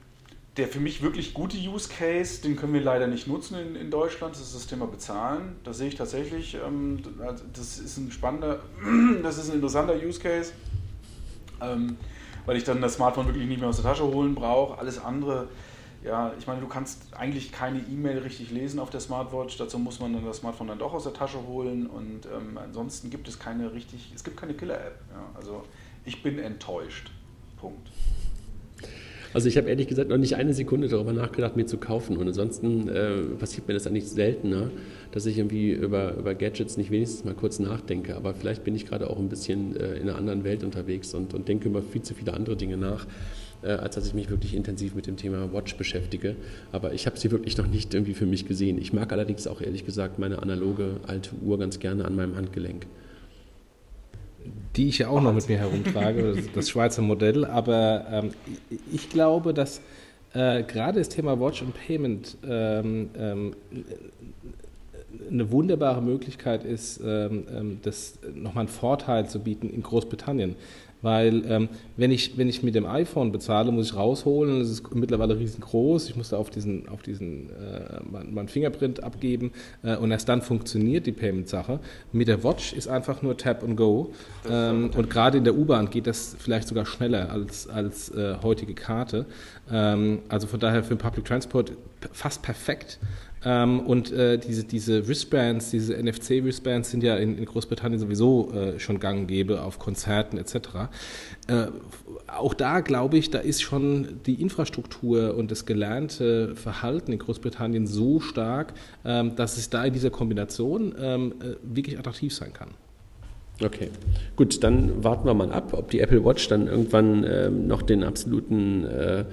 der 0.57 0.67
für 0.67 0.81
mich 0.81 1.03
wirklich 1.03 1.35
gute 1.35 1.57
Use 1.57 1.89
Case, 1.89 2.43
den 2.43 2.57
können 2.57 2.75
wir 2.75 2.81
leider 2.81 3.07
nicht 3.07 3.29
nutzen 3.29 3.57
in, 3.57 3.77
in 3.77 3.91
Deutschland, 3.91 4.35
das 4.35 4.43
ist 4.43 4.57
das 4.57 4.67
Thema 4.67 4.87
Bezahlen. 4.87 5.57
Da 5.63 5.73
sehe 5.73 5.89
ich 5.89 5.95
tatsächlich, 5.95 6.57
ähm, 6.57 7.01
das 7.55 7.79
ist 7.79 7.97
ein 7.97 8.11
spannender, 8.11 8.61
das 9.23 9.39
ist 9.39 9.51
ein 9.51 9.55
interessanter 9.55 9.95
Use 9.95 10.19
Case, 10.19 10.53
ähm, 11.61 11.97
weil 12.45 12.57
ich 12.57 12.65
dann 12.65 12.83
das 12.83 12.95
Smartphone 12.95 13.27
wirklich 13.27 13.47
nicht 13.47 13.61
mehr 13.61 13.69
aus 13.69 13.77
der 13.77 13.85
Tasche 13.85 14.05
holen 14.05 14.35
brauche. 14.35 14.79
Alles 14.79 14.99
andere 14.99 15.47
ja, 16.09 16.33
ich 16.39 16.47
meine, 16.47 16.63
du 16.63 16.67
kannst 16.67 17.03
eigentlich 17.13 17.53
keine 17.53 17.81
E-Mail 17.81 18.19
richtig 18.19 18.51
lesen 18.51 18.81
auf 18.81 18.89
der 18.89 19.01
Smartwatch. 19.01 19.59
Dazu 19.59 19.79
muss 19.79 20.01
man 20.01 20.15
dann 20.15 20.25
das 20.25 20.39
Smartphone 20.39 20.69
dann 20.69 20.79
doch 20.79 20.95
aus 20.95 21.05
der 21.05 21.13
Tasche 21.13 21.47
holen. 21.47 21.87
Und 21.87 22.25
ähm, 22.25 22.57
ansonsten 22.57 23.11
gibt 23.11 23.29
es 23.29 23.39
keine 23.39 23.75
richtig, 23.75 24.11
es 24.15 24.25
gibt 24.25 24.39
keine 24.39 24.55
Killer-App. 24.55 24.99
Ja. 25.13 25.39
Also 25.39 25.65
ich 26.07 26.23
bin 26.23 26.39
enttäuscht. 26.39 27.11
Punkt. 27.61 27.91
Also 29.35 29.49
ich 29.49 29.59
habe 29.59 29.69
ehrlich 29.69 29.87
gesagt 29.87 30.09
noch 30.09 30.17
nicht 30.17 30.37
eine 30.37 30.55
Sekunde 30.55 30.89
darüber 30.89 31.13
nachgedacht, 31.13 31.57
mir 31.57 31.67
zu 31.67 31.77
kaufen. 31.77 32.17
Und 32.17 32.27
ansonsten 32.27 32.89
äh, 32.89 33.19
passiert 33.39 33.69
mir 33.69 33.75
das 33.75 33.87
eigentlich 33.87 34.09
seltener, 34.09 34.71
dass 35.13 35.27
ich 35.27 35.37
irgendwie 35.37 35.73
über, 35.73 36.15
über 36.15 36.35
Gadgets 36.35 36.79
nicht 36.79 36.91
wenigstens 36.91 37.27
mal 37.27 37.35
kurz 37.35 37.59
nachdenke. 37.59 38.17
Aber 38.17 38.33
vielleicht 38.33 38.65
bin 38.65 38.75
ich 38.75 38.87
gerade 38.87 39.11
auch 39.11 39.19
ein 39.19 39.29
bisschen 39.29 39.77
äh, 39.77 39.97
in 39.97 40.09
einer 40.09 40.17
anderen 40.17 40.45
Welt 40.45 40.65
unterwegs 40.65 41.13
und, 41.13 41.35
und 41.35 41.49
denke 41.49 41.69
über 41.69 41.83
viel 41.83 42.01
zu 42.01 42.15
viele 42.15 42.33
andere 42.33 42.57
Dinge 42.57 42.79
nach 42.79 43.07
äh, 43.63 43.71
als 43.71 43.95
dass 43.95 44.07
ich 44.07 44.15
mich 44.15 44.31
wirklich 44.31 44.55
intensiv 44.55 44.95
mit 44.95 45.07
dem 45.07 45.17
Thema 45.17 45.53
Watch 45.53 45.77
beschäftige. 45.77 46.37
Aber 46.73 46.93
ich 46.93 47.07
habe 47.07 47.19
sie 47.19 47.31
wirklich 47.31 47.57
noch 47.57 47.67
nicht 47.67 47.95
irgendwie 47.95 48.15
für 48.15 48.27
mich 48.27 48.47
gesehen. 48.47 48.79
Ich 48.79 48.93
mag 48.93 49.13
allerdings 49.13 49.47
auch 49.47 49.61
ehrlich 49.61 49.85
gesagt 49.85 50.19
meine 50.19 50.43
analoge 50.43 51.01
alte 51.07 51.31
Uhr 51.43 51.59
ganz 51.59 51.79
gerne 51.79 52.05
an 52.05 52.17
meinem 52.17 52.37
Handgelenk. 52.37 52.87
Die 54.77 54.89
ich 54.89 54.99
ja 54.99 55.09
auch 55.09 55.21
noch 55.21 55.35
mit 55.35 55.49
mir 55.49 55.59
herumtrage, 55.59 56.43
das 56.55 56.71
Schweizer 56.71 57.03
Modell. 57.03 57.45
Aber 57.45 58.07
ähm, 58.11 58.31
ich 58.93 59.11
glaube, 59.11 59.53
dass 59.53 59.81
äh, 60.35 60.63
gerade 60.63 60.99
das 60.99 61.09
Thema 61.09 61.41
Watch 61.41 61.63
und 61.63 61.75
Payment 61.75 62.37
ähm, 62.47 63.11
ähm, 63.17 63.57
eine 65.31 65.51
wunderbare 65.51 66.03
Möglichkeit 66.03 66.65
ist, 66.65 67.01
ähm, 67.05 67.45
ähm, 67.55 67.79
das 67.83 68.19
nochmal 68.35 68.63
einen 68.63 68.69
Vorteil 68.69 69.29
zu 69.29 69.41
bieten 69.41 69.71
in 69.71 69.83
Großbritannien. 69.83 70.57
Weil 71.01 71.45
ähm, 71.47 71.69
wenn, 71.97 72.11
ich, 72.11 72.37
wenn 72.37 72.49
ich 72.49 72.63
mit 72.63 72.75
dem 72.75 72.87
iPhone 72.87 73.31
bezahle, 73.31 73.71
muss 73.71 73.91
ich 73.91 73.97
rausholen, 73.97 74.61
es 74.61 74.71
ist 74.71 74.95
mittlerweile 74.95 75.39
riesengroß, 75.39 76.09
ich 76.09 76.17
muss 76.17 76.31
da 76.31 76.37
auf 76.37 76.51
diesen, 76.51 76.89
auf 76.89 77.03
diesen 77.03 77.51
äh, 77.51 78.01
meinen 78.11 78.49
Fingerprint 78.49 79.03
abgeben 79.03 79.53
äh, 79.83 79.97
und 79.97 80.11
erst 80.11 80.29
dann 80.29 80.43
funktioniert 80.43 81.07
die 81.07 81.13
Payment-Sache. 81.13 81.79
Mit 82.13 82.29
der 82.29 82.43
Watch 82.43 82.73
ist 82.73 82.89
einfach 82.89 83.23
nur 83.23 83.37
Tap 83.37 83.63
and 83.63 83.77
Go 83.77 84.13
ähm, 84.51 84.91
und 84.97 85.09
gerade 85.09 85.39
in 85.39 85.45
der 85.45 85.57
U-Bahn 85.57 85.91
geht 85.91 86.07
das 86.07 86.35
vielleicht 86.39 86.67
sogar 86.67 86.85
schneller 86.85 87.31
als, 87.31 87.69
als 87.69 88.11
äh, 88.11 88.37
heutige 88.43 88.75
Karte. 88.75 89.27
Ähm, 89.71 90.21
also 90.29 90.49
von 90.49 90.59
daher 90.59 90.83
für 90.83 90.95
den 90.95 90.99
Public 90.99 91.25
Transport 91.25 91.73
fast 92.13 92.43
perfekt. 92.43 92.99
Ähm, 93.45 93.81
und 93.81 94.13
äh, 94.13 94.39
diese, 94.39 94.65
diese 94.65 95.07
Wristbands, 95.07 95.71
diese 95.71 95.95
NFC-Wristbands 95.97 96.91
sind 96.91 97.03
ja 97.03 97.17
in, 97.17 97.39
in 97.39 97.45
Großbritannien 97.45 98.01
sowieso 98.01 98.53
äh, 98.53 98.79
schon 98.79 98.99
gang 98.99 99.21
und 99.21 99.27
gäbe 99.29 99.63
auf 99.63 99.79
Konzerten 99.79 100.39
etc. 100.39 100.57
Äh, 101.47 101.67
auch 102.27 102.55
da 102.55 102.81
glaube 102.81 103.19
ich, 103.19 103.31
da 103.31 103.39
ist 103.39 103.63
schon 103.63 104.21
die 104.27 104.41
Infrastruktur 104.41 105.37
und 105.37 105.51
das 105.51 105.67
gelernte 105.67 106.57
Verhalten 106.57 107.13
in 107.13 107.19
Großbritannien 107.19 107.87
so 107.87 108.21
stark, 108.21 108.75
ähm, 109.05 109.37
dass 109.37 109.57
es 109.57 109.71
da 109.71 109.85
in 109.85 109.93
dieser 109.93 110.11
Kombination 110.11 110.95
ähm, 111.01 111.35
äh, 111.41 111.57
wirklich 111.63 111.99
attraktiv 111.99 112.35
sein 112.35 112.53
kann. 112.53 112.71
Okay, 113.65 113.91
gut, 114.37 114.63
dann 114.63 115.03
warten 115.03 115.27
wir 115.27 115.35
mal 115.35 115.51
ab, 115.51 115.73
ob 115.73 115.91
die 115.91 115.99
Apple 115.99 116.25
Watch 116.25 116.47
dann 116.47 116.69
irgendwann 116.69 117.25
ähm, 117.25 117.67
noch 117.67 117.83
den 117.83 118.05
absoluten 118.05 118.85
äh, 118.85 119.25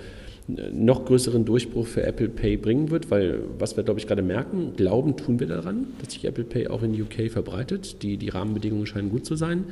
noch 0.48 1.06
größeren 1.06 1.44
Durchbruch 1.44 1.88
für 1.88 2.04
Apple 2.04 2.30
Pay 2.30 2.58
bringen 2.58 2.92
wird, 2.92 3.10
weil 3.10 3.40
was 3.58 3.78
wir, 3.78 3.84
glaube 3.84 4.00
ich, 4.00 4.06
gerade 4.06 4.22
merken, 4.22 4.74
glauben 4.76 5.18
tun 5.18 5.40
wir 5.40 5.48
daran, 5.48 5.88
dass 6.00 6.14
sich 6.14 6.26
Apple 6.26 6.44
Pay 6.44 6.68
auch 6.68 6.84
in 6.84 7.00
UK 7.02 7.32
verbreitet. 7.32 8.04
Die, 8.04 8.18
die 8.18 8.30
Rahmenbedingungen 8.30 8.86
scheinen 8.86 9.10
gut 9.10 9.26
zu 9.26 9.36
sein. 9.36 9.66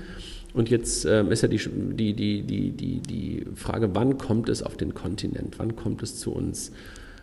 Und 0.53 0.69
jetzt 0.69 1.05
ähm, 1.05 1.31
ist 1.31 1.41
ja 1.41 1.47
die, 1.47 1.57
die, 1.57 2.13
die, 2.13 2.41
die, 2.41 2.71
die, 2.71 2.99
die 2.99 3.45
Frage, 3.55 3.93
wann 3.93 4.17
kommt 4.17 4.49
es 4.49 4.63
auf 4.63 4.75
den 4.75 4.93
Kontinent? 4.93 5.59
Wann 5.59 5.75
kommt 5.75 6.01
es 6.01 6.19
zu 6.19 6.31
uns? 6.31 6.71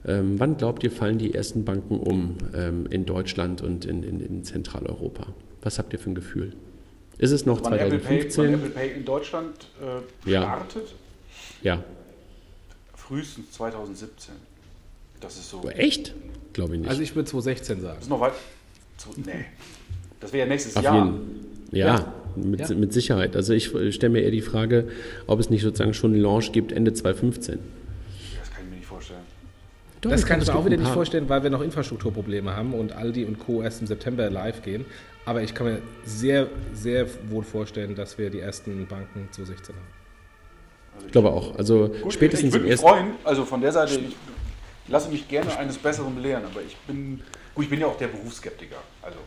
Ähm, 0.06 0.38
wann 0.38 0.56
glaubt 0.56 0.82
ihr, 0.84 0.90
fallen 0.90 1.18
die 1.18 1.34
ersten 1.34 1.64
Banken 1.64 1.98
um 1.98 2.36
ähm, 2.54 2.86
in 2.90 3.04
Deutschland 3.04 3.62
und 3.62 3.84
in, 3.84 4.02
in, 4.02 4.20
in, 4.20 4.44
Zentraleuropa? 4.44 5.26
Was 5.62 5.78
habt 5.78 5.92
ihr 5.92 5.98
für 5.98 6.10
ein 6.10 6.14
Gefühl? 6.14 6.52
Ist 7.18 7.32
es 7.32 7.46
noch 7.46 7.62
wann 7.64 7.72
2015? 7.74 8.44
Apple 8.44 8.58
Pay, 8.58 8.68
Apple 8.68 8.70
Pay 8.70 8.98
in 8.98 9.04
Deutschland 9.04 9.54
äh, 9.80 10.28
startet? 10.28 10.94
Ja. 11.62 11.74
ja 11.74 11.84
frühestens 13.10 13.50
2017. 13.52 14.34
Das 15.20 15.36
ist 15.36 15.50
so. 15.50 15.68
Echt? 15.68 16.14
Glaube 16.52 16.74
ich 16.74 16.80
nicht. 16.80 16.88
Also 16.90 17.02
ich 17.02 17.14
würde 17.16 17.28
2016 17.28 17.80
sagen. 17.80 17.94
Das 17.96 18.04
ist 18.04 18.10
noch 18.10 18.20
weit. 18.20 18.32
Zu, 18.96 19.08
nee. 19.16 19.46
Das 20.20 20.32
wäre 20.32 20.46
ja 20.46 20.48
nächstes 20.48 20.76
Auf 20.76 20.84
Jahr. 20.84 21.04
jeden 21.06 21.20
ja, 21.72 21.86
Ja. 21.86 22.12
Mit, 22.36 22.60
Ja. 22.60 22.74
mit 22.76 22.92
Sicherheit. 22.92 23.34
Also 23.34 23.52
ich 23.52 23.66
stelle 23.94 24.10
mir 24.12 24.20
eher 24.20 24.30
die 24.30 24.40
Frage, 24.40 24.88
ob 25.26 25.40
es 25.40 25.50
nicht 25.50 25.62
sozusagen 25.62 25.94
schon 25.94 26.12
einen 26.12 26.22
Launch 26.22 26.52
gibt 26.52 26.70
Ende 26.70 26.92
2015. 26.92 27.58
Das 28.38 28.50
kann 28.52 28.64
ich 28.64 28.70
mir 28.70 28.76
nicht 28.76 28.86
vorstellen. 28.86 29.20
Doch, 30.00 30.10
Das 30.10 30.24
kann 30.24 30.40
ich 30.40 30.46
mir 30.46 30.54
auch 30.54 30.64
wieder 30.64 30.76
nicht 30.76 30.90
vorstellen, 30.92 31.28
weil 31.28 31.42
wir 31.42 31.50
noch 31.50 31.60
Infrastrukturprobleme 31.62 32.54
haben 32.54 32.72
und 32.74 32.92
Aldi 32.92 33.24
und 33.24 33.38
Co. 33.40 33.62
erst 33.62 33.80
im 33.80 33.86
September 33.88 34.30
live 34.30 34.62
gehen. 34.62 34.84
Aber 35.26 35.42
ich 35.42 35.54
kann 35.54 35.66
mir 35.66 35.78
sehr, 36.04 36.48
sehr 36.72 37.06
wohl 37.28 37.42
vorstellen, 37.42 37.94
dass 37.96 38.16
wir 38.16 38.30
die 38.30 38.40
ersten 38.40 38.86
Banken 38.86 39.28
2016 39.32 39.74
haben. 39.74 39.99
Ich 41.06 41.12
glaube 41.12 41.30
auch. 41.30 41.56
Also 41.56 41.88
Gut, 42.02 42.12
spätestens 42.12 42.48
ich 42.48 42.52
würde 42.54 42.64
im 42.64 42.70
mich 42.70 42.80
ersten. 42.80 42.88
freuen, 42.88 43.12
also 43.24 43.44
von 43.44 43.60
der 43.60 43.72
Seite, 43.72 43.98
ich 43.98 44.16
lasse 44.88 45.10
mich 45.10 45.26
gerne 45.28 45.56
eines 45.58 45.78
Besseren 45.78 46.14
belehren, 46.14 46.44
aber 46.44 46.62
ich 46.62 46.76
bin, 46.86 47.20
gut, 47.54 47.64
ich 47.64 47.70
bin 47.70 47.80
ja 47.80 47.86
auch 47.86 47.96
der 47.96 48.08
Berufsskeptiker. 48.08 48.76
Also, 49.02 49.18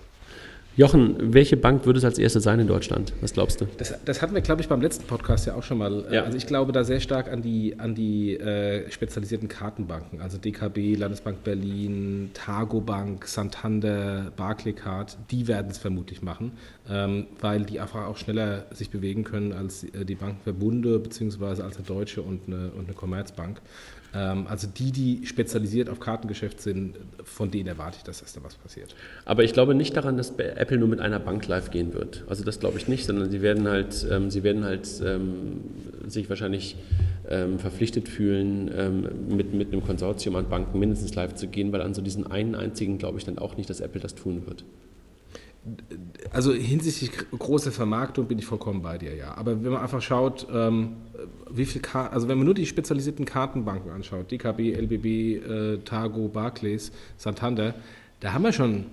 Jochen, 0.76 1.34
welche 1.34 1.56
Bank 1.56 1.86
würde 1.86 2.00
es 2.00 2.06
als 2.06 2.18
erste 2.18 2.40
sein 2.40 2.60
in 2.60 2.66
Deutschland? 2.66 3.14
Was 3.22 3.34
glaubst 3.34 3.62
du? 3.62 3.68
Das, 3.78 3.94
das 4.06 4.24
hatten 4.24 4.34
wir, 4.34 4.42
glaube 4.42 4.62
ich, 4.62 4.68
beim 4.68 4.82
letzten 4.82 5.06
Podcast 5.06 5.46
ja 5.46 5.54
auch 5.54 5.62
schon 5.62 5.78
mal. 5.78 6.04
Ja. 6.12 6.24
Also 6.24 6.36
ich 6.36 6.48
glaube 6.48 6.72
da 6.72 6.84
sehr 6.84 7.00
stark 7.00 7.32
an 7.32 7.44
die, 7.44 7.80
an 7.80 7.94
die 7.94 8.38
äh, 8.38 8.90
spezialisierten 8.90 9.48
Kartenbanken, 9.48 10.20
also 10.20 10.40
DKB, 10.40 10.96
Landesbank 10.98 11.44
Berlin, 11.44 12.32
Targo 12.34 12.82
Bank, 12.82 13.28
Santander, 13.28 14.32
Barclaycard, 14.36 15.16
die 15.30 15.48
werden 15.48 15.70
es 15.70 15.78
vermutlich 15.78 16.24
machen, 16.24 16.54
ähm, 16.90 17.28
weil 17.40 17.66
die 17.66 17.80
einfach 17.80 18.08
auch 18.08 18.18
schneller 18.18 18.66
sich 18.72 18.90
bewegen 18.90 19.24
können 19.24 19.54
als 19.54 19.84
äh, 19.84 20.06
die 20.06 20.16
Bankenverbunde, 20.16 20.98
beziehungsweise 20.98 21.64
als 21.64 21.78
eine 21.78 21.86
Deutsche 21.86 22.24
und 22.24 22.48
eine, 22.48 22.72
und 22.72 22.86
eine 22.86 22.96
Commerzbank. 22.96 23.62
Ähm, 24.14 24.48
also 24.48 24.68
die, 24.68 24.92
die 24.92 25.26
spezialisiert 25.26 25.90
auf 25.90 26.00
Kartengeschäft 26.00 26.62
sind, 26.62 26.98
von 27.24 27.52
denen 27.52 27.68
erwarte 27.68 27.98
ich, 27.98 28.04
dass 28.04 28.20
das 28.20 28.34
da 28.34 28.44
was 28.44 28.56
passiert. 28.56 28.96
Aber 29.26 29.44
ich 29.44 29.54
glaube 29.54 29.76
nicht 29.76 29.96
daran, 29.96 30.18
dass 30.18 30.32
Apple 30.38 30.78
nur 30.78 30.88
mit 30.88 31.00
einer 31.00 31.20
Bank 31.20 31.48
live 31.48 31.72
gehen 31.72 31.94
wird. 31.94 32.24
Also 32.28 32.44
das 32.44 32.60
glaube 32.60 32.78
ich 32.78 32.88
nicht, 32.88 33.06
sondern 33.06 33.32
sie 33.32 33.42
werden 33.42 33.68
halt, 33.68 34.06
ähm, 34.10 34.30
sie 34.30 34.44
werden 34.44 34.64
halt 34.64 34.88
ähm, 35.04 35.62
sich 36.08 36.30
wahrscheinlich 36.30 36.76
ähm, 37.30 37.60
verpflichtet 37.60 38.10
fühlen, 38.10 38.70
ähm, 38.76 39.36
mit, 39.36 39.54
mit 39.54 39.72
einem 39.72 39.84
Konsortium 39.84 40.36
an 40.36 40.50
Banken 40.50 40.80
mindestens 40.80 41.16
live 41.16 41.36
zu 41.36 41.48
gehen, 41.48 41.72
weil 41.72 41.82
an 41.82 41.94
so 41.94 42.02
diesen 42.02 42.28
einen 42.28 42.56
einzigen 42.56 42.98
glaube 42.98 43.18
ich 43.18 43.26
dann 43.26 43.38
auch 43.40 43.58
nicht, 43.58 43.70
dass 43.70 43.80
Apple 43.80 44.02
das 44.02 44.16
tun 44.16 44.44
wird. 44.46 44.64
Also 46.32 46.54
hinsichtlich 46.54 47.12
gr- 47.12 47.38
großer 47.38 47.72
Vermarktung 47.72 48.28
bin 48.28 48.38
ich 48.40 48.46
vollkommen 48.46 48.82
bei 48.82 48.98
dir, 48.98 49.16
ja. 49.16 49.36
Aber 49.36 49.64
wenn 49.64 49.72
man 49.72 49.82
einfach 49.82 50.02
schaut, 50.02 50.48
ähm, 50.54 50.98
wie 51.50 51.66
viel 51.66 51.82
Kar 51.82 52.12
also 52.12 52.28
wenn 52.28 52.38
man 52.38 52.46
nur 52.46 52.54
die 52.56 52.66
spezialisierten 52.66 53.26
Kartenbanken 53.26 53.92
anschaut, 53.92 54.30
DKB, 54.32 54.74
LBB, 54.76 55.06
äh, 55.06 55.78
Targo, 55.86 56.28
Barclays, 56.28 56.92
Santander, 57.18 57.76
da 58.20 58.34
haben 58.34 58.44
wir 58.44 58.52
schon 58.52 58.86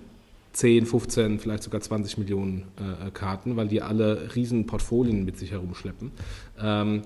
10, 0.53 0.85
15, 0.85 1.39
vielleicht 1.39 1.63
sogar 1.63 1.81
20 1.81 2.17
Millionen 2.17 2.65
äh, 2.77 3.11
Karten, 3.11 3.55
weil 3.57 3.67
die 3.67 3.81
alle 3.81 4.35
riesen 4.35 4.65
Portfolien 4.65 5.25
mit 5.25 5.37
sich 5.37 5.51
herumschleppen. 5.51 6.11
Ähm, 6.61 7.01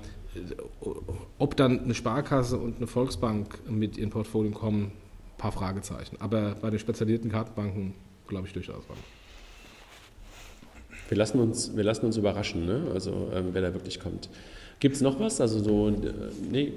ob 1.38 1.56
dann 1.56 1.80
eine 1.80 1.94
Sparkasse 1.96 2.58
und 2.58 2.78
eine 2.78 2.88
Volksbank 2.88 3.60
mit 3.70 3.98
ihren 3.98 4.10
Portfolien 4.10 4.54
kommen, 4.54 4.92
paar 5.38 5.52
Fragezeichen. 5.52 6.18
Aber 6.20 6.56
bei 6.62 6.70
den 6.70 6.80
spezialisierten 6.80 7.32
Kartenbanken 7.32 7.94
glaube 8.28 8.48
ich 8.48 8.54
durchaus 8.54 8.86
dran. 8.86 8.98
Wir 11.10 11.18
lassen 11.18 11.40
uns, 11.40 11.76
wir 11.76 11.84
lassen 11.84 12.06
uns 12.06 12.18
überraschen, 12.18 12.66
ne? 12.66 12.82
also 12.94 13.30
ähm, 13.34 13.50
wer 13.54 13.62
da 13.62 13.74
wirklich 13.74 14.00
kommt. 14.00 14.30
Gibt 14.80 14.96
es 14.96 15.02
noch 15.02 15.20
was? 15.20 15.40
Also 15.40 15.60
so, 15.60 15.90
äh, 15.90 15.94
nee, 16.52 16.74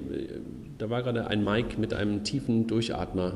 da 0.77 0.89
war 0.89 1.01
gerade 1.03 1.27
ein 1.27 1.43
Mike 1.43 1.79
mit 1.79 1.93
einem 1.93 2.23
tiefen 2.23 2.67
Durchatmer. 2.67 3.33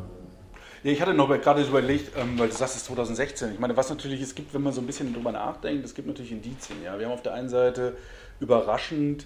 Ja, 0.84 0.91
ich 0.91 1.02
hatte 1.02 1.14
noch 1.14 1.30
gerade 1.41 1.64
überlegt, 1.64 2.12
ähm, 2.18 2.38
weil 2.38 2.50
du 2.50 2.56
sagst, 2.56 2.76
es 2.76 2.82
ist 2.82 2.88
2016. 2.88 3.54
Ich 3.54 3.60
meine, 3.60 3.76
was 3.76 3.89
natürlich 3.89 4.22
es 4.22 4.36
gibt, 4.36 4.54
wenn 4.54 4.62
man 4.62 4.74
so 4.74 4.82
ein 4.82 4.88
bisschen 4.88 5.14
drüber 5.14 5.32
nachdenkt, 5.32 5.84
es 5.86 5.96
gibt 5.96 6.08
natürlich 6.08 6.32
Indizien. 6.32 6.78
Ja? 6.84 7.00
Wir 7.00 7.06
haben 7.08 7.14
auf 7.14 7.24
der 7.24 7.34
einen 7.34 7.50
Seite 7.50 7.96
überraschend, 8.39 9.26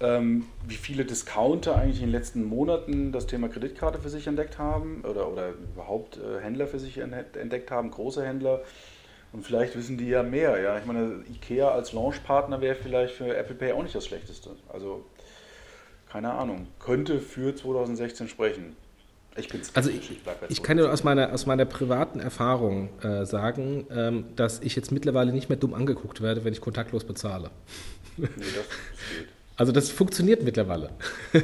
ähm, 0.00 0.46
wie 0.66 0.74
viele 0.74 1.04
Discounter 1.04 1.76
eigentlich 1.76 1.98
in 2.00 2.06
den 2.06 2.12
letzten 2.12 2.44
Monaten 2.44 3.12
das 3.12 3.26
Thema 3.26 3.48
Kreditkarte 3.48 3.98
für 4.00 4.08
sich 4.08 4.26
entdeckt 4.26 4.58
haben 4.58 5.04
oder, 5.08 5.30
oder 5.30 5.50
überhaupt 5.74 6.18
äh, 6.18 6.40
Händler 6.42 6.66
für 6.66 6.78
sich 6.78 6.98
ent- 6.98 7.36
entdeckt 7.36 7.70
haben, 7.70 7.90
große 7.90 8.24
Händler. 8.24 8.62
Und 9.32 9.46
vielleicht 9.46 9.76
wissen 9.76 9.96
die 9.96 10.08
ja 10.08 10.22
mehr. 10.22 10.60
Ja? 10.60 10.78
Ich 10.78 10.84
meine, 10.84 11.24
IKEA 11.30 11.70
als 11.70 11.92
Launchpartner 11.92 12.60
wäre 12.60 12.74
vielleicht 12.74 13.14
für 13.14 13.34
Apple 13.34 13.54
Pay 13.54 13.72
auch 13.72 13.82
nicht 13.82 13.94
das 13.94 14.06
Schlechteste. 14.06 14.50
Also, 14.72 15.04
keine 16.10 16.32
Ahnung. 16.32 16.68
Könnte 16.78 17.20
für 17.20 17.54
2016 17.54 18.28
sprechen. 18.28 18.76
Ich 19.36 19.48
bin 19.48 19.62
Also 19.72 19.88
ich, 19.88 20.20
ich 20.50 20.62
kann 20.62 20.76
dir 20.76 20.92
aus 20.92 21.04
meiner, 21.04 21.32
aus 21.32 21.46
meiner 21.46 21.64
privaten 21.64 22.20
Erfahrung 22.20 22.90
äh, 23.02 23.24
sagen, 23.24 23.86
ähm, 23.90 24.24
dass 24.36 24.60
ich 24.60 24.76
jetzt 24.76 24.92
mittlerweile 24.92 25.32
nicht 25.32 25.48
mehr 25.48 25.56
dumm 25.56 25.72
angeguckt 25.72 26.20
werde, 26.20 26.44
wenn 26.44 26.52
ich 26.52 26.60
kontaktlos 26.60 27.04
bezahle. 27.04 27.50
Nee, 28.18 28.26
das, 28.26 28.36
das 28.36 28.56
geht. 29.16 29.28
Also 29.56 29.72
das 29.72 29.90
funktioniert 29.90 30.42
mittlerweile. 30.42 30.90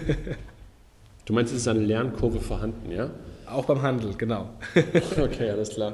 Du 1.24 1.34
meinst, 1.34 1.52
es 1.52 1.60
ist 1.60 1.68
eine 1.68 1.80
Lernkurve 1.80 2.40
vorhanden, 2.40 2.90
ja? 2.90 3.10
Auch 3.44 3.66
beim 3.66 3.82
Handel, 3.82 4.14
genau. 4.16 4.48
Okay, 5.18 5.50
alles 5.50 5.68
klar. 5.68 5.92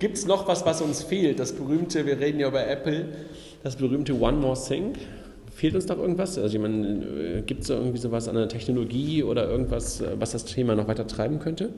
Gibt 0.00 0.16
es 0.16 0.26
noch 0.26 0.48
was, 0.48 0.64
was 0.66 0.80
uns 0.82 1.02
fehlt? 1.04 1.38
Das 1.38 1.52
berühmte, 1.52 2.06
wir 2.06 2.18
reden 2.18 2.40
ja 2.40 2.48
über 2.48 2.66
Apple, 2.66 3.04
das 3.62 3.76
berühmte 3.76 4.18
One 4.18 4.38
More 4.38 4.58
Thing. 4.60 4.94
Fehlt 5.54 5.74
uns 5.74 5.86
noch 5.88 5.98
irgendwas? 5.98 6.38
Also 6.38 6.56
ich 6.56 6.60
meine, 6.62 7.42
gibt 7.46 7.60
es 7.62 7.66
da 7.68 7.74
irgendwie 7.74 7.98
sowas 7.98 8.26
an 8.26 8.34
der 8.34 8.48
Technologie 8.48 9.22
oder 9.22 9.46
irgendwas, 9.48 10.00
äh, 10.00 10.08
was 10.18 10.32
das 10.32 10.46
Thema 10.46 10.74
noch 10.74 10.88
weiter 10.88 11.06
treiben 11.06 11.38
könnte? 11.38 11.68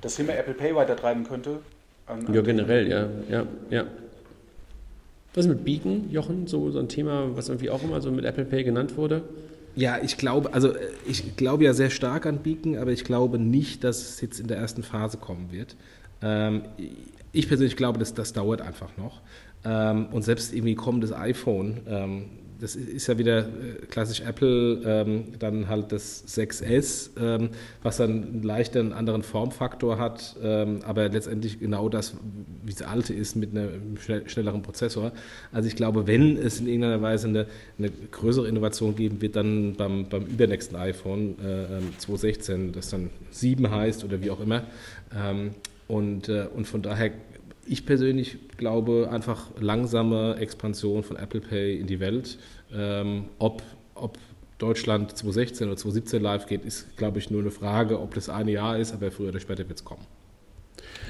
Das 0.00 0.16
Thema 0.16 0.32
Apple 0.34 0.54
Pay 0.54 0.74
weitertreiben 0.74 1.24
könnte. 1.24 1.58
an- 2.06 2.26
an 2.26 2.32
Ja, 2.34 2.40
generell, 2.40 2.88
ja, 2.88 3.08
ja, 3.28 3.46
ja. 3.68 3.84
Was 5.34 5.44
ist 5.44 5.48
mit 5.50 5.64
Beacon, 5.64 6.08
Jochen? 6.10 6.46
So, 6.46 6.70
so 6.70 6.78
ein 6.78 6.88
Thema, 6.88 7.36
was 7.36 7.48
irgendwie 7.50 7.68
auch 7.68 7.82
immer 7.82 8.00
so 8.00 8.10
mit 8.10 8.24
Apple 8.24 8.44
Pay 8.46 8.64
genannt 8.64 8.96
wurde? 8.96 9.22
Ja, 9.76 9.98
ich 10.02 10.16
glaube, 10.16 10.52
also 10.54 10.74
äh, 10.74 10.88
ich 11.06 11.36
glaube 11.36 11.64
ja 11.64 11.74
sehr 11.74 11.90
stark 11.90 12.26
an 12.26 12.38
Beacon, 12.38 12.76
aber 12.78 12.90
ich 12.92 13.04
glaube 13.04 13.38
nicht, 13.38 13.84
dass 13.84 14.00
es 14.08 14.20
jetzt 14.22 14.40
in 14.40 14.48
der 14.48 14.56
ersten 14.56 14.82
Phase 14.82 15.18
kommen 15.18 15.52
wird. 15.52 15.76
Ähm, 16.22 16.62
ich 17.32 17.46
persönlich 17.46 17.76
glaube, 17.76 17.98
dass 17.98 18.14
das 18.14 18.32
dauert 18.32 18.62
einfach 18.62 18.96
noch. 18.96 19.20
Ähm, 19.64 20.06
und 20.12 20.22
selbst 20.22 20.54
irgendwie 20.54 20.74
kommendes 20.74 21.12
iPhone, 21.12 21.82
ähm, 21.86 22.24
das 22.60 22.76
ist- 22.76 23.06
ja 23.06 23.18
wieder 23.18 23.40
äh, 23.40 23.86
klassisch 23.90 24.20
Apple, 24.20 24.80
ähm, 24.84 25.24
dann 25.38 25.68
halt 25.68 25.92
das 25.92 26.24
6S, 26.26 27.10
ähm, 27.20 27.50
was 27.82 27.98
dann 27.98 28.10
einen 28.10 28.42
leichten 28.42 28.92
anderen 28.92 29.22
Formfaktor 29.22 29.98
hat, 29.98 30.36
ähm, 30.42 30.80
aber 30.84 31.08
letztendlich 31.08 31.58
genau 31.60 31.88
das, 31.88 32.14
wie 32.64 32.72
das 32.72 32.82
alte 32.82 33.14
ist, 33.14 33.36
mit 33.36 33.50
einem 33.50 33.96
schnell, 33.98 34.28
schnelleren 34.28 34.62
Prozessor. 34.62 35.12
Also 35.52 35.68
ich 35.68 35.76
glaube, 35.76 36.06
wenn 36.06 36.36
es 36.36 36.60
in 36.60 36.66
irgendeiner 36.66 37.02
Weise 37.02 37.28
eine, 37.28 37.46
eine 37.78 37.90
größere 38.10 38.48
Innovation 38.48 38.96
geben 38.96 39.20
wird, 39.20 39.36
dann 39.36 39.74
beim, 39.74 40.08
beim 40.08 40.24
übernächsten 40.24 40.76
iPhone 40.76 41.36
äh, 41.44 41.78
ähm, 41.78 41.92
216, 41.98 42.72
das 42.72 42.90
dann 42.90 43.10
7 43.30 43.70
heißt 43.70 44.04
oder 44.04 44.20
wie 44.22 44.30
auch 44.30 44.40
immer. 44.40 44.64
Ähm, 45.14 45.50
und, 45.88 46.28
äh, 46.28 46.46
und 46.54 46.66
von 46.66 46.82
daher 46.82 47.10
ich 47.66 47.86
persönlich 47.86 48.38
glaube 48.56 49.08
einfach 49.10 49.50
langsame 49.58 50.36
Expansion 50.36 51.02
von 51.02 51.16
Apple 51.16 51.40
Pay 51.40 51.78
in 51.78 51.86
die 51.86 52.00
Welt. 52.00 52.38
Ähm, 52.72 53.26
ob, 53.38 53.62
ob 53.94 54.18
Deutschland 54.58 55.16
2016 55.16 55.66
oder 55.66 55.76
2017 55.76 56.22
live 56.22 56.46
geht, 56.46 56.64
ist, 56.64 56.96
glaube 56.96 57.18
ich, 57.18 57.30
nur 57.30 57.40
eine 57.40 57.50
Frage, 57.50 58.00
ob 58.00 58.14
das 58.14 58.28
eine 58.28 58.52
Jahr 58.52 58.78
ist, 58.78 58.92
aber 58.92 59.10
früher 59.10 59.28
oder 59.28 59.40
später 59.40 59.68
wird 59.68 59.78
es 59.78 59.84
kommen. 59.84 60.06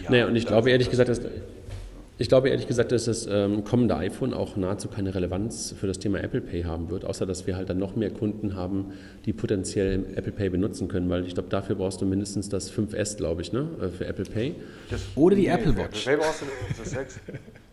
Ja, 0.02 0.10
naja, 0.10 0.26
und 0.26 0.36
ich 0.36 0.46
glaube 0.46 0.70
ehrlich 0.70 0.90
gesagt, 0.90 1.08
dass, 1.08 1.20
ich 2.18 2.28
glaube 2.28 2.48
ehrlich 2.48 2.66
gesagt, 2.66 2.92
dass 2.92 3.04
das 3.04 3.26
ähm, 3.30 3.64
kommende 3.64 3.96
iPhone 3.96 4.32
auch 4.32 4.56
nahezu 4.56 4.88
keine 4.88 5.14
Relevanz 5.14 5.74
für 5.78 5.86
das 5.86 5.98
Thema 5.98 6.20
Apple 6.22 6.40
Pay 6.40 6.62
haben 6.62 6.90
wird, 6.90 7.04
außer 7.04 7.26
dass 7.26 7.46
wir 7.46 7.56
halt 7.56 7.68
dann 7.68 7.78
noch 7.78 7.94
mehr 7.96 8.10
Kunden 8.10 8.54
haben, 8.56 8.92
die 9.26 9.32
potenziell 9.32 10.04
Apple 10.14 10.32
Pay 10.32 10.48
benutzen 10.50 10.88
können, 10.88 11.10
weil 11.10 11.26
ich 11.26 11.34
glaube, 11.34 11.48
dafür 11.50 11.76
brauchst 11.76 12.00
du 12.00 12.06
mindestens 12.06 12.48
das 12.48 12.72
5S, 12.72 13.16
glaube 13.18 13.42
ich, 13.42 13.52
ne, 13.52 13.68
äh, 13.82 13.88
für 13.88 14.06
Apple 14.06 14.24
Pay. 14.24 14.54
Das- 14.90 15.02
Oder 15.14 15.36
die 15.36 15.42
nee, 15.42 15.48
Apple 15.48 15.76
Watch. 15.76 16.06
Apple 16.06 16.16
Pay 16.18 16.24
brauchst 16.26 16.42
du 16.42 16.46
das 16.78 16.90
6. 16.90 17.20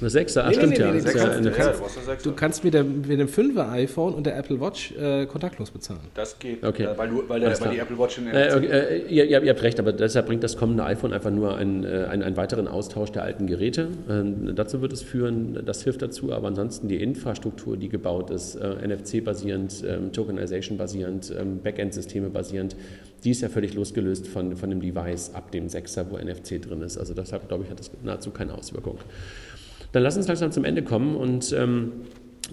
Das 0.00 0.14
6er, 0.14 0.40
ah, 0.42 0.48
Nee, 0.48 0.54
stimmt 0.54 0.70
nee, 0.72 0.78
ja. 0.78 0.86
nee, 0.92 0.92
nee, 0.92 1.00
du 1.00 1.06
ja 1.06 1.12
kannst- 1.12 1.36
eine- 1.36 1.50
du 1.50 1.56
kannst- 1.56 1.74
du 1.74 1.80
brauchst 1.80 1.96
das 1.96 2.04
6. 2.06 2.22
Du 2.22 2.32
kannst 2.32 2.64
mit 2.64 2.74
dem, 2.74 3.00
mit 3.00 3.18
dem 3.18 3.28
5er 3.28 3.70
iPhone 3.72 4.12
und 4.14 4.26
der 4.26 4.36
Apple 4.36 4.60
Watch 4.60 4.92
äh, 4.92 5.24
kontaktlos 5.26 5.70
bezahlen. 5.70 6.00
Das 6.14 6.38
geht, 6.38 6.62
Okay. 6.64 6.84
äh, 6.84 6.98
weil, 6.98 7.08
du, 7.08 7.22
weil, 7.28 7.40
der, 7.40 7.58
weil 7.60 7.70
die 7.70 7.78
Apple 7.78 7.98
Watch 7.98 8.18
in 8.18 8.26
Äh, 8.28 8.52
okay, 8.54 8.66
äh, 8.66 8.98
ihr, 9.08 9.24
ihr, 9.24 9.42
ihr 9.42 9.50
habt 9.50 9.62
recht, 9.62 9.78
aber 9.80 9.92
deshalb 9.92 10.26
bringt 10.26 10.42
das 10.44 10.56
kommende 10.56 10.84
iPhone 10.84 11.12
einfach 11.12 11.30
nur 11.30 11.56
einen, 11.56 11.84
äh, 11.84 12.06
einen, 12.10 12.22
einen 12.22 12.36
weiteren 12.36 12.68
Austausch 12.68 13.10
der 13.12 13.22
alten 13.22 13.46
Geräte. 13.46 13.88
Ähm, 14.10 14.54
dazu 14.54 14.82
wird 14.82 14.92
es 14.92 15.02
führen, 15.02 15.62
das 15.64 15.82
hilft 15.84 16.02
dazu, 16.02 16.32
aber 16.32 16.48
ansonsten 16.48 16.88
die 16.88 17.02
Infrastruktur, 17.02 17.76
die 17.76 17.88
gebaut 17.88 18.30
ist, 18.30 18.56
äh, 18.56 18.86
NFC-basierend, 18.86 19.82
ähm, 19.88 20.12
Tokenization-basierend, 20.12 21.32
ähm, 21.40 21.60
Backend-Systeme 21.62 22.28
basierend, 22.28 22.76
die 23.24 23.30
ist 23.30 23.40
ja 23.40 23.48
völlig 23.48 23.74
losgelöst 23.74 24.28
von, 24.28 24.56
von 24.56 24.70
dem 24.70 24.80
Device 24.80 25.30
ab 25.34 25.50
dem 25.50 25.68
6er, 25.68 26.06
wo 26.10 26.16
NFC 26.18 26.60
drin 26.60 26.82
ist. 26.82 26.98
Also 26.98 27.14
deshalb, 27.14 27.48
glaube 27.48 27.64
ich, 27.64 27.70
hat 27.70 27.78
das 27.80 27.90
nahezu 28.04 28.30
keine 28.30 28.54
Auswirkung. 28.54 28.98
Dann 29.92 30.02
lass 30.02 30.16
uns 30.16 30.28
langsam 30.28 30.52
zum 30.52 30.64
Ende 30.64 30.82
kommen 30.82 31.16
und 31.16 31.52
ähm, 31.52 31.92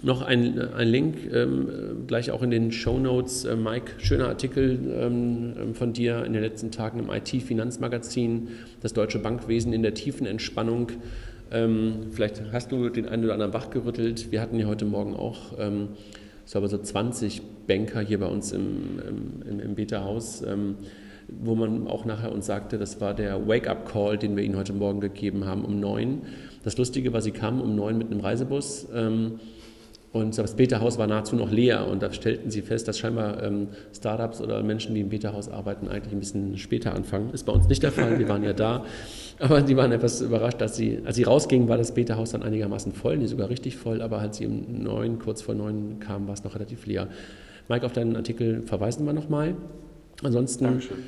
noch 0.02 0.22
ein, 0.22 0.58
ein 0.74 0.88
Link, 0.88 1.16
ähm, 1.32 2.04
gleich 2.06 2.30
auch 2.30 2.42
in 2.42 2.50
den 2.50 2.72
Show 2.72 2.98
Notes. 2.98 3.44
Äh, 3.44 3.56
Mike, 3.56 3.92
schöner 3.98 4.28
Artikel 4.28 4.78
ähm, 4.98 5.74
von 5.74 5.92
dir 5.92 6.24
in 6.24 6.32
den 6.32 6.42
letzten 6.42 6.70
Tagen 6.70 6.98
im 6.98 7.10
IT-Finanzmagazin, 7.10 8.48
das 8.80 8.92
deutsche 8.92 9.18
Bankwesen 9.18 9.72
in 9.72 9.82
der 9.82 9.94
tiefen 9.94 10.26
Entspannung. 10.26 10.92
Ähm, 11.50 12.06
vielleicht 12.10 12.42
hast 12.52 12.72
du 12.72 12.88
den 12.88 13.08
einen 13.08 13.24
oder 13.24 13.34
anderen 13.34 13.54
wach 13.54 13.70
gerüttelt. 13.70 14.32
Wir 14.32 14.40
hatten 14.40 14.58
ja 14.58 14.66
heute 14.66 14.84
Morgen 14.84 15.14
auch, 15.14 15.58
ähm, 15.58 15.88
ich 16.44 16.52
glaube, 16.52 16.68
so 16.68 16.78
20 16.78 17.42
Banker 17.66 18.00
hier 18.00 18.20
bei 18.20 18.26
uns 18.26 18.52
im, 18.52 19.00
im, 19.48 19.60
im 19.60 19.74
Beta-Haus, 19.74 20.42
ähm, 20.42 20.76
wo 21.28 21.54
man 21.54 21.86
auch 21.86 22.04
nachher 22.04 22.32
uns 22.32 22.46
sagte, 22.46 22.76
das 22.76 23.00
war 23.00 23.14
der 23.14 23.46
Wake-up-Call, 23.48 24.18
den 24.18 24.36
wir 24.36 24.42
ihnen 24.44 24.56
heute 24.56 24.72
Morgen 24.72 25.00
gegeben 25.00 25.46
haben 25.46 25.64
um 25.64 25.80
neun. 25.80 26.22
Das 26.64 26.76
Lustige 26.78 27.12
war, 27.12 27.20
sie 27.20 27.30
kamen 27.30 27.60
um 27.60 27.74
neun 27.76 27.98
mit 27.98 28.10
einem 28.10 28.20
Reisebus. 28.20 28.88
Ähm, 28.94 29.40
und 30.14 30.38
das 30.38 30.54
Beta-Haus 30.54 30.96
war 30.96 31.08
nahezu 31.08 31.34
noch 31.34 31.50
leer 31.50 31.88
und 31.88 32.00
da 32.00 32.12
stellten 32.12 32.48
sie 32.48 32.62
fest, 32.62 32.86
dass 32.86 33.00
scheinbar 33.00 33.42
ähm, 33.42 33.66
Startups 33.92 34.40
oder 34.40 34.62
Menschen, 34.62 34.94
die 34.94 35.00
im 35.00 35.08
Beta-Haus 35.08 35.48
arbeiten, 35.48 35.88
eigentlich 35.88 36.12
ein 36.12 36.20
bisschen 36.20 36.56
später 36.56 36.94
anfangen. 36.94 37.30
Ist 37.34 37.46
bei 37.46 37.52
uns 37.52 37.68
nicht 37.68 37.82
der 37.82 37.90
Fall, 37.90 38.16
wir 38.20 38.28
waren 38.28 38.44
ja 38.44 38.52
da. 38.52 38.84
Aber 39.40 39.60
die 39.60 39.76
waren 39.76 39.90
etwas 39.90 40.20
überrascht, 40.20 40.60
dass 40.60 40.76
sie, 40.76 41.00
als 41.04 41.16
sie 41.16 41.24
rausgingen, 41.24 41.68
war 41.68 41.78
das 41.78 41.94
Beta-Haus 41.94 42.30
dann 42.30 42.44
einigermaßen 42.44 42.92
voll, 42.92 43.18
nee, 43.18 43.26
sogar 43.26 43.50
richtig 43.50 43.76
voll, 43.76 44.00
aber 44.00 44.20
als 44.20 44.36
sie 44.36 44.46
um 44.46 44.84
neun, 44.84 45.18
kurz 45.18 45.42
vor 45.42 45.56
neun 45.56 45.98
kamen, 45.98 46.28
war 46.28 46.34
es 46.34 46.44
noch 46.44 46.54
relativ 46.54 46.86
leer. 46.86 47.08
Mike, 47.68 47.84
auf 47.84 47.92
deinen 47.92 48.14
Artikel 48.14 48.62
verweisen 48.62 49.04
wir 49.06 49.12
nochmal. 49.12 49.56
Ansonsten 50.22 50.64
Dankeschön. 50.64 50.98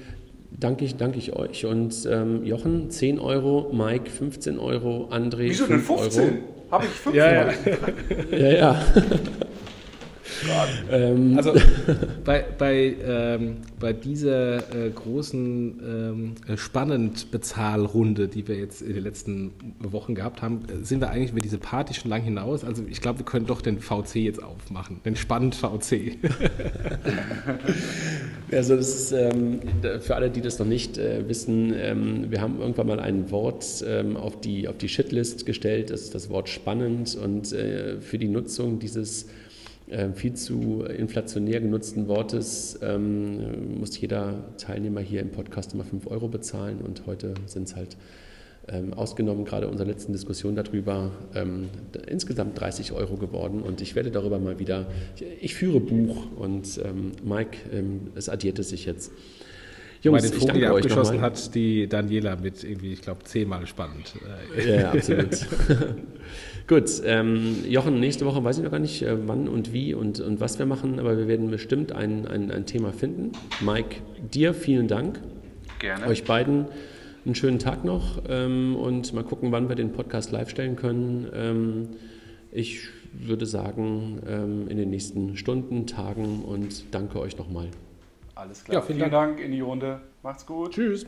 Danke 0.59 0.84
ich, 0.84 0.96
danke 0.96 1.18
ich 1.18 1.34
euch. 1.34 1.66
Und 1.66 2.09
ähm, 2.11 2.44
Jochen, 2.44 2.90
10 2.90 3.18
Euro, 3.18 3.70
Mike, 3.72 4.11
15 4.11 4.59
Euro, 4.59 5.09
André, 5.11 5.48
Wieso 5.48 5.66
denn 5.66 5.80
15? 5.80 6.22
Euro. 6.22 6.32
Habe 6.70 6.84
ich 6.84 6.90
15 6.90 7.14
ja, 7.14 7.32
ja. 7.32 7.52
ja, 8.38 8.52
ja. 8.52 8.82
Ähm, 10.91 11.35
also 11.37 11.55
bei, 12.24 12.45
bei, 12.59 12.97
ähm, 13.05 13.59
bei 13.79 13.93
dieser 13.93 14.57
äh, 14.74 14.91
großen 14.91 15.81
ähm, 15.87 16.35
äh, 16.47 16.57
Spannend-Bezahlrunde, 16.57 18.29
die 18.29 18.47
wir 18.47 18.57
jetzt 18.57 18.83
in 18.83 18.95
den 18.95 19.03
letzten 19.03 19.53
Wochen 19.81 20.14
gehabt 20.14 20.43
haben, 20.43 20.62
sind 20.83 21.01
wir 21.01 21.11
eigentlich 21.11 21.33
über 21.33 21.41
diese 21.41 21.59
Party 21.59 21.95
schon 21.95 22.11
lang 22.11 22.22
hinaus. 22.22 22.64
Also 22.64 22.85
ich 22.89 23.01
glaube, 23.01 23.20
wir 23.20 23.27
können 23.27 23.47
doch 23.47 23.61
den 23.61 23.81
VC 23.81 24.16
jetzt 24.16 24.43
aufmachen, 24.43 25.01
den 25.05 25.16
Spannend-VC. 25.16 26.16
also 28.51 28.77
das 28.77 28.95
ist 28.95 29.12
ähm, 29.12 29.61
für 30.01 30.16
alle, 30.16 30.31
die 30.31 30.41
das 30.41 30.59
noch 30.59 30.66
nicht 30.66 30.99
äh, 30.99 31.29
wissen, 31.29 31.72
ähm, 31.77 32.31
wir 32.31 32.41
haben 32.41 32.61
irgendwann 32.61 32.87
mal 32.87 33.01
ein 33.01 33.31
Wort 33.31 33.85
ähm, 33.87 34.16
auf 34.16 34.41
die, 34.41 34.68
auf 34.68 34.79
die 34.79 34.89
Shitlist 34.89 35.47
gestellt, 35.47 35.91
das 35.91 36.03
ist 36.03 36.14
das 36.14 36.31
Wort 36.31 36.49
spannend 36.49 37.16
und 37.16 37.53
äh, 37.53 38.01
für 38.01 38.18
die 38.18 38.29
Nutzung 38.29 38.79
dieses 38.79 39.24
äh, 39.24 39.27
viel 40.14 40.34
zu 40.34 40.82
inflationär 40.82 41.61
genutzten 41.61 42.09
Wortes 42.09 42.78
ähm, 42.82 43.78
muss 43.78 44.01
jeder 44.01 44.57
Teilnehmer 44.59 45.01
hier 45.01 45.20
im 45.20 45.30
Podcast 45.30 45.74
immer 45.74 45.84
5 45.84 46.09
Euro 46.09 46.26
bezahlen 46.26 46.80
und 46.80 47.07
heute 47.07 47.34
sind 47.47 47.68
es 47.68 47.76
halt 47.76 47.97
ähm, 48.68 48.95
ausgenommen, 48.95 49.45
gerade 49.45 49.68
unserer 49.68 49.87
letzten 49.87 50.12
Diskussion 50.12 50.57
darüber, 50.57 51.12
ähm, 51.34 51.68
insgesamt 52.09 52.59
30 52.59 52.93
Euro 52.93 53.16
geworden 53.16 53.62
und 53.62 53.80
ich 53.80 53.95
werde 53.95 54.11
darüber 54.11 54.39
mal 54.39 54.59
wieder, 54.59 54.87
ich, 55.14 55.24
ich 55.41 55.55
führe 55.55 55.80
Buch 55.80 56.26
und 56.37 56.80
ähm, 56.84 57.12
Mike, 57.24 57.59
ähm, 57.72 58.09
es 58.14 58.28
addierte 58.28 58.62
sich 58.62 58.87
jetzt. 58.87 59.12
Jungs, 60.03 60.22
Weil 60.22 60.30
den 60.30 60.40
Vogel, 60.40 60.57
ich 60.62 60.68
abgeschossen 60.68 61.20
hat, 61.20 61.55
die 61.55 61.88
Daniela 61.88 62.36
mit 62.36 62.62
irgendwie, 62.64 62.92
ich 62.92 63.03
glaube, 63.03 63.24
zehnmal 63.24 63.66
spannend. 63.66 64.14
Ja, 64.66 64.90
absolut. 64.92 65.28
Gut, 66.66 66.90
ähm, 67.05 67.57
Jochen, 67.68 68.01
nächste 68.01 68.26
Woche 68.26 68.42
weiß 68.42 68.59
ich 68.59 68.64
noch 68.64 68.72
gar 68.72 68.80
nicht, 68.80 69.03
äh, 69.03 69.28
wann 69.28 69.49
und 69.49 69.72
wie 69.72 69.94
und, 69.94 70.18
und 70.20 70.40
was 70.40 70.59
wir 70.59 70.66
machen, 70.66 70.99
aber 70.99 71.16
wir 71.16 71.28
werden 71.28 71.51
bestimmt 71.51 71.92
ein, 71.92 72.26
ein, 72.26 72.51
ein 72.51 72.66
Thema 72.66 72.92
finden. 72.92 73.32
Mike, 73.61 73.97
dir 74.32 74.53
vielen 74.53 74.88
Dank. 74.88 75.20
Gerne. 75.78 76.07
Euch 76.07 76.24
beiden 76.24 76.66
einen 77.24 77.34
schönen 77.34 77.59
Tag 77.59 77.84
noch 77.84 78.22
ähm, 78.28 78.76
und 78.76 79.12
mal 79.12 79.24
gucken, 79.24 79.53
wann 79.53 79.68
wir 79.68 79.76
den 79.76 79.92
Podcast 79.92 80.32
live 80.32 80.51
stellen 80.51 80.76
können. 80.76 81.28
Ähm, 81.34 81.88
ich 82.51 82.80
würde 83.12 83.47
sagen, 83.47 84.20
ähm, 84.28 84.68
in 84.68 84.76
den 84.76 84.90
nächsten 84.90 85.36
Stunden, 85.36 85.86
Tagen 85.86 86.42
und 86.42 86.84
danke 86.92 87.20
euch 87.20 87.36
nochmal. 87.38 87.68
Alles 88.37 88.62
klar. 88.62 88.74
Ja, 88.74 88.80
vielen, 88.82 88.99
vielen 88.99 89.11
Dank. 89.11 89.37
Dank 89.39 89.47
in 89.47 89.51
die 89.51 89.62
Runde. 89.62 90.01
Macht's 90.22 90.45
gut. 90.45 90.72
Tschüss. 90.72 91.07